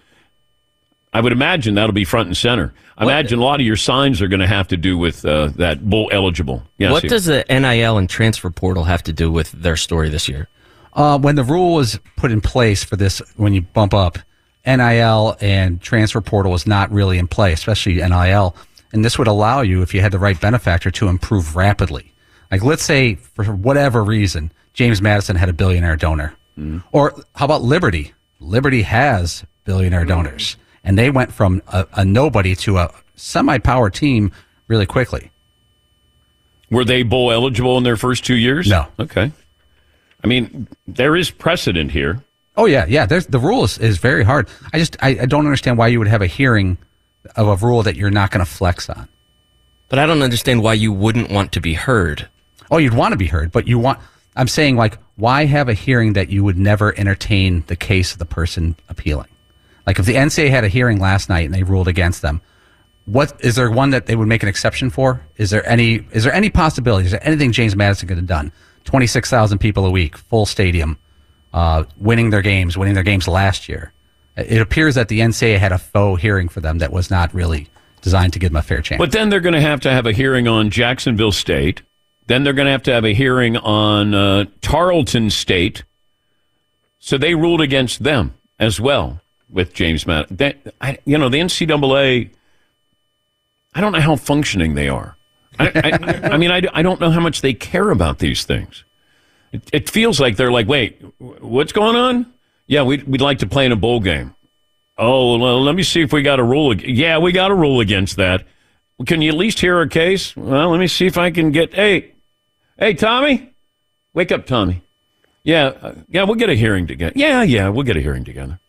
I 1.14 1.22
would 1.22 1.32
imagine 1.32 1.76
that'll 1.76 1.94
be 1.94 2.04
front 2.04 2.28
and 2.28 2.36
center. 2.36 2.74
I 2.98 3.06
imagine 3.06 3.40
a 3.40 3.44
lot 3.44 3.62
of 3.62 3.66
your 3.66 3.78
signs 3.78 4.22
are 4.22 4.28
going 4.28 4.42
to 4.42 4.48
have 4.48 4.68
to 4.68 4.78
do 4.78 4.98
with 4.98 5.24
uh, 5.24 5.48
that 5.56 5.90
bowl 5.90 6.10
eligible. 6.12 6.64
Yes, 6.78 6.92
what 6.92 7.04
Hugh. 7.04 7.10
does 7.10 7.24
the 7.24 7.46
NIL 7.50 7.98
and 7.98 8.10
transfer 8.10 8.50
portal 8.50 8.84
have 8.84 9.02
to 9.04 9.14
do 9.14 9.32
with 9.32 9.54
their 9.54 9.78
story 9.78 10.10
this 10.10 10.28
year? 10.28 10.50
Uh, 10.92 11.18
when 11.18 11.36
the 11.36 11.44
rule 11.46 11.74
was 11.74 11.98
put 12.18 12.34
in 12.34 12.42
place 12.42 12.84
for 12.84 12.98
this, 12.98 13.22
when 13.38 13.54
you 13.54 13.62
bump 13.62 13.94
up, 13.94 14.20
NIL 14.66 15.38
and 15.40 15.80
transfer 15.80 16.20
portal 16.20 16.52
was 16.52 16.68
not 16.68 16.92
really 16.92 17.18
in 17.18 17.28
play, 17.28 17.54
especially 17.54 17.96
NIL. 17.96 18.54
And 18.92 19.06
this 19.06 19.18
would 19.18 19.28
allow 19.28 19.62
you, 19.62 19.82
if 19.82 19.94
you 19.94 20.02
had 20.02 20.12
the 20.12 20.20
right 20.20 20.40
benefactor, 20.40 20.92
to 20.92 21.08
improve 21.08 21.56
rapidly. 21.56 22.12
Like, 22.52 22.64
let's 22.64 22.84
say, 22.84 23.16
for 23.16 23.46
whatever 23.46 24.04
reason, 24.04 24.52
James 24.74 25.02
Madison 25.02 25.36
had 25.36 25.50
a 25.50 25.54
billionaire 25.54 25.96
donor. 25.96 26.36
Mm-hmm. 26.58 26.80
Or 26.92 27.14
how 27.36 27.46
about 27.46 27.64
Liberty? 27.64 28.14
Liberty 28.40 28.84
has 28.84 29.46
billionaire 29.64 30.06
donors. 30.06 30.58
And 30.84 30.98
they 30.98 31.10
went 31.10 31.34
from 31.34 31.62
a, 31.68 31.88
a 31.94 32.06
nobody 32.06 32.56
to 32.58 32.78
a 32.78 32.94
semi 33.16 33.58
power 33.58 33.90
team 33.90 34.32
really 34.68 34.86
quickly. 34.86 35.32
Were 36.70 36.86
they 36.86 37.04
bowl 37.04 37.32
eligible 37.32 37.78
in 37.78 37.84
their 37.84 37.98
first 37.98 38.26
two 38.26 38.36
years? 38.36 38.68
No. 38.68 38.88
Okay. 39.00 39.32
I 40.24 40.28
mean, 40.28 40.68
there 40.88 41.16
is 41.16 41.30
precedent 41.30 41.92
here. 41.92 42.24
Oh 42.58 42.66
yeah, 42.66 42.86
yeah. 42.88 43.06
There's 43.06 43.28
the 43.28 43.40
rule 43.40 43.64
is, 43.64 43.78
is 43.78 43.98
very 43.98 44.24
hard. 44.24 44.48
I 44.74 44.80
just 44.80 44.96
I, 45.02 45.10
I 45.22 45.26
don't 45.26 45.46
understand 45.46 45.78
why 45.78 45.88
you 45.88 46.00
would 46.00 46.08
have 46.08 46.22
a 46.22 46.28
hearing 46.28 46.78
of 47.36 47.48
a 47.48 47.66
rule 47.66 47.84
that 47.84 47.96
you're 47.96 48.12
not 48.12 48.32
going 48.32 48.44
to 48.44 48.52
flex 48.52 48.90
on. 48.90 49.08
But 49.90 50.00
I 50.00 50.06
don't 50.06 50.22
understand 50.22 50.64
why 50.64 50.74
you 50.74 50.92
wouldn't 50.92 51.30
want 51.30 51.52
to 51.54 51.62
be 51.62 51.74
heard. 51.74 52.28
Oh, 52.76 52.78
you'd 52.78 52.94
want 52.94 53.14
to 53.14 53.18
be 53.18 53.28
heard, 53.28 53.54
but 53.54 53.70
you 53.70 53.80
want. 53.80 54.00
I'm 54.36 54.50
saying 54.50 54.76
like, 54.76 54.98
why 55.16 55.46
have 55.46 55.70
a 55.70 55.74
hearing 55.74 56.12
that 56.12 56.30
you 56.30 56.44
would 56.44 56.58
never 56.58 56.94
entertain 57.00 57.64
the 57.68 57.78
case 57.78 58.12
of 58.12 58.20
the 58.20 58.26
person 58.26 58.76
appealing? 58.90 59.30
Like 59.88 59.98
if 59.98 60.06
the 60.06 60.16
NCAA 60.16 60.50
had 60.50 60.66
a 60.66 60.68
hearing 60.68 61.00
last 61.00 61.30
night 61.30 61.46
and 61.46 61.54
they 61.54 61.64
ruled 61.64 61.88
against 61.88 62.22
them, 62.22 62.42
what 63.06 63.40
is 63.40 63.56
there 63.56 63.72
one 63.72 63.92
that 63.92 64.08
they 64.08 64.18
would 64.18 64.28
make 64.28 64.44
an 64.44 64.50
exception 64.50 64.90
for? 64.90 65.26
Is 65.38 65.52
there 65.52 65.66
any 65.66 66.06
is 66.12 66.26
there 66.26 66.34
any 66.34 66.50
possibility? 66.50 67.06
Is 67.06 67.12
there 67.12 67.26
anything 67.26 67.54
James 67.54 67.78
Madison 67.78 68.10
could 68.10 68.18
have 68.18 68.28
done? 68.28 68.52
Twenty 68.84 69.08
six 69.08 69.30
thousand 69.30 69.60
people 69.60 69.86
a 69.86 69.90
week, 69.90 70.18
full 70.18 70.46
stadium, 70.46 70.98
uh, 71.54 71.86
winning 71.96 72.30
their 72.30 72.42
games, 72.42 72.78
winning 72.78 72.94
their 72.94 73.04
games 73.04 73.26
last 73.26 73.70
year. 73.70 73.94
It 74.36 74.60
appears 74.60 74.96
that 74.96 75.08
the 75.08 75.22
NCAA 75.22 75.60
had 75.60 75.72
a 75.72 75.78
faux 75.78 76.22
hearing 76.22 76.50
for 76.50 76.60
them 76.60 76.80
that 76.80 76.92
was 76.92 77.10
not 77.10 77.34
really 77.34 77.70
designed 78.02 78.34
to 78.34 78.40
give 78.40 78.52
them 78.52 78.58
a 78.58 78.62
fair 78.62 78.82
chance. 78.82 79.00
But 79.00 79.14
then 79.14 79.30
they're 79.30 79.40
going 79.40 79.54
to 79.56 79.62
have 79.62 79.80
to 79.82 79.92
have 79.92 80.06
a 80.06 80.12
hearing 80.12 80.50
on 80.50 80.70
Jacksonville 80.70 81.32
State. 81.32 81.82
Then 82.28 82.44
they're 82.44 82.54
going 82.54 82.66
to 82.66 82.72
have 82.72 82.84
to 82.84 82.94
have 82.94 83.06
a 83.06 83.14
hearing 83.14 83.58
on 83.58 84.14
uh, 84.14 84.46
Tarleton 84.62 85.30
State. 85.30 85.84
So 87.00 87.18
they 87.18 87.36
ruled 87.36 87.62
against 87.62 88.04
them 88.04 88.34
as 88.60 88.80
well 88.82 89.22
with 89.50 89.74
James 89.74 90.08
Madison. 90.08 90.38
That, 90.38 90.74
I, 90.82 90.98
you 91.06 91.18
know, 91.18 91.30
the 91.30 91.40
NCAA, 91.40 92.32
I 93.74 93.82
don't 93.82 93.92
know 93.92 94.02
how 94.02 94.16
functioning 94.16 94.74
they 94.74 94.90
are. 94.90 95.16
I, 95.60 95.68
I, 95.68 96.30
I 96.34 96.38
mean, 96.38 96.52
I, 96.52 96.64
I 96.74 96.82
don't 96.82 97.00
know 97.00 97.12
how 97.12 97.20
much 97.20 97.42
they 97.42 97.54
care 97.54 97.92
about 97.92 98.20
these 98.20 98.44
things. 98.44 98.84
It, 99.52 99.70
it 99.72 99.90
feels 99.90 100.20
like 100.20 100.36
they're 100.36 100.52
like, 100.52 100.68
wait, 100.68 101.02
what's 101.20 101.74
going 101.74 101.96
on? 101.96 102.34
Yeah, 102.68 102.82
we'd, 102.82 103.04
we'd 103.04 103.22
like 103.22 103.40
to 103.40 103.48
play 103.48 103.66
in 103.66 103.72
a 103.72 103.76
bowl 103.76 104.00
game. 104.00 104.34
Oh, 104.98 105.38
well, 105.38 105.62
let 105.62 105.76
me 105.76 105.84
see 105.84 106.02
if 106.02 106.12
we 106.12 106.22
got 106.22 106.40
a 106.40 106.44
rule. 106.44 106.76
Yeah, 106.76 107.18
we 107.20 107.32
got 107.32 107.52
a 107.52 107.56
rule 107.56 107.82
against 107.82 108.16
that. 108.16 108.46
Can 109.06 109.22
you 109.22 109.30
at 109.30 109.36
least 109.36 109.60
hear 109.60 109.82
a 109.82 109.90
case? 109.90 110.36
Well, 110.36 110.70
let 110.70 110.80
me 110.80 110.88
see 110.88 111.06
if 111.06 111.18
I 111.18 111.30
can 111.32 111.52
get. 111.52 111.74
Hey, 111.74 112.15
hey, 112.78 112.94
Tommy, 112.94 113.54
wake 114.14 114.32
up, 114.32 114.46
Tommy. 114.46 114.82
Yeah, 115.44 115.66
uh, 115.82 115.96
yeah, 116.10 116.24
we'll 116.24 116.36
get 116.36 116.50
a 116.50 116.56
hearing 116.56 116.88
together. 116.88 117.14
Yeah, 117.16 117.44
yeah, 117.44 117.70
we'll 117.70 117.84
get 117.84 117.98
a 117.98 118.02
hearing 118.02 118.24
together. 118.24 118.60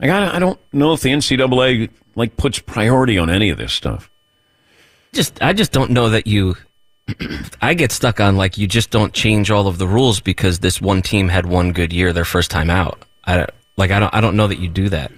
Like, 0.00 0.10
I, 0.10 0.24
got 0.26 0.34
I 0.34 0.38
don't 0.38 0.58
know 0.72 0.92
if 0.92 1.00
the 1.00 1.10
NCAA 1.10 1.88
like 2.16 2.36
puts 2.36 2.58
priority 2.58 3.16
on 3.18 3.30
any 3.30 3.50
of 3.50 3.58
this 3.58 3.72
stuff. 3.72 4.10
Just 5.12 5.40
I 5.42 5.52
just 5.52 5.72
don't 5.72 5.90
know 5.92 6.10
that 6.10 6.26
you 6.26 6.56
I 7.62 7.74
get 7.74 7.92
stuck 7.92 8.20
on 8.20 8.36
like 8.36 8.58
you 8.58 8.66
just 8.66 8.90
don't 8.90 9.12
change 9.14 9.50
all 9.50 9.68
of 9.68 9.78
the 9.78 9.86
rules 9.86 10.20
because 10.20 10.58
this 10.58 10.80
one 10.80 11.00
team 11.00 11.28
had 11.28 11.46
one 11.46 11.72
good 11.72 11.92
year 11.92 12.12
their 12.12 12.24
first 12.24 12.50
time 12.50 12.70
out. 12.70 13.04
I 13.24 13.36
don't- 13.38 13.50
like 13.78 13.90
I 13.90 14.00
don't 14.00 14.14
I 14.14 14.20
don't 14.22 14.36
know 14.36 14.46
that 14.46 14.58
you 14.58 14.68
do 14.68 14.88
that. 14.88 15.12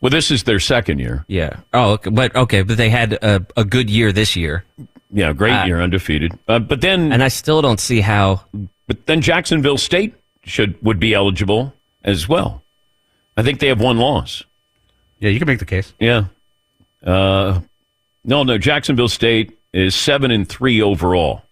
Well, 0.00 0.10
this 0.10 0.30
is 0.30 0.42
their 0.44 0.58
second 0.60 0.98
year. 0.98 1.24
Yeah. 1.28 1.60
Oh, 1.72 1.92
okay, 1.92 2.10
but 2.10 2.34
okay, 2.34 2.62
but 2.62 2.76
they 2.76 2.90
had 2.90 3.12
a, 3.14 3.46
a 3.56 3.64
good 3.64 3.88
year 3.88 4.12
this 4.12 4.34
year. 4.34 4.64
Yeah, 5.12 5.32
great 5.32 5.52
Uh, 5.52 5.64
year, 5.66 5.80
undefeated. 5.80 6.32
Uh, 6.46 6.58
but 6.60 6.80
then, 6.80 7.12
and 7.12 7.22
I 7.22 7.28
still 7.28 7.60
don't 7.62 7.80
see 7.80 8.00
how. 8.00 8.42
But 8.86 9.06
then 9.06 9.20
Jacksonville 9.20 9.78
State 9.78 10.14
should 10.44 10.80
would 10.82 10.98
be 11.00 11.14
eligible 11.14 11.74
as 12.04 12.28
well. 12.28 12.62
I 13.36 13.42
think 13.42 13.60
they 13.60 13.68
have 13.68 13.80
one 13.80 13.98
loss. 13.98 14.44
Yeah, 15.18 15.30
you 15.30 15.38
can 15.38 15.46
make 15.46 15.58
the 15.58 15.64
case. 15.66 15.92
Yeah. 15.98 16.24
Uh, 17.04 17.60
no, 18.24 18.42
no. 18.42 18.56
Jacksonville 18.58 19.08
State 19.08 19.58
is 19.72 19.94
seven 19.94 20.30
and 20.30 20.48
three 20.48 20.80
overall, 20.82 21.42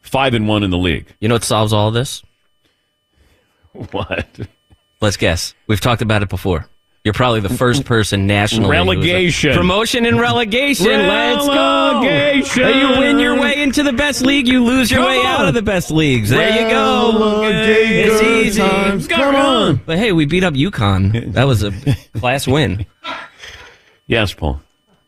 five 0.00 0.34
and 0.34 0.46
one 0.48 0.62
in 0.62 0.70
the 0.70 0.78
league. 0.78 1.06
You 1.20 1.28
know 1.28 1.34
what 1.34 1.44
solves 1.44 1.72
all 1.72 1.90
this? 1.90 2.22
What? 3.92 4.26
Let's 5.00 5.16
guess. 5.16 5.54
We've 5.68 5.80
talked 5.80 6.02
about 6.02 6.22
it 6.22 6.28
before. 6.28 6.66
You're 7.04 7.14
probably 7.14 7.40
the 7.40 7.48
first 7.48 7.86
person 7.86 8.26
nationally. 8.26 8.70
Relegation. 8.70 9.56
Promotion 9.56 10.04
and 10.04 10.20
relegation. 10.20 10.86
Let's 10.86 11.46
go. 11.46 12.02
Relegation. 12.02 12.68
You 12.68 12.88
win 12.98 13.18
your 13.18 13.40
way 13.40 13.62
into 13.62 13.82
the 13.82 13.94
best 13.94 14.20
league. 14.20 14.46
You 14.46 14.62
lose 14.62 14.90
your 14.90 15.00
Come 15.00 15.08
way 15.08 15.22
out 15.24 15.48
of 15.48 15.54
the 15.54 15.62
best 15.62 15.90
leagues. 15.90 16.28
There 16.28 16.62
you 16.62 16.68
go. 16.68 17.40
It's 17.42 18.22
easy. 18.22 18.60
times. 18.60 19.08
Come 19.08 19.34
on. 19.34 19.80
But 19.86 19.96
hey, 19.96 20.12
we 20.12 20.26
beat 20.26 20.44
up 20.44 20.52
UConn. 20.52 21.32
That 21.32 21.44
was 21.44 21.62
a 21.62 21.72
class 22.18 22.46
win. 22.46 22.84
Yes, 24.06 24.34
Paul. 24.34 24.60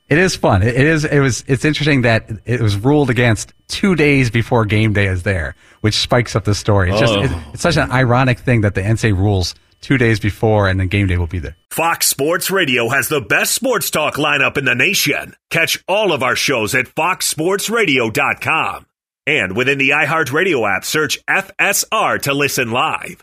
It 0.09 0.19
is 0.19 0.35
fun. 0.35 0.63
It 0.63 0.75
it 0.75 0.87
is. 0.87 1.05
It 1.05 1.21
was. 1.21 1.45
It's 1.47 1.65
interesting 1.65 2.03
that 2.03 2.31
it 2.47 2.61
was 2.61 2.77
ruled 2.77 3.11
against 3.11 3.53
two 3.69 3.95
days 3.97 4.31
before 4.31 4.65
game 4.65 4.93
day 4.95 5.07
is 5.09 5.25
there, 5.25 5.57
which 5.83 5.95
spikes 5.95 6.35
up 6.37 6.45
the 6.45 6.55
story. 6.55 6.91
It's 6.91 7.01
just. 7.01 7.13
Oh. 7.15 7.23
It's, 7.23 7.35
it's 7.55 7.63
such 7.63 7.77
an 7.77 7.91
ironic 7.91 8.39
thing 8.39 8.63
that 8.63 8.75
the 8.75 8.83
NCAA 8.83 9.17
rules 9.17 9.55
two 9.83 9.99
days 9.99 10.19
before, 10.19 10.69
and 10.69 10.81
then 10.81 10.89
game 10.89 11.07
day 11.07 11.19
will 11.19 11.27
be 11.27 11.39
there. 11.39 11.57
Fox 11.71 12.07
Sports 12.07 12.51
Radio 12.51 12.89
has 12.89 13.09
the 13.09 13.21
best 13.21 13.55
sports 13.55 13.91
talk 13.91 14.15
lineup 14.15 14.57
in 14.57 14.65
the 14.65 14.75
nation. 14.75 15.35
Catch 15.51 15.83
all 15.87 16.13
of 16.13 16.23
our 16.23 16.37
shows 16.37 16.75
at 16.75 16.87
foxsportsradio.com. 16.87 18.87
And 19.27 19.57
within 19.57 19.79
the 19.79 19.91
iHeartRadio 19.91 20.77
app, 20.77 20.85
search 20.85 21.25
FSR 21.27 22.23
to 22.23 22.35
listen 22.35 22.71
live. 22.71 23.23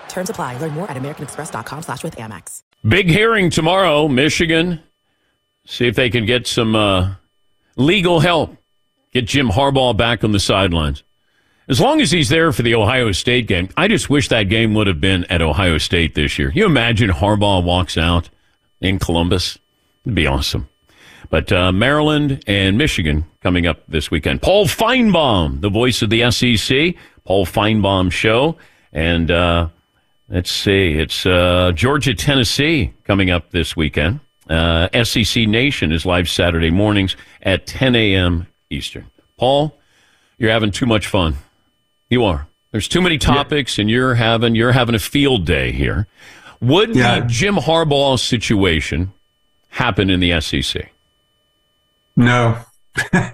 Terms 0.11 0.29
apply. 0.29 0.57
Learn 0.57 0.73
more 0.73 0.89
at 0.89 0.97
americanexpress.com 0.97 1.81
slash 1.81 2.03
with 2.03 2.15
Amex. 2.15 2.61
Big 2.87 3.07
hearing 3.07 3.49
tomorrow, 3.49 4.07
Michigan. 4.07 4.81
See 5.65 5.87
if 5.87 5.95
they 5.95 6.09
can 6.09 6.25
get 6.25 6.47
some 6.47 6.75
uh, 6.75 7.15
legal 7.75 8.19
help. 8.19 8.55
Get 9.13 9.25
Jim 9.25 9.49
Harbaugh 9.49 9.95
back 9.95 10.23
on 10.23 10.31
the 10.31 10.39
sidelines. 10.39 11.03
As 11.67 11.79
long 11.79 12.01
as 12.01 12.11
he's 12.11 12.29
there 12.29 12.51
for 12.51 12.63
the 12.63 12.75
Ohio 12.75 13.11
State 13.11 13.47
game, 13.47 13.69
I 13.77 13.87
just 13.87 14.09
wish 14.09 14.27
that 14.29 14.43
game 14.43 14.73
would 14.73 14.87
have 14.87 14.99
been 14.99 15.25
at 15.25 15.41
Ohio 15.41 15.77
State 15.77 16.15
this 16.15 16.39
year. 16.39 16.51
You 16.53 16.65
imagine 16.65 17.09
Harbaugh 17.09 17.63
walks 17.63 17.97
out 17.97 18.29
in 18.81 18.99
Columbus? 18.99 19.57
It'd 20.03 20.15
be 20.15 20.27
awesome. 20.27 20.67
But 21.29 21.51
uh, 21.51 21.71
Maryland 21.71 22.43
and 22.47 22.77
Michigan 22.77 23.25
coming 23.41 23.67
up 23.67 23.83
this 23.87 24.11
weekend. 24.11 24.41
Paul 24.41 24.65
Finebaum, 24.65 25.61
the 25.61 25.69
voice 25.69 26.01
of 26.01 26.09
the 26.09 26.29
SEC, 26.31 26.95
Paul 27.23 27.45
Finebaum 27.45 28.11
show, 28.11 28.57
and 28.91 29.31
uh, 29.31 29.69
let's 30.31 30.49
see, 30.49 30.93
it's 30.97 31.25
uh, 31.25 31.71
Georgia 31.75 32.13
Tennessee 32.15 32.93
coming 33.03 33.29
up 33.29 33.51
this 33.51 33.75
weekend. 33.75 34.19
Uh, 34.49 34.87
SEC 35.03 35.47
Nation 35.47 35.91
is 35.91 36.05
live 36.05 36.27
Saturday 36.29 36.71
mornings 36.71 37.15
at 37.43 37.67
10 37.67 37.95
a.m. 37.95 38.47
Eastern. 38.69 39.05
Paul, 39.37 39.77
you're 40.37 40.51
having 40.51 40.71
too 40.71 40.85
much 40.85 41.05
fun. 41.07 41.35
You 42.09 42.25
are. 42.25 42.47
There's 42.71 42.87
too 42.87 43.01
many 43.01 43.17
topics, 43.17 43.77
and 43.77 43.89
you're 43.89 44.15
having 44.15 44.55
you're 44.55 44.71
having 44.71 44.95
a 44.95 44.99
field 44.99 45.45
day 45.45 45.71
here. 45.71 46.07
Would 46.61 46.95
Yeah. 46.95 47.19
the 47.21 47.25
Jim 47.27 47.55
Harbaugh 47.55 48.17
situation 48.19 49.11
happen 49.69 50.09
in 50.09 50.19
the 50.21 50.39
SEC? 50.41 50.91
No. 52.15 52.57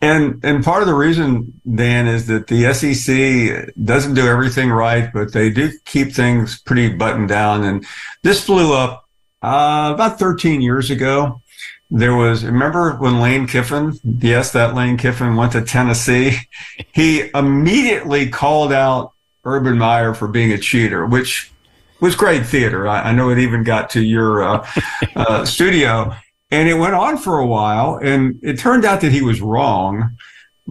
and 0.00 0.42
and 0.42 0.64
part 0.64 0.82
of 0.82 0.88
the 0.88 0.94
reason, 0.94 1.60
Dan, 1.74 2.06
is 2.06 2.26
that 2.28 2.46
the 2.46 2.72
SEC 2.72 3.74
doesn't 3.84 4.14
do 4.14 4.26
everything 4.26 4.70
right, 4.70 5.12
but 5.12 5.32
they 5.32 5.50
do 5.50 5.70
keep 5.84 6.12
things 6.12 6.60
pretty 6.60 6.88
buttoned 6.94 7.28
down. 7.28 7.64
And 7.64 7.86
this 8.22 8.46
blew 8.46 8.72
up 8.72 9.08
uh, 9.42 9.92
about 9.94 10.18
13 10.18 10.62
years 10.62 10.90
ago. 10.90 11.42
There 11.90 12.14
was 12.14 12.44
remember 12.44 12.96
when 12.96 13.20
Lane 13.20 13.46
Kiffin, 13.46 13.98
yes, 14.04 14.52
that 14.52 14.74
Lane 14.74 14.96
Kiffin 14.96 15.36
went 15.36 15.52
to 15.52 15.62
Tennessee. 15.62 16.36
He 16.92 17.30
immediately 17.34 18.28
called 18.28 18.72
out 18.72 19.12
Urban 19.44 19.78
Meyer 19.78 20.12
for 20.12 20.26
being 20.28 20.52
a 20.52 20.58
cheater, 20.58 21.06
which 21.06 21.52
was 22.00 22.16
great 22.16 22.44
theater. 22.44 22.88
I, 22.88 23.10
I 23.10 23.12
know 23.12 23.30
it 23.30 23.38
even 23.38 23.62
got 23.62 23.90
to 23.90 24.02
your 24.02 24.42
uh, 24.42 24.66
uh, 25.14 25.44
studio, 25.44 26.12
and 26.50 26.68
it 26.68 26.74
went 26.74 26.94
on 26.94 27.16
for 27.16 27.38
a 27.38 27.46
while. 27.46 27.96
And 28.02 28.38
it 28.42 28.58
turned 28.58 28.84
out 28.84 29.00
that 29.02 29.12
he 29.12 29.22
was 29.22 29.40
wrong. 29.40 30.16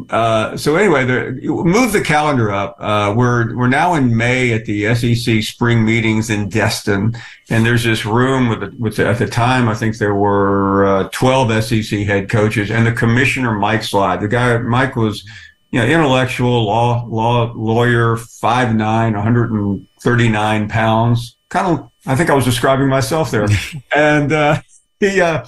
Uh, 0.09 0.55
so 0.55 0.77
anyway, 0.77 1.03
the, 1.05 1.31
move 1.41 1.91
the 1.91 2.01
calendar 2.01 2.51
up. 2.51 2.77
Uh, 2.79 3.13
we're 3.17 3.55
we're 3.57 3.67
now 3.67 3.95
in 3.95 4.15
May 4.15 4.53
at 4.53 4.63
the 4.63 4.95
SEC 4.95 5.43
spring 5.43 5.83
meetings 5.83 6.29
in 6.29 6.47
Destin, 6.47 7.17
and 7.49 7.65
there's 7.65 7.83
this 7.83 8.05
room 8.05 8.47
with 8.47 8.73
with 8.75 8.99
at 8.99 9.17
the 9.17 9.27
time 9.27 9.67
I 9.67 9.75
think 9.75 9.97
there 9.97 10.15
were 10.15 10.85
uh, 10.85 11.09
12 11.11 11.63
SEC 11.65 11.99
head 11.99 12.29
coaches 12.29 12.71
and 12.71 12.87
the 12.87 12.93
commissioner 12.93 13.51
Mike 13.51 13.81
Slive. 13.81 14.21
The 14.21 14.29
guy 14.29 14.57
Mike 14.59 14.95
was 14.95 15.25
you 15.71 15.79
know, 15.79 15.85
intellectual 15.85 16.65
law, 16.65 17.05
law 17.07 17.51
lawyer, 17.55 18.15
5'9", 18.15 19.13
139 19.13 20.69
pounds. 20.69 21.35
Kind 21.49 21.79
of, 21.79 21.91
I 22.05 22.15
think 22.15 22.29
I 22.29 22.33
was 22.33 22.45
describing 22.45 22.87
myself 22.87 23.31
there. 23.31 23.47
and, 23.95 24.31
uh, 24.31 24.61
he, 24.99 25.21
uh, 25.21 25.45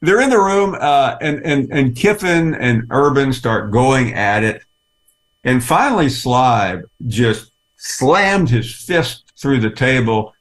they're 0.00 0.20
in 0.20 0.30
the 0.30 0.38
room, 0.38 0.76
uh, 0.78 1.16
and, 1.20 1.44
and, 1.44 1.70
and 1.70 1.96
Kiffin 1.96 2.54
and 2.54 2.86
Urban 2.90 3.32
start 3.32 3.70
going 3.70 4.14
at 4.14 4.42
it. 4.42 4.62
And 5.44 5.62
finally, 5.62 6.08
Slive 6.08 6.82
just 7.06 7.52
slammed 7.76 8.50
his 8.50 8.74
fist 8.74 9.32
through 9.38 9.60
the 9.60 9.70
table 9.70 10.34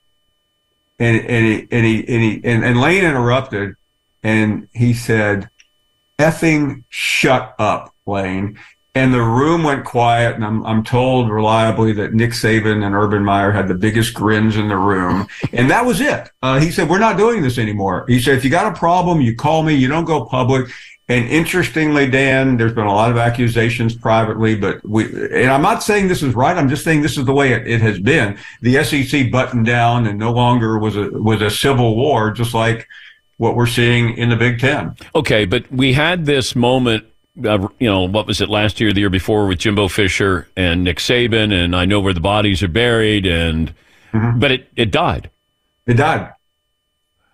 and, 1.00 1.18
and 1.18 1.46
he, 1.46 1.68
and 1.72 1.86
he, 1.86 2.00
and 2.08 2.24
he, 2.24 2.42
and, 2.44 2.64
and 2.64 2.80
Lane 2.80 3.04
interrupted 3.04 3.76
and 4.24 4.68
he 4.74 4.94
said, 4.94 5.50
effing 6.18 6.84
shut 6.90 7.54
up, 7.60 7.94
Lane. 8.06 8.58
And 8.96 9.14
the 9.14 9.22
room 9.22 9.64
went 9.64 9.84
quiet, 9.84 10.36
and 10.36 10.46
I'm, 10.46 10.66
I'm 10.66 10.84
told 10.84 11.30
reliably 11.30 11.92
that 11.94 12.14
Nick 12.14 12.32
Saban 12.32 12.86
and 12.86 12.96
Urban 12.96 13.24
Meyer 13.24 13.52
had 13.52 13.68
the 13.68 13.76
biggest 13.76 14.14
grins 14.14 14.56
in 14.56 14.70
the 14.70 14.78
room. 14.78 15.28
And 15.52 15.70
that 15.70 15.86
was 15.86 16.00
it. 16.00 16.32
Uh, 16.42 16.60
he 16.62 16.72
said, 16.72 16.90
We're 16.90 17.00
not 17.00 17.18
doing 17.18 17.42
this 17.42 17.58
anymore. 17.58 18.06
He 18.08 18.22
said, 18.22 18.38
If 18.38 18.46
you 18.46 18.50
got 18.50 18.74
a 18.74 18.80
problem, 18.80 19.20
you 19.20 19.36
call 19.36 19.64
me, 19.64 19.74
you 19.74 19.90
don't 19.90 20.06
go 20.06 20.26
public. 20.26 20.72
And 21.08 21.28
interestingly, 21.28 22.10
Dan, 22.10 22.58
there's 22.58 22.74
been 22.74 22.88
a 22.88 22.94
lot 22.94 23.12
of 23.12 23.18
accusations 23.18 23.94
privately, 23.94 24.56
but 24.56 24.84
we, 24.88 25.06
and 25.06 25.52
I'm 25.52 25.62
not 25.62 25.84
saying 25.84 26.08
this 26.08 26.24
is 26.24 26.34
right. 26.34 26.58
I'm 26.58 26.68
just 26.68 26.84
saying 26.84 27.04
this 27.04 27.18
is 27.18 27.26
the 27.26 27.34
way 27.34 27.54
it, 27.54 27.68
it 27.68 27.82
has 27.82 28.00
been. 28.00 28.40
The 28.62 28.84
SEC 28.84 29.30
buttoned 29.30 29.68
down 29.68 30.08
and 30.08 30.18
no 30.18 30.32
longer 30.32 30.80
was 30.80 30.96
a, 30.96 31.10
was 31.12 31.42
a 31.42 31.52
civil 31.52 31.96
war, 31.96 32.32
just 32.32 32.56
like 32.56 32.88
what 33.38 33.56
we're 33.56 33.68
seeing 33.68 34.18
in 34.18 34.30
the 34.30 34.36
Big 34.36 34.60
Ten. 34.60 34.96
Okay, 35.14 35.46
but 35.46 35.72
we 35.72 35.94
had 35.94 36.26
this 36.26 36.56
moment, 36.56 37.06
uh, 37.44 37.68
you 37.80 37.90
know, 37.90 38.04
what 38.04 38.28
was 38.28 38.40
it 38.42 38.50
last 38.50 38.80
year, 38.80 38.94
the 38.94 39.02
year 39.02 39.10
before, 39.10 39.48
with 39.48 39.60
Jimbo 39.60 39.88
Fisher 39.90 40.48
and 40.56 40.84
Nick 40.84 40.98
Saban, 40.98 41.52
and 41.52 41.76
I 41.76 41.86
know 41.86 42.00
where 42.00 42.14
the 42.14 42.20
bodies 42.22 42.64
are 42.64 42.68
buried, 42.68 43.26
and 43.26 43.74
but 44.38 44.52
it 44.52 44.70
it 44.76 44.92
died. 44.92 45.30
It 45.86 45.96
died 45.96 46.32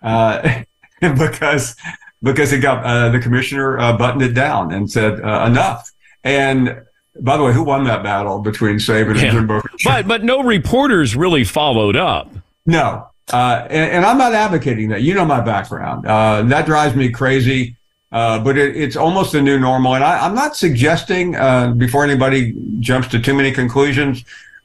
uh, 0.02 0.62
because 1.00 1.76
because 2.22 2.52
it 2.52 2.58
got 2.60 2.84
uh, 2.84 3.08
the 3.10 3.18
commissioner 3.20 3.78
uh, 3.78 3.96
buttoned 3.96 4.22
it 4.22 4.34
down 4.34 4.72
and 4.72 4.90
said 4.90 5.20
uh, 5.20 5.46
enough. 5.48 5.90
And 6.24 6.82
by 7.20 7.36
the 7.36 7.42
way, 7.44 7.52
who 7.52 7.62
won 7.62 7.84
that 7.84 8.02
battle 8.02 8.38
between 8.40 8.76
Saban 8.76 9.16
Yeah. 9.16 9.24
and 9.28 9.32
Jimbo? 9.38 9.60
Fisher? 9.60 9.76
But 9.84 10.08
but 10.08 10.24
no 10.24 10.42
reporters 10.42 11.14
really 11.16 11.44
followed 11.44 11.96
up. 11.96 12.30
No, 12.66 13.08
uh, 13.32 13.66
and, 13.70 13.92
and 13.92 14.04
I'm 14.04 14.18
not 14.18 14.34
advocating 14.34 14.88
that. 14.90 15.02
You 15.02 15.14
know 15.14 15.24
my 15.24 15.40
background. 15.40 16.06
Uh, 16.06 16.42
that 16.42 16.66
drives 16.66 16.94
me 16.94 17.10
crazy. 17.10 17.76
Uh, 18.12 18.38
but 18.38 18.58
it, 18.58 18.76
it's 18.76 18.94
almost 18.94 19.34
a 19.34 19.40
new 19.40 19.58
normal, 19.58 19.94
and 19.94 20.04
I, 20.04 20.24
I'm 20.24 20.34
not 20.34 20.54
suggesting 20.54 21.34
uh, 21.34 21.72
before 21.72 22.04
anybody 22.04 22.54
jumps 22.78 23.08
to 23.08 23.18
too 23.18 23.32
many 23.32 23.50
conclusions 23.52 24.24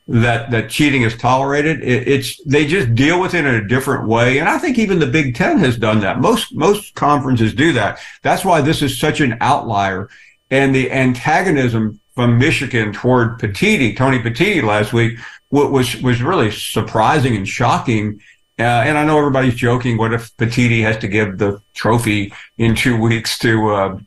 that 0.09 0.51
that 0.51 0.69
cheating 0.69 1.03
is 1.03 1.15
tolerated. 1.17 1.81
It, 1.81 2.07
it's 2.07 2.43
they 2.43 2.65
just 2.65 2.93
deal 2.93 3.21
with 3.21 3.33
it 3.33 3.45
in 3.45 3.55
a 3.55 3.67
different 3.67 4.07
way, 4.07 4.39
and 4.39 4.49
I 4.49 4.57
think 4.57 4.77
even 4.77 4.99
the 4.99 5.07
Big 5.07 5.35
Ten 5.35 5.59
has 5.59 5.77
done 5.77 6.01
that. 6.01 6.19
Most 6.19 6.53
most 6.55 6.93
conferences 6.95 7.53
do 7.53 7.71
that. 7.73 7.99
That's 8.21 8.43
why 8.43 8.61
this 8.61 8.81
is 8.81 8.99
such 8.99 9.21
an 9.21 9.37
outlier, 9.39 10.09
and 10.51 10.75
the 10.75 10.91
antagonism 10.91 11.99
from 12.15 12.37
Michigan 12.37 12.91
toward 12.91 13.39
Petitti, 13.39 13.95
Tony 13.95 14.19
Petitti 14.19 14.63
last 14.63 14.91
week 14.91 15.19
wa- 15.51 15.67
was 15.67 16.01
was 16.01 16.21
really 16.21 16.51
surprising 16.51 17.35
and 17.35 17.47
shocking. 17.47 18.19
Uh, 18.59 18.63
and 18.63 18.97
I 18.97 19.05
know 19.05 19.19
everybody's 19.19 19.53
joking. 19.53 19.97
What 19.97 20.13
if 20.13 20.35
Petitti 20.37 20.81
has 20.81 20.97
to 20.99 21.07
give 21.07 21.37
the 21.37 21.61
trophy 21.75 22.33
in 22.57 22.75
two 22.75 22.99
weeks 22.99 23.37
to 23.39 23.69
uh, 23.69 23.99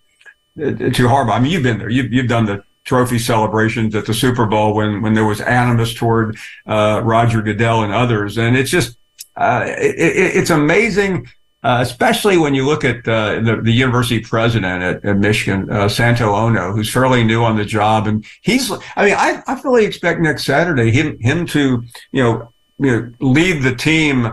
to 0.56 1.06
Harbaugh? 1.06 1.36
I 1.36 1.40
mean, 1.40 1.52
you've 1.52 1.62
been 1.62 1.78
there. 1.78 1.88
You've 1.88 2.12
you've 2.12 2.28
done 2.28 2.46
the 2.46 2.64
trophy 2.84 3.18
celebrations 3.18 3.94
at 3.94 4.06
the 4.06 4.14
Super 4.14 4.46
Bowl 4.46 4.74
when 4.74 5.02
when 5.02 5.14
there 5.14 5.24
was 5.24 5.40
animus 5.40 5.94
toward 5.94 6.36
uh, 6.66 7.00
Roger 7.04 7.42
Goodell 7.42 7.84
and 7.84 7.92
others, 7.92 8.38
and 8.38 8.56
it's 8.56 8.70
just 8.70 8.98
uh, 9.36 9.64
it, 9.66 9.94
it, 9.96 10.36
it's 10.36 10.50
amazing. 10.50 11.28
Uh, 11.62 11.80
especially 11.82 12.38
when 12.38 12.54
you 12.54 12.64
look 12.64 12.84
at 12.84 13.06
uh, 13.06 13.38
the, 13.40 13.60
the 13.62 13.70
university 13.70 14.18
president 14.18 14.82
at, 14.82 15.04
at 15.04 15.18
Michigan, 15.18 15.70
uh, 15.70 15.86
Santo 15.90 16.34
Ono, 16.34 16.72
who's 16.72 16.90
fairly 16.90 17.22
new 17.22 17.44
on 17.44 17.58
the 17.58 17.66
job, 17.66 18.06
and 18.06 18.24
he's. 18.40 18.72
I 18.96 19.04
mean, 19.04 19.14
I, 19.14 19.42
I 19.46 19.56
fully 19.56 19.84
expect 19.84 20.20
next 20.20 20.46
Saturday 20.46 20.90
him 20.90 21.18
him 21.20 21.44
to 21.48 21.84
you 22.12 22.22
know 22.22 22.50
you 22.80 22.90
know 22.90 23.12
lead 23.20 23.62
the 23.62 23.74
team 23.74 24.32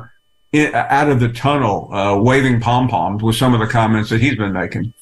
in, 0.53 0.73
out 0.73 1.09
of 1.09 1.19
the 1.19 1.29
tunnel, 1.29 1.93
uh, 1.93 2.17
waving 2.17 2.61
pom 2.61 2.87
poms 2.87 3.21
with 3.21 3.35
some 3.35 3.53
of 3.53 3.59
the 3.59 3.67
comments 3.67 4.09
that 4.09 4.21
he's 4.21 4.35
been 4.35 4.53
making. 4.53 4.93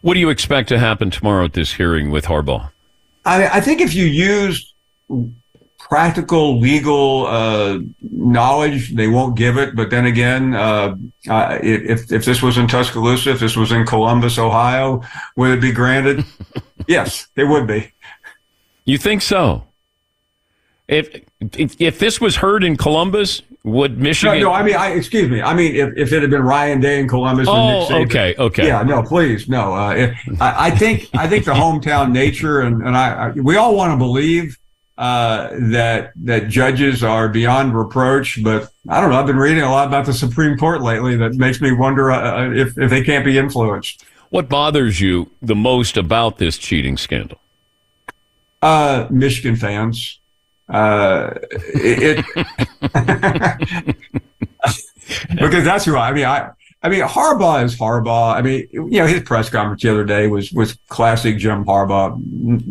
What 0.00 0.14
do 0.14 0.20
you 0.20 0.30
expect 0.30 0.68
to 0.70 0.78
happen 0.78 1.10
tomorrow 1.10 1.44
at 1.44 1.52
this 1.52 1.74
hearing 1.74 2.10
with 2.10 2.26
Harbaugh? 2.26 2.70
I, 3.24 3.48
I 3.48 3.60
think 3.60 3.80
if 3.80 3.94
you 3.94 4.06
use 4.06 4.72
practical 5.78 6.58
legal 6.58 7.26
uh, 7.26 7.78
knowledge, 8.00 8.94
they 8.94 9.08
won't 9.08 9.36
give 9.36 9.56
it. 9.56 9.76
But 9.76 9.90
then 9.90 10.06
again, 10.06 10.54
uh, 10.54 10.96
uh, 11.28 11.58
if 11.62 12.10
if 12.10 12.24
this 12.24 12.42
was 12.42 12.56
in 12.56 12.66
Tuscaloosa, 12.66 13.30
if 13.30 13.40
this 13.40 13.56
was 13.56 13.72
in 13.72 13.84
Columbus, 13.84 14.38
Ohio, 14.38 15.02
would 15.36 15.50
it 15.50 15.60
be 15.60 15.72
granted? 15.72 16.24
yes, 16.88 17.28
it 17.36 17.44
would 17.44 17.66
be. 17.66 17.92
You 18.84 18.98
think 18.98 19.20
so? 19.22 19.66
If, 20.88 21.22
if 21.56 21.80
if 21.80 21.98
this 21.98 22.20
was 22.20 22.36
heard 22.36 22.62
in 22.62 22.76
Columbus, 22.76 23.42
would 23.64 23.98
Michigan? 23.98 24.38
No, 24.38 24.48
no. 24.48 24.52
I 24.52 24.62
mean, 24.62 24.76
I 24.76 24.90
excuse 24.90 25.28
me. 25.28 25.42
I 25.42 25.52
mean, 25.52 25.74
if, 25.74 25.96
if 25.96 26.12
it 26.12 26.22
had 26.22 26.30
been 26.30 26.42
Ryan 26.42 26.80
Day 26.80 27.00
in 27.00 27.08
Columbus. 27.08 27.48
Oh, 27.50 27.80
Nick 27.80 27.88
Saban, 27.88 28.06
okay, 28.06 28.34
okay. 28.38 28.66
Yeah, 28.68 28.82
no, 28.82 29.02
please, 29.02 29.48
no. 29.48 29.74
Uh, 29.74 29.94
if, 29.94 30.40
I, 30.40 30.66
I 30.66 30.70
think 30.70 31.08
I 31.14 31.26
think 31.26 31.44
the 31.44 31.54
hometown 31.54 32.12
nature, 32.12 32.60
and 32.60 32.82
and 32.82 32.96
I, 32.96 33.26
I 33.26 33.30
we 33.30 33.56
all 33.56 33.74
want 33.74 33.92
to 33.92 33.96
believe 33.96 34.56
uh, 34.96 35.48
that 35.70 36.12
that 36.22 36.48
judges 36.48 37.02
are 37.02 37.28
beyond 37.28 37.76
reproach, 37.76 38.40
but 38.44 38.70
I 38.88 39.00
don't 39.00 39.10
know. 39.10 39.18
I've 39.18 39.26
been 39.26 39.38
reading 39.38 39.64
a 39.64 39.70
lot 39.70 39.88
about 39.88 40.06
the 40.06 40.14
Supreme 40.14 40.56
Court 40.56 40.82
lately 40.82 41.16
that 41.16 41.34
makes 41.34 41.60
me 41.60 41.72
wonder 41.72 42.12
uh, 42.12 42.52
if 42.52 42.78
if 42.78 42.90
they 42.90 43.02
can't 43.02 43.24
be 43.24 43.36
influenced. 43.36 44.04
What 44.30 44.48
bothers 44.48 45.00
you 45.00 45.30
the 45.42 45.56
most 45.56 45.96
about 45.96 46.38
this 46.38 46.58
cheating 46.58 46.96
scandal? 46.96 47.40
Uh, 48.62 49.08
Michigan 49.10 49.56
fans. 49.56 50.20
Uh, 50.68 51.34
it, 51.50 52.24
because 55.36 55.64
that's 55.64 55.84
who 55.84 55.96
I, 55.96 56.08
I 56.08 56.12
mean. 56.12 56.24
I 56.24 56.50
I 56.82 56.88
mean 56.88 57.02
Harbaugh 57.02 57.64
is 57.64 57.76
Harbaugh. 57.76 58.34
I 58.34 58.42
mean, 58.42 58.68
you 58.70 59.00
know, 59.00 59.06
his 59.06 59.22
press 59.22 59.48
conference 59.48 59.82
the 59.82 59.90
other 59.90 60.04
day 60.04 60.28
was 60.28 60.52
was 60.52 60.78
classic 60.88 61.38
Jim 61.38 61.64
Harbaugh. 61.64 62.16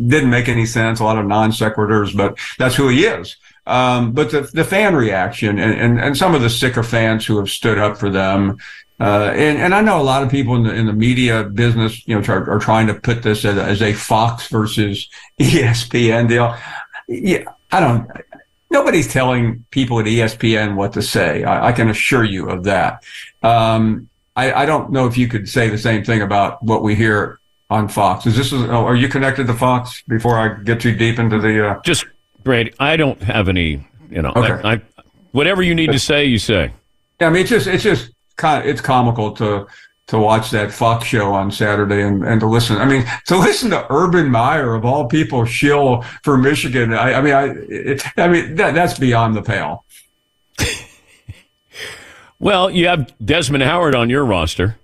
Didn't 0.08 0.30
make 0.30 0.48
any 0.48 0.64
sense. 0.64 1.00
A 1.00 1.04
lot 1.04 1.18
of 1.18 1.26
non 1.26 1.50
sequiturs, 1.50 2.16
but 2.16 2.38
that's 2.58 2.76
who 2.76 2.88
he 2.88 3.04
is. 3.04 3.36
Um, 3.66 4.12
but 4.12 4.30
the 4.30 4.42
the 4.54 4.64
fan 4.64 4.94
reaction 4.94 5.58
and, 5.58 5.78
and 5.78 6.00
and 6.00 6.16
some 6.16 6.34
of 6.34 6.40
the 6.40 6.48
sycophants 6.48 7.26
who 7.26 7.36
have 7.38 7.50
stood 7.50 7.78
up 7.78 7.98
for 7.98 8.08
them. 8.08 8.58
Uh, 8.98 9.30
and, 9.36 9.58
and 9.58 9.74
I 9.74 9.82
know 9.82 10.00
a 10.00 10.02
lot 10.02 10.22
of 10.22 10.30
people 10.30 10.56
in 10.56 10.62
the, 10.62 10.74
in 10.74 10.86
the 10.86 10.92
media 10.94 11.44
business, 11.44 12.08
you 12.08 12.18
know, 12.18 12.24
are, 12.32 12.50
are 12.50 12.58
trying 12.58 12.86
to 12.86 12.94
put 12.94 13.22
this 13.22 13.44
as, 13.44 13.58
as 13.58 13.82
a 13.82 13.92
Fox 13.92 14.48
versus 14.48 15.10
ESPN 15.38 16.30
deal. 16.30 16.56
Yeah, 17.06 17.44
I 17.72 17.80
don't. 17.80 18.10
Nobody's 18.70 19.12
telling 19.12 19.64
people 19.70 20.00
at 20.00 20.06
ESPN 20.06 20.74
what 20.74 20.92
to 20.94 21.02
say. 21.02 21.44
I, 21.44 21.68
I 21.68 21.72
can 21.72 21.88
assure 21.88 22.24
you 22.24 22.50
of 22.50 22.64
that. 22.64 23.04
Um, 23.42 24.08
I, 24.34 24.52
I, 24.52 24.66
don't 24.66 24.90
know 24.90 25.06
if 25.06 25.16
you 25.16 25.28
could 25.28 25.48
say 25.48 25.70
the 25.70 25.78
same 25.78 26.04
thing 26.04 26.20
about 26.20 26.62
what 26.62 26.82
we 26.82 26.94
hear 26.94 27.38
on 27.70 27.88
Fox. 27.88 28.26
Is 28.26 28.36
this? 28.36 28.52
Oh, 28.52 28.84
are 28.84 28.96
you 28.96 29.08
connected 29.08 29.46
to 29.46 29.54
Fox? 29.54 30.02
Before 30.08 30.38
I 30.38 30.62
get 30.62 30.80
too 30.80 30.94
deep 30.94 31.18
into 31.18 31.38
the 31.38 31.70
uh... 31.70 31.80
just 31.82 32.06
Brady, 32.42 32.72
I 32.78 32.96
don't 32.96 33.22
have 33.22 33.48
any. 33.48 33.86
You 34.10 34.22
know, 34.22 34.32
Okay. 34.36 34.60
I, 34.62 34.74
I, 34.74 34.82
whatever 35.32 35.62
you 35.62 35.74
need 35.74 35.92
to 35.92 35.98
say, 35.98 36.26
you 36.26 36.38
say. 36.38 36.72
Yeah, 37.20 37.28
I 37.28 37.30
mean, 37.30 37.42
it's 37.42 37.50
just 37.50 37.66
it's 37.66 37.82
just 37.82 38.12
kind 38.36 38.62
of, 38.62 38.68
it's 38.68 38.80
comical 38.80 39.32
to 39.32 39.66
to 40.08 40.18
watch 40.18 40.50
that 40.50 40.70
Fox 40.72 41.04
show 41.06 41.32
on 41.34 41.50
Saturday 41.50 42.00
and, 42.02 42.24
and 42.24 42.40
to 42.40 42.46
listen. 42.46 42.76
I 42.76 42.84
mean, 42.84 43.04
to 43.26 43.36
listen 43.36 43.70
to 43.70 43.86
Urban 43.92 44.30
Meyer 44.30 44.74
of 44.74 44.84
all 44.84 45.06
people 45.08 45.44
shill 45.44 46.02
for 46.22 46.36
Michigan. 46.38 46.94
I, 46.94 47.14
I 47.14 47.20
mean, 47.20 47.34
I 47.34 47.44
it, 47.68 48.02
I 48.18 48.28
mean 48.28 48.54
that 48.56 48.74
that's 48.74 48.98
beyond 48.98 49.34
the 49.36 49.42
pale. 49.42 49.84
Well, 52.38 52.70
you 52.70 52.86
have 52.88 53.12
Desmond 53.24 53.64
Howard 53.64 53.94
on 53.94 54.10
your 54.10 54.22
roster. 54.24 54.76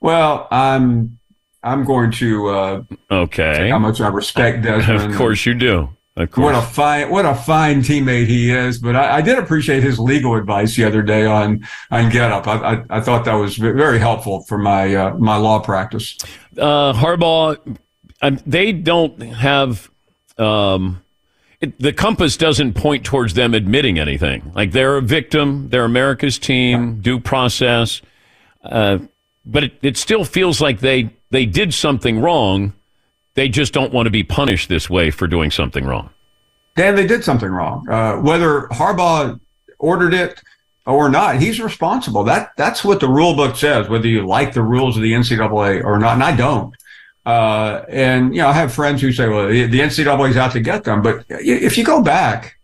Well, 0.00 0.46
I'm 0.50 1.18
I'm 1.62 1.84
going 1.84 2.10
to 2.12 2.48
uh, 2.48 2.82
Okay. 3.10 3.70
how 3.70 3.78
much 3.78 4.00
I 4.00 4.08
respect 4.08 4.62
Desmond. 4.64 5.12
Of 5.12 5.16
course 5.16 5.46
you 5.46 5.54
do. 5.54 5.88
Of 6.16 6.36
What 6.36 6.54
a 6.54 6.60
fine, 6.60 7.08
what 7.10 7.24
a 7.24 7.34
fine 7.34 7.82
teammate 7.82 8.26
he 8.26 8.50
is. 8.50 8.78
But 8.78 8.96
I, 8.96 9.18
I 9.18 9.20
did 9.22 9.38
appreciate 9.38 9.82
his 9.82 9.98
legal 9.98 10.34
advice 10.34 10.76
the 10.76 10.84
other 10.84 11.02
day 11.02 11.24
on 11.24 11.66
on 11.90 12.10
Get 12.10 12.32
Up. 12.32 12.46
I, 12.46 12.74
I, 12.74 12.84
I 12.90 13.00
thought 13.00 13.24
that 13.24 13.34
was 13.34 13.56
very 13.56 13.98
helpful 13.98 14.42
for 14.42 14.58
my 14.58 14.94
uh, 14.94 15.14
my 15.14 15.36
law 15.36 15.60
practice. 15.60 16.18
uh, 16.58 16.92
Harbaugh, 16.92 17.78
um, 18.22 18.38
they 18.44 18.72
don't 18.72 19.20
have 19.20 19.90
um, 20.36 21.02
it, 21.60 21.78
the 21.78 21.92
compass 21.92 22.36
doesn't 22.36 22.74
point 22.74 23.04
towards 23.04 23.34
them 23.34 23.54
admitting 23.54 23.98
anything. 23.98 24.50
Like 24.54 24.72
they're 24.72 24.96
a 24.96 25.02
victim, 25.02 25.68
they're 25.68 25.84
America's 25.84 26.38
team, 26.38 27.00
due 27.00 27.20
process, 27.20 28.00
uh, 28.64 28.98
but 29.44 29.64
it, 29.64 29.78
it 29.82 29.96
still 29.96 30.24
feels 30.24 30.60
like 30.60 30.80
they 30.80 31.10
they 31.30 31.46
did 31.46 31.74
something 31.74 32.20
wrong. 32.20 32.72
They 33.40 33.48
just 33.48 33.72
don't 33.72 33.90
want 33.90 34.04
to 34.04 34.10
be 34.10 34.22
punished 34.22 34.68
this 34.68 34.90
way 34.90 35.10
for 35.10 35.26
doing 35.26 35.50
something 35.50 35.86
wrong. 35.86 36.10
Dan, 36.76 36.94
they 36.94 37.06
did 37.06 37.24
something 37.24 37.48
wrong. 37.48 37.88
Uh, 37.88 38.16
whether 38.16 38.68
Harbaugh 38.70 39.40
ordered 39.78 40.12
it 40.12 40.42
or 40.84 41.08
not, 41.08 41.40
he's 41.40 41.58
responsible. 41.58 42.22
That 42.22 42.50
that's 42.58 42.84
what 42.84 43.00
the 43.00 43.08
rule 43.08 43.34
book 43.34 43.56
says. 43.56 43.88
Whether 43.88 44.08
you 44.08 44.26
like 44.26 44.52
the 44.52 44.62
rules 44.62 44.94
of 44.98 45.02
the 45.02 45.12
NCAA 45.12 45.82
or 45.82 45.98
not, 45.98 46.12
and 46.12 46.22
I 46.22 46.36
don't. 46.36 46.74
Uh, 47.24 47.86
and 47.88 48.34
you 48.34 48.42
know, 48.42 48.48
I 48.48 48.52
have 48.52 48.74
friends 48.74 49.00
who 49.00 49.10
say, 49.10 49.26
"Well, 49.26 49.48
the 49.48 49.64
the 49.64 49.80
NCAA 49.80 50.28
is 50.28 50.36
out 50.36 50.52
to 50.52 50.60
get 50.60 50.84
them." 50.84 51.00
But 51.00 51.24
if 51.30 51.78
you 51.78 51.84
go 51.84 52.02
back, 52.02 52.59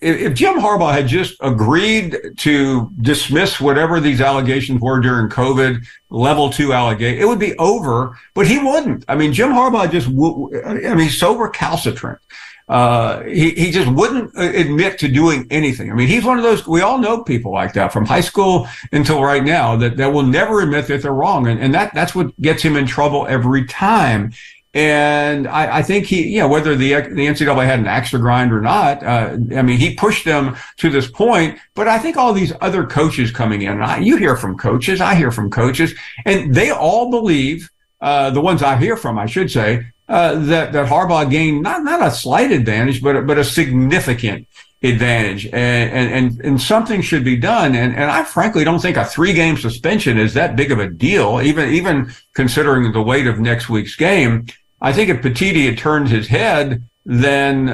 if, 0.00 0.34
Jim 0.34 0.56
Harbaugh 0.56 0.92
had 0.92 1.06
just 1.08 1.36
agreed 1.40 2.16
to 2.38 2.90
dismiss 3.00 3.60
whatever 3.60 4.00
these 4.00 4.20
allegations 4.20 4.80
were 4.80 5.00
during 5.00 5.28
COVID, 5.28 5.84
level 6.10 6.50
two 6.50 6.72
allegation, 6.72 7.20
it 7.20 7.26
would 7.26 7.38
be 7.38 7.56
over. 7.58 8.18
But 8.34 8.46
he 8.46 8.58
wouldn't. 8.58 9.04
I 9.08 9.16
mean, 9.16 9.32
Jim 9.32 9.50
Harbaugh 9.50 9.90
just, 9.90 10.08
w- 10.08 10.50
I 10.64 10.74
mean, 10.74 10.98
he's 10.98 11.18
so 11.18 11.36
recalcitrant. 11.36 12.20
Uh, 12.68 13.22
he, 13.22 13.50
he 13.52 13.70
just 13.70 13.90
wouldn't 13.90 14.36
uh, 14.36 14.42
admit 14.42 14.98
to 14.98 15.08
doing 15.08 15.46
anything. 15.50 15.90
I 15.90 15.94
mean, 15.94 16.06
he's 16.06 16.24
one 16.24 16.36
of 16.36 16.44
those, 16.44 16.66
we 16.66 16.82
all 16.82 16.98
know 16.98 17.24
people 17.24 17.50
like 17.50 17.72
that 17.72 17.94
from 17.94 18.04
high 18.04 18.20
school 18.20 18.68
until 18.92 19.22
right 19.22 19.42
now 19.42 19.74
that, 19.76 19.96
that 19.96 20.12
will 20.12 20.22
never 20.22 20.60
admit 20.60 20.86
that 20.88 21.00
they're 21.00 21.12
wrong. 21.12 21.46
And, 21.46 21.58
and 21.60 21.74
that, 21.74 21.94
that's 21.94 22.14
what 22.14 22.38
gets 22.42 22.62
him 22.62 22.76
in 22.76 22.86
trouble 22.86 23.26
every 23.26 23.64
time. 23.64 24.32
And 24.74 25.48
I, 25.48 25.78
I 25.78 25.82
think 25.82 26.06
he, 26.06 26.28
you 26.28 26.40
know, 26.40 26.48
whether 26.48 26.76
the 26.76 26.92
the 26.92 27.26
NCAA 27.26 27.64
had 27.64 27.78
an 27.78 27.86
axe 27.86 28.10
to 28.10 28.18
grind 28.18 28.52
or 28.52 28.60
not, 28.60 29.02
uh, 29.02 29.36
I 29.56 29.62
mean, 29.62 29.78
he 29.78 29.94
pushed 29.94 30.24
them 30.24 30.56
to 30.76 30.90
this 30.90 31.10
point. 31.10 31.58
But 31.74 31.88
I 31.88 31.98
think 31.98 32.16
all 32.16 32.34
these 32.34 32.52
other 32.60 32.86
coaches 32.86 33.30
coming 33.30 33.62
in, 33.62 33.80
I, 33.80 33.98
you 33.98 34.16
hear 34.16 34.36
from 34.36 34.58
coaches, 34.58 35.00
I 35.00 35.14
hear 35.14 35.30
from 35.30 35.50
coaches, 35.50 35.94
and 36.26 36.54
they 36.54 36.70
all 36.70 37.10
believe, 37.10 37.70
uh, 38.02 38.30
the 38.30 38.42
ones 38.42 38.62
I 38.62 38.76
hear 38.76 38.96
from, 38.96 39.18
I 39.18 39.26
should 39.26 39.50
say, 39.50 39.86
uh, 40.08 40.34
that 40.46 40.72
that 40.72 40.86
Harbaugh 40.86 41.30
gained 41.30 41.62
not 41.62 41.82
not 41.82 42.06
a 42.06 42.10
slight 42.10 42.52
advantage, 42.52 43.02
but 43.02 43.26
but 43.26 43.38
a 43.38 43.44
significant 43.44 44.46
advantage, 44.82 45.46
and 45.46 45.90
and 45.90 46.40
and, 46.40 46.60
something 46.60 47.02
should 47.02 47.24
be 47.24 47.36
done. 47.36 47.74
And 47.74 47.94
and 47.94 48.10
I 48.10 48.22
frankly 48.24 48.64
don't 48.64 48.80
think 48.80 48.96
a 48.96 49.04
three 49.04 49.32
game 49.32 49.56
suspension 49.56 50.18
is 50.18 50.34
that 50.34 50.56
big 50.56 50.70
of 50.70 50.78
a 50.78 50.88
deal, 50.88 51.40
even 51.42 51.70
even 51.70 52.12
considering 52.34 52.92
the 52.92 53.02
weight 53.02 53.26
of 53.26 53.40
next 53.40 53.68
week's 53.68 53.96
game. 53.96 54.46
I 54.80 54.92
think 54.92 55.10
if 55.10 55.20
Petitti 55.20 55.66
had 55.66 55.78
turned 55.78 56.08
his 56.08 56.28
head, 56.28 56.84
then 57.04 57.68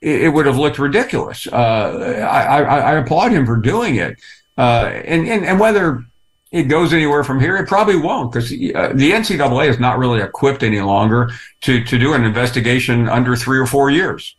it, 0.00 0.22
it 0.22 0.28
would 0.30 0.46
have 0.46 0.58
looked 0.58 0.80
ridiculous. 0.80 1.46
Uh, 1.46 2.26
I, 2.28 2.60
I, 2.60 2.78
I 2.78 2.92
applaud 2.94 3.30
him 3.30 3.46
for 3.46 3.56
doing 3.56 3.96
it, 3.96 4.18
uh, 4.58 4.90
and, 5.04 5.28
and 5.28 5.44
and 5.44 5.60
whether 5.60 6.04
it 6.50 6.64
goes 6.64 6.92
anywhere 6.92 7.22
from 7.22 7.38
here, 7.38 7.56
it 7.56 7.68
probably 7.68 7.96
won't 7.96 8.32
because 8.32 8.50
uh, 8.50 8.92
the 8.94 9.12
NCAA 9.12 9.68
is 9.68 9.78
not 9.78 9.98
really 9.98 10.20
equipped 10.20 10.64
any 10.64 10.80
longer 10.80 11.30
to 11.60 11.84
to 11.84 11.98
do 11.98 12.14
an 12.14 12.24
investigation 12.24 13.08
under 13.08 13.36
three 13.36 13.58
or 13.58 13.66
four 13.66 13.90
years. 13.90 14.34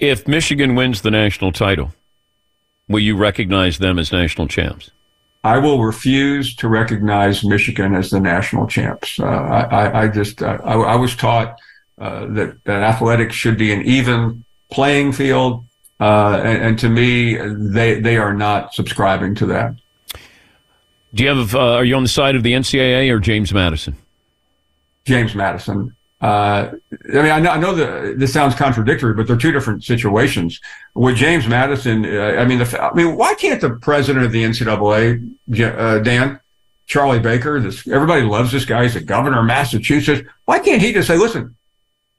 If 0.00 0.26
Michigan 0.26 0.74
wins 0.74 1.02
the 1.02 1.10
national 1.10 1.52
title, 1.52 1.92
will 2.88 3.00
you 3.00 3.16
recognize 3.16 3.78
them 3.78 3.98
as 3.98 4.10
national 4.10 4.48
champs? 4.48 4.90
I 5.44 5.58
will 5.58 5.82
refuse 5.82 6.56
to 6.56 6.68
recognize 6.68 7.44
Michigan 7.44 7.94
as 7.94 8.10
the 8.10 8.18
national 8.18 8.66
champs. 8.66 9.20
Uh, 9.20 9.26
I, 9.26 9.60
I, 9.60 10.02
I 10.02 10.08
just 10.08 10.42
uh, 10.42 10.58
I, 10.64 10.74
I 10.74 10.96
was 10.96 11.14
taught 11.14 11.58
uh, 11.98 12.26
that 12.30 12.64
that 12.64 12.82
athletics 12.82 13.34
should 13.34 13.58
be 13.58 13.72
an 13.72 13.82
even 13.82 14.44
playing 14.70 15.12
field, 15.12 15.66
uh, 15.98 16.40
and, 16.42 16.62
and 16.62 16.78
to 16.78 16.88
me, 16.88 17.36
they 17.36 18.00
they 18.00 18.16
are 18.16 18.34
not 18.34 18.74
subscribing 18.74 19.34
to 19.36 19.46
that. 19.46 19.74
Do 21.12 21.24
you 21.24 21.28
have? 21.30 21.54
Uh, 21.54 21.74
are 21.74 21.84
you 21.84 21.94
on 21.94 22.02
the 22.02 22.08
side 22.08 22.36
of 22.36 22.42
the 22.42 22.52
NCAA 22.52 23.10
or 23.10 23.18
James 23.18 23.52
Madison? 23.52 23.96
James 25.04 25.34
Madison. 25.34 25.94
Uh, 26.20 26.72
I 27.08 27.22
mean, 27.22 27.32
I 27.32 27.40
know, 27.40 27.50
I 27.50 27.58
know 27.58 27.74
that 27.74 28.18
this 28.18 28.32
sounds 28.32 28.54
contradictory, 28.54 29.14
but 29.14 29.26
they're 29.26 29.38
two 29.38 29.52
different 29.52 29.84
situations. 29.84 30.60
With 30.94 31.16
James 31.16 31.48
Madison, 31.48 32.04
uh, 32.04 32.36
I 32.38 32.44
mean, 32.44 32.58
the, 32.58 32.82
I 32.82 32.92
mean, 32.92 33.16
why 33.16 33.34
can't 33.34 33.60
the 33.60 33.70
president 33.70 34.26
of 34.26 34.32
the 34.32 34.44
NCAA, 34.44 35.34
uh, 35.60 35.98
Dan, 36.00 36.38
Charlie 36.86 37.20
Baker, 37.20 37.60
this 37.60 37.86
everybody 37.86 38.22
loves 38.22 38.52
this 38.52 38.64
guy. 38.64 38.82
He's 38.82 38.94
the 38.94 39.00
governor 39.00 39.40
of 39.40 39.46
Massachusetts. 39.46 40.28
Why 40.44 40.58
can't 40.58 40.82
he 40.82 40.92
just 40.92 41.06
say, 41.06 41.16
"Listen, 41.16 41.54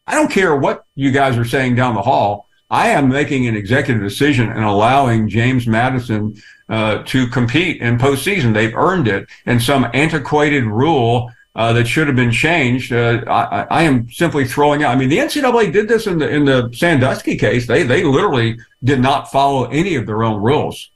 I 0.08 0.16
don't 0.16 0.32
care 0.32 0.56
what 0.56 0.86
you 0.95 1.12
guys 1.12 1.38
are 1.38 1.45
saying 1.45 1.76
down 1.76 1.93
the 1.93 2.02
hall. 2.02 2.47
I 2.70 2.89
am 2.89 3.10
making 3.10 3.47
an 3.47 3.56
executive 3.58 4.02
decision 4.02 4.49
and 4.49 4.64
allowing 4.64 5.28
James 5.28 5.68
Madison 5.68 6.41
uh, 6.70 7.04
to 7.04 7.28
compete 7.28 7.82
in 7.82 7.97
postseason. 7.97 8.54
They've 8.54 8.74
earned 8.74 9.10
it, 9.10 9.28
and 9.45 9.62
some 9.62 9.88
antiquated 9.93 10.64
rule 10.64 11.30
uh, 11.56 11.74
that 11.74 11.86
should 11.86 12.08
have 12.08 12.16
been 12.16 12.32
changed. 12.32 12.93
Uh, 12.93 13.24
I, 13.28 13.68
I, 13.70 13.84
am 13.84 14.10
simply 14.10 14.45
throwing 14.45 14.84
out. 14.84 14.95
I 14.95 14.97
mean, 14.97 15.10
the 15.10 15.18
NCAA 15.18 15.74
did 15.74 15.88
this 15.88 16.08
in 16.08 16.18
the 16.18 16.30
in 16.30 16.45
the 16.45 16.70
Sandusky 16.74 17.38
case. 17.38 17.68
They 17.68 17.84
they 17.84 18.04
literally 18.04 18.58
did 18.84 19.02
not 19.02 19.30
follow 19.32 19.66
any 19.66 19.95
of 19.95 20.06
their 20.06 20.24
own 20.24 20.41
rules. 20.41 20.89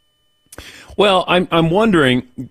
Well, 0.97 1.25
I'm 1.27 1.47
I'm 1.51 1.69
wondering. 1.69 2.49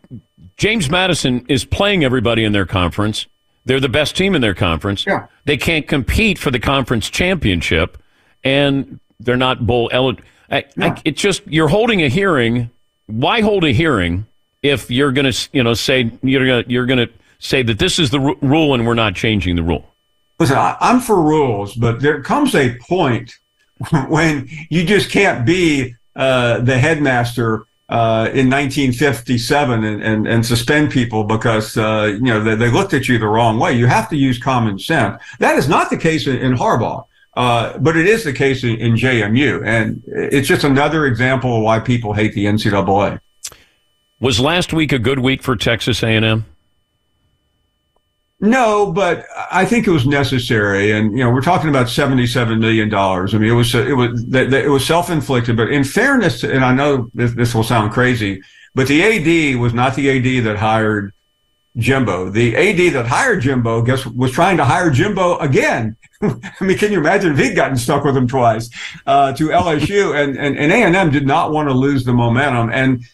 James 0.57 0.89
Madison 0.89 1.45
is 1.49 1.65
playing 1.65 2.05
everybody 2.05 2.45
in 2.45 2.53
their 2.53 2.67
conference. 2.67 3.27
They're 3.65 3.81
the 3.81 3.89
best 3.89 4.17
team 4.17 4.35
in 4.35 4.43
their 4.43 4.55
conference. 4.55 5.05
Yeah. 5.05 5.27
They 5.47 5.57
can't 5.57 5.89
compete 5.89 6.39
for 6.39 6.51
the 6.51 6.61
conference 6.61 7.11
championship, 7.11 8.01
and 8.45 9.01
they're 9.19 9.37
not 9.37 9.67
bowl 9.67 9.89
eligible. 9.93 10.29
It's 10.51 11.21
just 11.21 11.47
you're 11.47 11.69
holding 11.69 12.03
a 12.03 12.09
hearing. 12.09 12.71
Why 13.07 13.41
hold 13.41 13.65
a 13.65 13.71
hearing 13.71 14.27
if 14.63 14.91
you're 14.91 15.13
going 15.13 15.31
to, 15.31 15.49
you 15.53 15.63
know, 15.63 15.75
say 15.75 16.11
you're 16.23 16.47
going 16.47 16.65
to 16.65 16.71
you're 16.71 16.87
going 16.87 17.07
to 17.07 17.13
say 17.45 17.63
that 17.63 17.79
this 17.79 17.99
is 17.99 18.11
the 18.11 18.21
r- 18.21 18.37
rule 18.41 18.75
and 18.75 18.87
we're 18.87 18.95
not 18.95 19.15
changing 19.15 19.57
the 19.57 19.63
rule? 19.63 19.95
Listen, 20.39 20.57
I, 20.57 20.77
I'm 20.81 21.01
for 21.01 21.21
rules, 21.21 21.75
but 21.75 22.01
there 22.01 22.23
comes 22.23 22.55
a 22.55 22.77
point 22.79 23.39
when 24.09 24.49
you 24.71 24.85
just 24.85 25.11
can't 25.11 25.47
be 25.47 25.95
uh, 26.17 26.61
the 26.61 26.79
headmaster 26.79 27.67
uh, 27.89 28.31
in 28.33 28.49
1957 28.49 29.85
and, 29.85 30.03
and, 30.03 30.27
and 30.27 30.47
suspend 30.47 30.91
people 30.91 31.25
because, 31.25 31.77
uh, 31.77 32.11
you 32.15 32.23
know, 32.23 32.43
they, 32.43 32.55
they, 32.55 32.71
looked 32.71 32.95
at 32.95 33.09
you 33.09 33.19
the 33.19 33.27
wrong 33.27 33.59
way. 33.59 33.73
You 33.73 33.87
have 33.87 34.09
to 34.09 34.17
use 34.17 34.39
common 34.39 34.79
sense. 34.79 35.23
That 35.39 35.59
is 35.59 35.69
not 35.69 35.91
the 35.91 35.99
case 35.99 36.27
in, 36.27 36.37
in 36.37 36.55
Harbaugh. 36.55 37.05
Uh, 37.37 37.77
but 37.79 37.97
it 37.97 38.07
is 38.07 38.25
the 38.25 38.33
case 38.33 38.63
in, 38.63 38.77
in, 38.77 38.95
JMU, 38.95 39.67
and 39.67 40.01
it's 40.07 40.47
just 40.47 40.63
another 40.63 41.05
example 41.05 41.57
of 41.57 41.65
why 41.65 41.81
people 41.81 42.13
hate 42.13 42.33
the 42.33 42.45
NCAA. 42.45 43.19
Was 44.21 44.39
last 44.39 44.73
week 44.73 44.93
a 44.93 45.01
good 45.01 45.19
week 45.19 45.43
for 45.43 45.57
Texas 45.57 46.05
A&M? 46.05 46.45
No, 48.45 48.93
but 48.93 49.25
I 49.51 49.65
think 49.65 49.87
it 49.87 49.91
was 49.91 50.07
necessary, 50.07 50.93
and 50.93 51.17
you 51.17 51.25
know 51.25 51.31
we're 51.31 51.41
talking 51.41 51.71
about 51.71 51.89
seventy-seven 51.89 52.61
million 52.61 52.91
dollars. 52.91 53.35
I 53.35 53.39
mean, 53.39 53.51
it 53.51 53.55
was 53.55 53.75
it 53.75 53.97
was 53.97 54.23
it 54.35 54.69
was 54.69 54.87
self-inflicted, 54.87 55.57
but 55.57 55.71
in 55.71 55.83
fairness, 55.83 56.45
and 56.45 56.63
I 56.63 56.75
know 56.75 57.11
this, 57.15 57.55
will 57.55 57.63
sound 57.63 57.93
crazy, 57.93 58.43
but 58.75 58.87
the 58.87 59.03
AD 59.03 59.59
was 59.59 59.73
not 59.73 59.95
the 59.95 60.11
AD 60.11 60.45
that 60.45 60.59
hired 60.59 61.15
Jimbo. 61.79 62.29
The 62.29 62.55
AD 62.55 62.93
that 62.93 63.07
hired 63.07 63.41
Jimbo, 63.41 63.81
guess 63.81 64.05
was 64.05 64.33
trying 64.33 64.59
to 64.59 64.65
hire 64.67 64.91
Jimbo 64.91 65.39
again. 65.39 65.97
I 66.21 66.37
mean, 66.61 66.77
can 66.77 66.93
you 66.93 66.99
imagine 66.99 67.33
if 67.33 67.39
he'd 67.39 67.57
gotten 67.57 67.79
stuck 67.79 68.05
with 68.05 68.15
him 68.15 68.29
twice 68.29 68.69
uh, 69.07 69.33
to 69.33 69.49
LSU? 69.49 70.23
And 70.23 70.37
and 70.37 70.59
and 70.59 70.71
A 70.71 70.83
and 70.83 70.95
M 70.95 71.11
did 71.11 71.27
not 71.27 71.51
want 71.51 71.71
to 71.71 71.75
lose 71.75 72.05
the 72.05 72.13
momentum. 72.13 72.69
And 72.71 73.05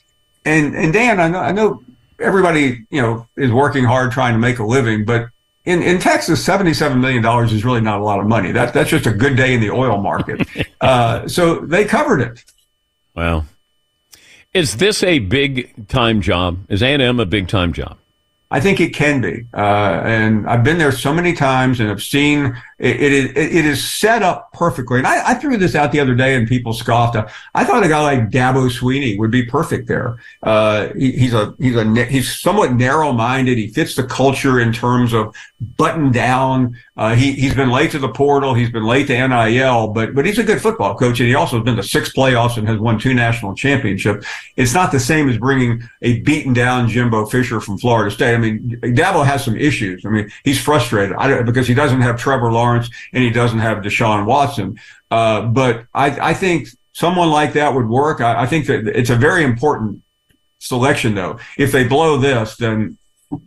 and 0.44 0.74
and 0.74 0.92
Dan, 0.92 1.20
I 1.20 1.28
know 1.28 1.38
I 1.38 1.52
know 1.52 1.84
everybody, 2.20 2.84
you 2.90 3.00
know, 3.00 3.26
is 3.36 3.50
working 3.50 3.84
hard 3.84 4.12
trying 4.12 4.34
to 4.34 4.38
make 4.38 4.58
a 4.58 4.64
living, 4.64 5.04
but 5.04 5.28
in, 5.64 5.82
in 5.82 5.98
Texas, 5.98 6.46
$77 6.46 7.00
million 7.00 7.24
is 7.44 7.64
really 7.64 7.80
not 7.80 8.00
a 8.00 8.04
lot 8.04 8.18
of 8.18 8.26
money. 8.26 8.52
That, 8.52 8.72
that's 8.72 8.90
just 8.90 9.06
a 9.06 9.12
good 9.12 9.36
day 9.36 9.54
in 9.54 9.60
the 9.60 9.70
oil 9.70 9.98
market. 9.98 10.46
uh, 10.80 11.28
so 11.28 11.60
they 11.60 11.84
covered 11.84 12.20
it. 12.20 12.44
Well, 13.14 13.46
is 14.54 14.76
this 14.78 15.02
a 15.02 15.18
big 15.18 15.88
time 15.88 16.20
job? 16.20 16.58
Is 16.68 16.82
A&M 16.82 17.20
a 17.20 17.26
big 17.26 17.48
time 17.48 17.72
job? 17.72 17.98
I 18.50 18.58
think 18.58 18.80
it 18.80 18.94
can 18.94 19.20
be. 19.20 19.46
Uh, 19.54 20.02
and 20.04 20.48
I've 20.48 20.64
been 20.64 20.78
there 20.78 20.90
so 20.90 21.12
many 21.12 21.34
times 21.34 21.78
and 21.78 21.90
I've 21.90 22.02
seen 22.02 22.56
it, 22.80 23.12
it, 23.12 23.36
it 23.36 23.66
is 23.66 23.86
set 23.86 24.22
up 24.22 24.52
perfectly. 24.54 24.98
And 24.98 25.06
I, 25.06 25.32
I, 25.32 25.34
threw 25.34 25.58
this 25.58 25.74
out 25.74 25.92
the 25.92 26.00
other 26.00 26.14
day 26.14 26.34
and 26.34 26.48
people 26.48 26.72
scoffed. 26.72 27.14
I 27.54 27.64
thought 27.64 27.84
a 27.84 27.88
guy 27.88 28.00
like 28.00 28.30
Dabo 28.30 28.70
Swinney 28.70 29.18
would 29.18 29.30
be 29.30 29.44
perfect 29.44 29.86
there. 29.86 30.18
Uh, 30.42 30.88
he, 30.94 31.12
he's 31.12 31.34
a, 31.34 31.54
he's 31.58 31.76
a, 31.76 32.04
he's 32.06 32.40
somewhat 32.40 32.72
narrow 32.72 33.12
minded. 33.12 33.58
He 33.58 33.68
fits 33.68 33.96
the 33.96 34.04
culture 34.04 34.60
in 34.60 34.72
terms 34.72 35.12
of 35.12 35.36
button 35.76 36.10
down. 36.10 36.74
Uh, 36.96 37.14
he, 37.14 37.32
he's 37.32 37.54
been 37.54 37.70
late 37.70 37.90
to 37.90 37.98
the 37.98 38.08
portal. 38.08 38.54
He's 38.54 38.70
been 38.70 38.86
late 38.86 39.08
to 39.08 39.28
NIL, 39.28 39.88
but, 39.88 40.14
but 40.14 40.24
he's 40.24 40.38
a 40.38 40.42
good 40.42 40.62
football 40.62 40.94
coach. 40.96 41.20
And 41.20 41.28
he 41.28 41.34
also 41.34 41.56
has 41.56 41.64
been 41.64 41.76
to 41.76 41.82
six 41.82 42.14
playoffs 42.14 42.56
and 42.56 42.66
has 42.66 42.78
won 42.78 42.98
two 42.98 43.12
national 43.12 43.54
championships. 43.54 44.26
It's 44.56 44.72
not 44.72 44.90
the 44.90 45.00
same 45.00 45.28
as 45.28 45.36
bringing 45.36 45.82
a 46.00 46.20
beaten 46.20 46.54
down 46.54 46.88
Jimbo 46.88 47.26
Fisher 47.26 47.60
from 47.60 47.76
Florida 47.76 48.10
State. 48.10 48.34
I 48.34 48.38
mean, 48.38 48.80
Dabo 48.82 49.24
has 49.24 49.44
some 49.44 49.56
issues. 49.56 50.06
I 50.06 50.08
mean, 50.08 50.30
he's 50.44 50.58
frustrated 50.58 51.16
because 51.44 51.68
he 51.68 51.74
doesn't 51.74 52.00
have 52.00 52.18
Trevor 52.18 52.50
Lawrence 52.50 52.69
Lawrence 52.70 52.90
and 53.12 53.22
he 53.22 53.30
doesn't 53.30 53.58
have 53.58 53.78
Deshaun 53.78 54.26
Watson. 54.26 54.78
Uh, 55.10 55.42
but 55.42 55.86
I, 55.94 56.30
I, 56.30 56.34
think 56.34 56.68
someone 56.92 57.30
like 57.30 57.52
that 57.54 57.74
would 57.74 57.88
work. 57.88 58.20
I, 58.20 58.42
I 58.42 58.46
think 58.46 58.66
that 58.66 58.86
it's 58.86 59.10
a 59.10 59.16
very 59.16 59.42
important 59.44 60.02
selection, 60.60 61.14
though. 61.14 61.38
If 61.58 61.72
they 61.72 61.86
blow 61.86 62.16
this, 62.16 62.56
then 62.56 62.96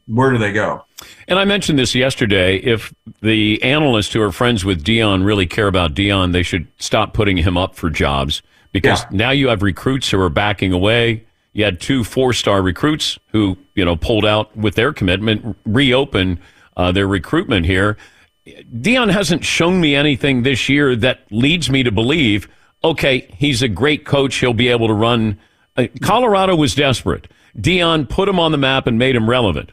where 0.08 0.32
do 0.32 0.38
they 0.38 0.52
go? 0.52 0.84
And 1.28 1.40
I 1.40 1.46
mentioned 1.46 1.80
this 1.80 1.96
yesterday. 1.96 2.58
If 2.58 2.94
the 3.22 3.62
analysts 3.64 4.14
who 4.14 4.22
are 4.22 4.32
friends 4.32 4.66
with 4.66 4.84
Deion 4.84 5.26
really 5.26 5.46
care 5.46 5.68
about 5.68 5.94
Deion, 5.94 6.34
they 6.34 6.44
should 6.44 6.68
stop 6.78 7.14
putting 7.14 7.38
him 7.38 7.58
up 7.58 7.76
for 7.76 7.90
jobs 7.90 8.42
because 8.72 9.04
yeah. 9.04 9.08
now 9.12 9.32
you 9.32 9.48
have 9.48 9.62
recruits 9.62 10.10
who 10.10 10.20
are 10.20 10.30
backing 10.30 10.74
away. 10.74 11.26
You 11.54 11.64
had 11.64 11.80
two 11.80 12.04
four-star 12.04 12.62
recruits 12.62 13.20
who 13.32 13.58
you 13.76 13.86
know 13.86 13.96
pulled 13.96 14.26
out 14.26 14.56
with 14.58 14.76
their 14.76 14.92
commitment, 14.92 15.56
reopen 15.66 16.40
uh, 16.76 16.92
their 16.92 17.08
recruitment 17.08 17.66
here. 17.66 17.98
Deion 18.46 19.12
hasn't 19.12 19.46
shown 19.46 19.80
me 19.80 19.96
anything 19.96 20.44
this 20.44 20.68
year 20.68 20.96
that 20.98 21.22
leads 21.32 21.70
me 21.70 21.84
to 21.84 21.92
believe, 21.92 22.48
okay, 22.84 23.28
he's 23.38 23.62
a 23.62 23.68
great 23.68 24.06
coach. 24.06 24.36
He'll 24.36 24.54
be 24.54 24.68
able 24.68 24.88
to 24.88 24.94
run. 24.94 25.40
Uh, 25.78 25.88
Colorado 26.02 26.56
was 26.56 26.76
desperate. 26.76 27.28
Deion 27.58 28.10
put 28.10 28.28
him 28.28 28.40
on 28.40 28.52
the 28.52 28.58
map 28.58 28.88
and 28.88 28.98
made 28.98 29.16
him 29.16 29.30
relevant. 29.30 29.72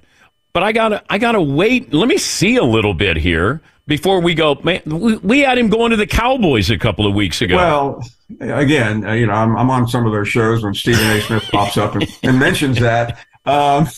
But 0.52 0.62
I 0.62 0.72
gotta, 0.72 1.02
I 1.08 1.18
gotta 1.18 1.40
wait. 1.40 1.92
Let 1.92 2.08
me 2.08 2.18
see 2.18 2.56
a 2.56 2.64
little 2.64 2.94
bit 2.94 3.16
here 3.16 3.60
before 3.86 4.20
we 4.20 4.34
go. 4.34 4.56
Man, 4.62 4.82
we, 4.86 5.16
we 5.18 5.40
had 5.40 5.58
him 5.58 5.68
going 5.68 5.90
to 5.90 5.96
the 5.96 6.06
Cowboys 6.06 6.70
a 6.70 6.78
couple 6.78 7.06
of 7.06 7.14
weeks 7.14 7.40
ago. 7.40 7.56
Well, 7.56 8.04
again, 8.40 9.06
uh, 9.06 9.12
you 9.12 9.26
know, 9.26 9.32
I'm, 9.32 9.56
I'm 9.56 9.70
on 9.70 9.88
some 9.88 10.06
of 10.06 10.12
their 10.12 10.24
shows 10.24 10.62
when 10.62 10.74
Stephen 10.74 11.04
A. 11.06 11.20
Smith 11.22 11.44
pops 11.50 11.76
up 11.76 11.94
and, 11.94 12.06
and 12.22 12.38
mentions 12.38 12.78
that, 12.80 13.18
um, 13.46 13.88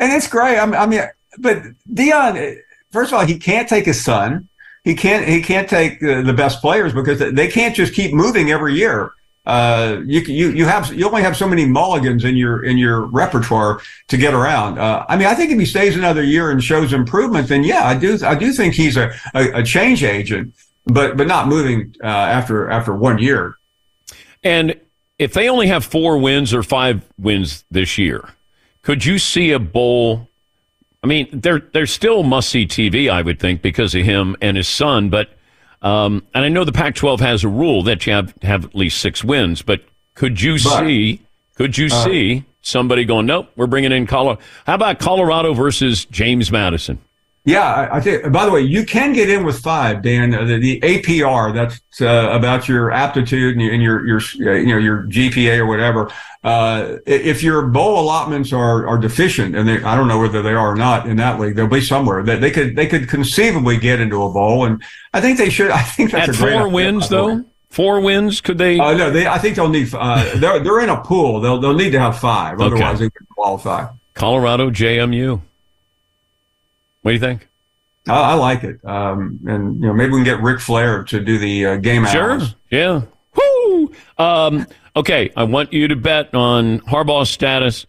and 0.00 0.12
it's 0.12 0.28
great. 0.28 0.58
I 0.58 0.66
mean, 0.66 0.74
I 0.74 0.86
mean 0.86 1.02
but 1.38 1.62
Deion 1.92 2.58
first 2.90 3.12
of 3.12 3.18
all, 3.18 3.26
he 3.26 3.38
can't 3.38 3.68
take 3.68 3.86
his 3.86 4.02
son. 4.02 4.48
He 4.84 4.94
can't. 4.94 5.26
He 5.26 5.42
can't 5.42 5.68
take 5.68 6.02
uh, 6.02 6.22
the 6.22 6.32
best 6.32 6.60
players 6.60 6.92
because 6.92 7.18
they 7.18 7.48
can't 7.48 7.74
just 7.74 7.94
keep 7.94 8.14
moving 8.14 8.50
every 8.50 8.74
year. 8.74 9.12
Uh, 9.44 10.02
you 10.04 10.20
you 10.20 10.50
you 10.50 10.66
have 10.66 10.92
you 10.92 11.06
only 11.06 11.22
have 11.22 11.36
so 11.36 11.48
many 11.48 11.66
mulligans 11.66 12.24
in 12.24 12.36
your 12.36 12.64
in 12.64 12.76
your 12.76 13.06
repertoire 13.06 13.80
to 14.06 14.16
get 14.16 14.34
around. 14.34 14.78
Uh, 14.78 15.06
I 15.08 15.16
mean, 15.16 15.26
I 15.26 15.34
think 15.34 15.50
if 15.50 15.58
he 15.58 15.64
stays 15.64 15.96
another 15.96 16.22
year 16.22 16.50
and 16.50 16.62
shows 16.62 16.92
improvement, 16.92 17.48
then 17.48 17.64
yeah, 17.64 17.86
I 17.86 17.98
do 17.98 18.18
I 18.24 18.34
do 18.34 18.52
think 18.52 18.74
he's 18.74 18.98
a, 18.98 19.10
a, 19.34 19.60
a 19.60 19.62
change 19.62 20.04
agent, 20.04 20.54
but 20.84 21.16
but 21.16 21.26
not 21.26 21.48
moving 21.48 21.94
uh, 22.04 22.06
after 22.06 22.68
after 22.68 22.94
one 22.94 23.18
year. 23.18 23.56
And 24.44 24.78
if 25.18 25.32
they 25.32 25.48
only 25.48 25.66
have 25.68 25.84
four 25.84 26.18
wins 26.18 26.52
or 26.52 26.62
five 26.62 27.02
wins 27.18 27.64
this 27.70 27.96
year, 27.96 28.28
could 28.82 29.04
you 29.04 29.18
see 29.18 29.50
a 29.50 29.58
bowl 29.58 30.27
I 31.02 31.06
mean, 31.06 31.28
they're 31.32 31.62
they're 31.72 31.86
still 31.86 32.22
must 32.22 32.48
see 32.50 32.66
TV, 32.66 33.10
I 33.10 33.22
would 33.22 33.38
think, 33.38 33.62
because 33.62 33.94
of 33.94 34.04
him 34.04 34.36
and 34.40 34.56
his 34.56 34.68
son. 34.68 35.10
But 35.10 35.30
um, 35.80 36.26
and 36.34 36.44
I 36.44 36.48
know 36.48 36.64
the 36.64 36.72
Pac-12 36.72 37.20
has 37.20 37.44
a 37.44 37.48
rule 37.48 37.82
that 37.84 38.06
you 38.06 38.12
have 38.12 38.34
have 38.42 38.64
at 38.64 38.74
least 38.74 39.00
six 39.00 39.22
wins. 39.22 39.62
But 39.62 39.82
could 40.14 40.40
you 40.40 40.54
but, 40.54 40.80
see? 40.80 41.22
Could 41.54 41.78
you 41.78 41.86
uh, 41.86 42.04
see 42.04 42.44
somebody 42.62 43.04
going? 43.04 43.26
Nope, 43.26 43.50
we're 43.56 43.66
bringing 43.66 43.92
in 43.92 44.06
Colorado. 44.06 44.40
How 44.66 44.74
about 44.74 44.98
Colorado 44.98 45.54
versus 45.54 46.04
James 46.04 46.50
Madison? 46.50 47.00
Yeah, 47.48 47.64
I, 47.64 47.96
I 47.96 48.00
think. 48.00 48.30
By 48.30 48.44
the 48.44 48.52
way, 48.52 48.60
you 48.60 48.84
can 48.84 49.14
get 49.14 49.30
in 49.30 49.42
with 49.42 49.58
five, 49.60 50.02
Dan. 50.02 50.32
The, 50.32 50.58
the, 50.58 50.80
APR 50.80 51.54
that's 51.54 51.80
uh, 52.02 52.28
about 52.30 52.68
your 52.68 52.90
aptitude 52.92 53.54
and 53.54 53.62
your, 53.62 53.72
and 53.72 53.82
your, 53.82 54.06
your 54.06 54.20
uh, 54.52 54.58
you 54.58 54.66
know 54.66 54.76
your 54.76 55.04
GPA 55.04 55.58
or 55.58 55.66
whatever. 55.66 56.12
Uh, 56.44 56.98
if 57.06 57.42
your 57.42 57.66
bowl 57.68 58.00
allotments 58.00 58.52
are 58.52 58.86
are 58.86 58.98
deficient, 58.98 59.56
and 59.56 59.66
they, 59.66 59.82
I 59.82 59.96
don't 59.96 60.08
know 60.08 60.18
whether 60.18 60.42
they 60.42 60.52
are 60.52 60.72
or 60.72 60.76
not 60.76 61.08
in 61.08 61.16
that 61.16 61.40
league, 61.40 61.56
they'll 61.56 61.66
be 61.66 61.80
somewhere 61.80 62.22
that 62.22 62.42
they 62.42 62.50
could 62.50 62.76
they 62.76 62.86
could 62.86 63.08
conceivably 63.08 63.78
get 63.78 63.98
into 63.98 64.22
a 64.22 64.30
bowl, 64.30 64.66
and 64.66 64.82
I 65.14 65.22
think 65.22 65.38
they 65.38 65.48
should. 65.48 65.70
I 65.70 65.82
think 65.82 66.10
that's 66.10 66.28
at 66.28 66.34
a 66.34 66.38
great 66.38 66.58
four 66.58 66.68
wins 66.68 67.08
though. 67.08 67.46
Four 67.70 68.00
wins? 68.00 68.42
Could 68.42 68.58
they? 68.58 68.78
Uh, 68.78 68.92
no, 68.94 69.10
they. 69.10 69.26
I 69.26 69.38
think 69.38 69.56
they'll 69.56 69.70
need. 69.70 69.88
Uh, 69.94 70.36
they're 70.36 70.60
they're 70.60 70.80
in 70.80 70.90
a 70.90 71.00
pool. 71.00 71.40
They'll 71.40 71.58
they'll 71.58 71.74
need 71.74 71.92
to 71.92 72.00
have 72.00 72.18
five. 72.18 72.60
Otherwise, 72.60 72.96
okay. 72.96 73.04
they 73.04 73.10
can 73.10 73.26
qualify. 73.34 73.88
Colorado 74.12 74.68
JMU. 74.68 75.40
What 77.08 77.12
do 77.12 77.14
you 77.14 77.20
think? 77.20 77.48
I, 78.06 78.32
I 78.32 78.34
like 78.34 78.64
it, 78.64 78.84
um, 78.84 79.40
and 79.48 79.76
you 79.76 79.86
know 79.86 79.94
maybe 79.94 80.10
we 80.10 80.18
can 80.18 80.24
get 80.24 80.42
Ric 80.42 80.60
Flair 80.60 81.04
to 81.04 81.24
do 81.24 81.38
the 81.38 81.64
uh, 81.64 81.76
game. 81.76 82.04
Sure. 82.04 82.32
Hours. 82.32 82.54
Yeah. 82.70 83.00
Woo. 83.34 83.90
Um, 84.18 84.66
okay, 84.94 85.32
I 85.34 85.44
want 85.44 85.72
you 85.72 85.88
to 85.88 85.96
bet 85.96 86.34
on 86.34 86.80
Harbaugh's 86.80 87.30
status 87.30 87.86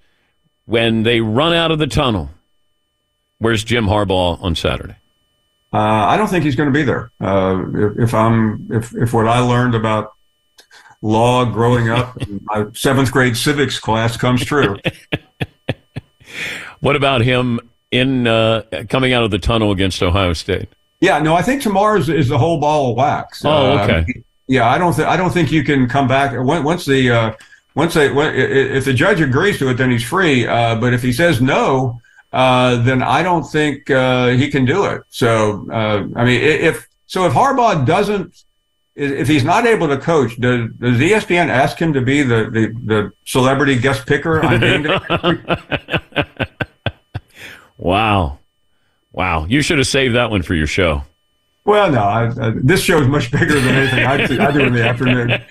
when 0.63 1.03
they 1.03 1.20
run 1.20 1.51
out 1.51 1.70
of 1.70 1.80
the 1.80 1.88
tunnel. 1.88 2.30
Where's 3.39 3.61
Jim 3.65 3.88
Harbaugh 3.88 4.41
on 4.41 4.55
Saturday? 4.55 4.95
Uh, 5.74 5.80
I 5.80 6.15
don't 6.15 6.30
think 6.30 6.45
he's 6.45 6.55
going 6.55 6.72
to 6.72 6.74
be 6.74 6.84
there. 6.84 7.11
Uh, 7.20 7.65
if, 7.76 7.99
if, 7.99 8.13
I'm, 8.13 8.70
if 8.72 8.95
if 8.95 9.13
what 9.13 9.28
I 9.28 9.39
learned 9.39 9.76
about 9.76 10.13
law 11.01 11.43
growing 11.43 11.89
up. 11.89 12.22
In 12.22 12.39
my 12.43 12.67
seventh 12.74 13.11
grade 13.11 13.36
civics 13.36 13.80
class 13.80 14.15
comes 14.15 14.45
true. 14.45 14.78
What 16.82 16.95
about 16.95 17.20
him 17.22 17.59
in 17.91 18.27
uh, 18.27 18.63
coming 18.89 19.13
out 19.13 19.23
of 19.23 19.31
the 19.31 19.39
tunnel 19.39 19.71
against 19.71 20.01
Ohio 20.03 20.33
State? 20.33 20.69
Yeah, 21.01 21.19
no, 21.19 21.35
I 21.35 21.41
think 21.41 21.61
tomorrow's 21.61 22.09
is 22.09 22.27
the 22.27 22.37
whole 22.37 22.59
ball 22.59 22.91
of 22.91 22.97
wax. 22.97 23.43
Oh, 23.45 23.77
Uh, 23.77 23.83
okay. 23.83 24.05
yeah, 24.47 24.67
I 24.69 24.77
don't 24.77 24.93
think 24.93 25.07
I 25.07 25.15
don't 25.17 25.31
think 25.31 25.51
you 25.51 25.63
can 25.63 25.87
come 25.87 26.07
back 26.07 26.33
Once- 26.37 26.65
once 26.65 26.85
the 26.85 27.09
uh, 27.11 27.31
once 27.75 27.93
they 27.93 28.11
when, 28.11 28.27
i- 28.27 28.31
i- 28.37 28.69
if 28.77 28.85
the 28.85 28.93
judge 28.93 29.21
agrees 29.21 29.57
to 29.59 29.69
it, 29.69 29.75
then 29.77 29.91
he's 29.91 30.03
free. 30.03 30.45
Uh, 30.45 30.75
but 30.75 30.93
if 30.93 31.01
he 31.01 31.13
says 31.13 31.41
no, 31.41 32.01
uh, 32.33 32.75
then 32.83 33.01
I 33.01 33.23
don't 33.23 33.43
think 33.43 33.89
uh, 33.89 34.27
he 34.29 34.49
can 34.49 34.65
do 34.65 34.85
it. 34.85 35.01
So 35.09 35.65
uh, 35.71 36.03
I 36.15 36.25
mean, 36.25 36.41
if 36.41 36.87
so, 37.07 37.25
if 37.25 37.33
Harbaugh 37.33 37.85
doesn't, 37.85 38.43
if 38.95 39.27
he's 39.27 39.45
not 39.45 39.65
able 39.65 39.87
to 39.87 39.97
coach, 39.97 40.39
does, 40.39 40.69
does 40.79 40.99
ESPN 40.99 41.47
ask 41.47 41.79
him 41.79 41.93
to 41.93 42.01
be 42.01 42.21
the 42.23 42.49
the, 42.51 42.73
the 42.85 43.11
celebrity 43.25 43.79
guest 43.79 44.05
picker 44.05 44.43
on 44.43 44.59
game 44.59 44.83
day? 44.83 44.99
Wow. 47.80 48.38
Wow. 49.11 49.45
You 49.45 49.61
should 49.63 49.77
have 49.80 49.88
saved 49.88 50.13
that 50.15 50.30
one 50.30 50.43
for 50.43 50.53
your 50.53 50.67
show. 50.67 51.01
Well, 51.65 51.91
no, 51.91 51.99
I, 52.01 52.25
I, 52.27 52.51
this 52.55 52.82
show 52.82 53.01
is 53.01 53.07
much 53.07 53.32
bigger 53.32 53.59
than 53.59 53.73
anything 53.75 54.05
I, 54.05 54.25
do- 54.27 54.39
I 54.41 54.51
do 54.51 54.59
in 54.61 54.73
the 54.73 54.88
afternoon. 54.88 55.41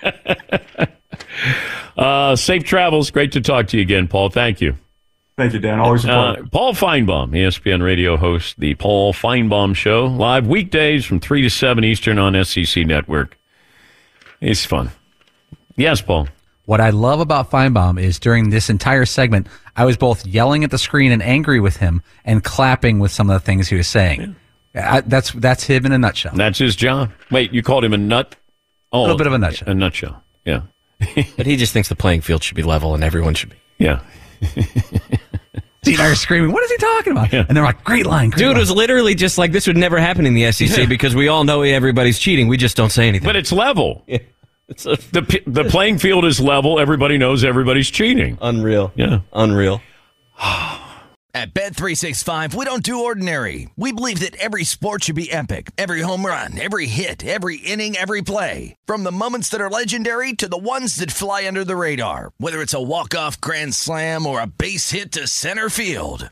Uh, 1.97 2.33
safe 2.33 2.63
travels. 2.63 3.11
Great 3.11 3.33
to 3.33 3.41
talk 3.41 3.67
to 3.67 3.75
you 3.77 3.81
again, 3.81 4.07
Paul. 4.07 4.29
Thank 4.29 4.61
you. 4.61 4.77
Thank 5.37 5.51
you, 5.51 5.59
Dan. 5.59 5.79
Always 5.81 6.05
a 6.05 6.11
Uh. 6.11 6.43
Paul 6.49 6.73
Finebaum, 6.73 7.31
ESPN 7.31 7.83
radio 7.83 8.15
host, 8.15 8.57
the 8.57 8.73
Paul 8.75 9.11
Finebaum 9.11 9.75
Show, 9.75 10.05
live 10.05 10.47
weekdays 10.47 11.03
from 11.03 11.19
3 11.19 11.41
to 11.41 11.49
7 11.49 11.83
Eastern 11.83 12.17
on 12.17 12.41
SEC 12.45 12.85
Network. 12.85 13.37
It's 14.39 14.63
fun. 14.65 14.91
Yes, 15.75 16.01
Paul. 16.01 16.29
What 16.69 16.79
I 16.79 16.91
love 16.91 17.19
about 17.19 17.49
Finebaum 17.49 17.99
is 17.99 18.19
during 18.19 18.51
this 18.51 18.69
entire 18.69 19.07
segment, 19.07 19.47
I 19.75 19.85
was 19.85 19.97
both 19.97 20.23
yelling 20.27 20.63
at 20.63 20.69
the 20.69 20.77
screen 20.77 21.11
and 21.11 21.19
angry 21.23 21.59
with 21.59 21.77
him, 21.77 22.03
and 22.23 22.43
clapping 22.43 22.99
with 22.99 23.11
some 23.11 23.27
of 23.27 23.33
the 23.33 23.43
things 23.43 23.69
he 23.69 23.75
was 23.75 23.87
saying. 23.87 24.35
I, 24.75 25.01
that's 25.01 25.31
that's 25.31 25.63
him 25.63 25.87
in 25.87 25.93
a 25.93 25.97
nutshell. 25.97 26.33
That's 26.35 26.59
his 26.59 26.75
job. 26.75 27.11
Wait, 27.31 27.51
you 27.51 27.63
called 27.63 27.83
him 27.83 27.93
a 27.93 27.97
nut? 27.97 28.35
Oh, 28.91 28.99
A 28.99 29.01
little 29.01 29.15
oh, 29.15 29.17
bit 29.17 29.25
of 29.25 29.33
a 29.33 29.39
nutshell. 29.39 29.67
A 29.67 29.73
nutshell. 29.73 30.23
Yeah. 30.45 30.61
but 31.15 31.47
he 31.47 31.55
just 31.55 31.73
thinks 31.73 31.89
the 31.89 31.95
playing 31.95 32.21
field 32.21 32.43
should 32.43 32.55
be 32.55 32.61
level 32.61 32.93
and 32.93 33.03
everyone 33.03 33.33
should 33.33 33.49
be. 33.49 33.57
Yeah. 33.79 34.01
See, 35.83 35.93
and 35.93 36.01
I 36.03 36.09
was 36.09 36.21
screaming, 36.21 36.51
"What 36.51 36.63
is 36.65 36.69
he 36.69 36.77
talking 36.77 37.13
about?" 37.13 37.33
And 37.33 37.57
they're 37.57 37.63
like, 37.63 37.83
"Great 37.83 38.05
line, 38.05 38.29
great 38.29 38.37
Dude, 38.37 38.47
line." 38.49 38.57
it 38.57 38.59
was 38.59 38.69
literally 38.69 39.15
just 39.15 39.39
like 39.39 39.53
this 39.53 39.65
would 39.65 39.75
never 39.75 39.97
happen 39.97 40.27
in 40.27 40.35
the 40.35 40.51
SEC 40.51 40.77
Yeah. 40.77 40.85
because 40.85 41.15
we 41.15 41.29
all 41.29 41.45
know 41.45 41.63
everybody's 41.63 42.19
cheating. 42.19 42.47
We 42.47 42.57
just 42.57 42.77
don't 42.77 42.91
say 42.91 43.07
anything. 43.07 43.25
But 43.25 43.37
it's 43.37 43.51
level. 43.51 44.03
It's 44.05 44.23
a, 44.85 44.95
The 45.11 45.41
the 45.47 45.63
playing 45.65 45.97
field 45.99 46.25
is 46.25 46.39
level. 46.39 46.79
Everybody 46.79 47.17
knows 47.17 47.43
everybody's 47.43 47.89
cheating. 47.89 48.37
unreal. 48.41 48.91
Yeah. 48.95 49.19
Unreal. 49.33 49.81
At 51.31 51.53
Bet365, 51.53 52.55
we 52.55 52.65
don't 52.65 52.81
do 52.81 53.03
ordinary. 53.03 53.69
We 53.77 53.91
believe 53.91 54.19
that 54.21 54.35
every 54.37 54.63
sport 54.63 55.03
should 55.03 55.15
be 55.15 55.31
epic. 55.31 55.69
Every 55.77 56.01
home 56.01 56.25
run, 56.25 56.57
every 56.59 56.87
hit, 56.87 57.23
every 57.23 57.57
inning, 57.57 57.95
every 57.95 58.23
play. 58.23 58.75
From 58.87 59.03
the 59.03 59.11
moments 59.11 59.49
that 59.49 59.61
are 59.61 59.69
legendary 59.69 60.33
to 60.33 60.47
the 60.47 60.57
ones 60.57 60.95
that 60.95 61.11
fly 61.11 61.47
under 61.47 61.63
the 61.63 61.75
radar. 61.75 62.31
Whether 62.39 62.61
it's 62.61 62.73
a 62.73 62.81
walk-off 62.81 63.39
grand 63.39 63.75
slam 63.75 64.25
or 64.25 64.41
a 64.41 64.47
base 64.47 64.89
hit 64.89 65.11
to 65.13 65.27
center 65.27 65.69
field. 65.69 66.31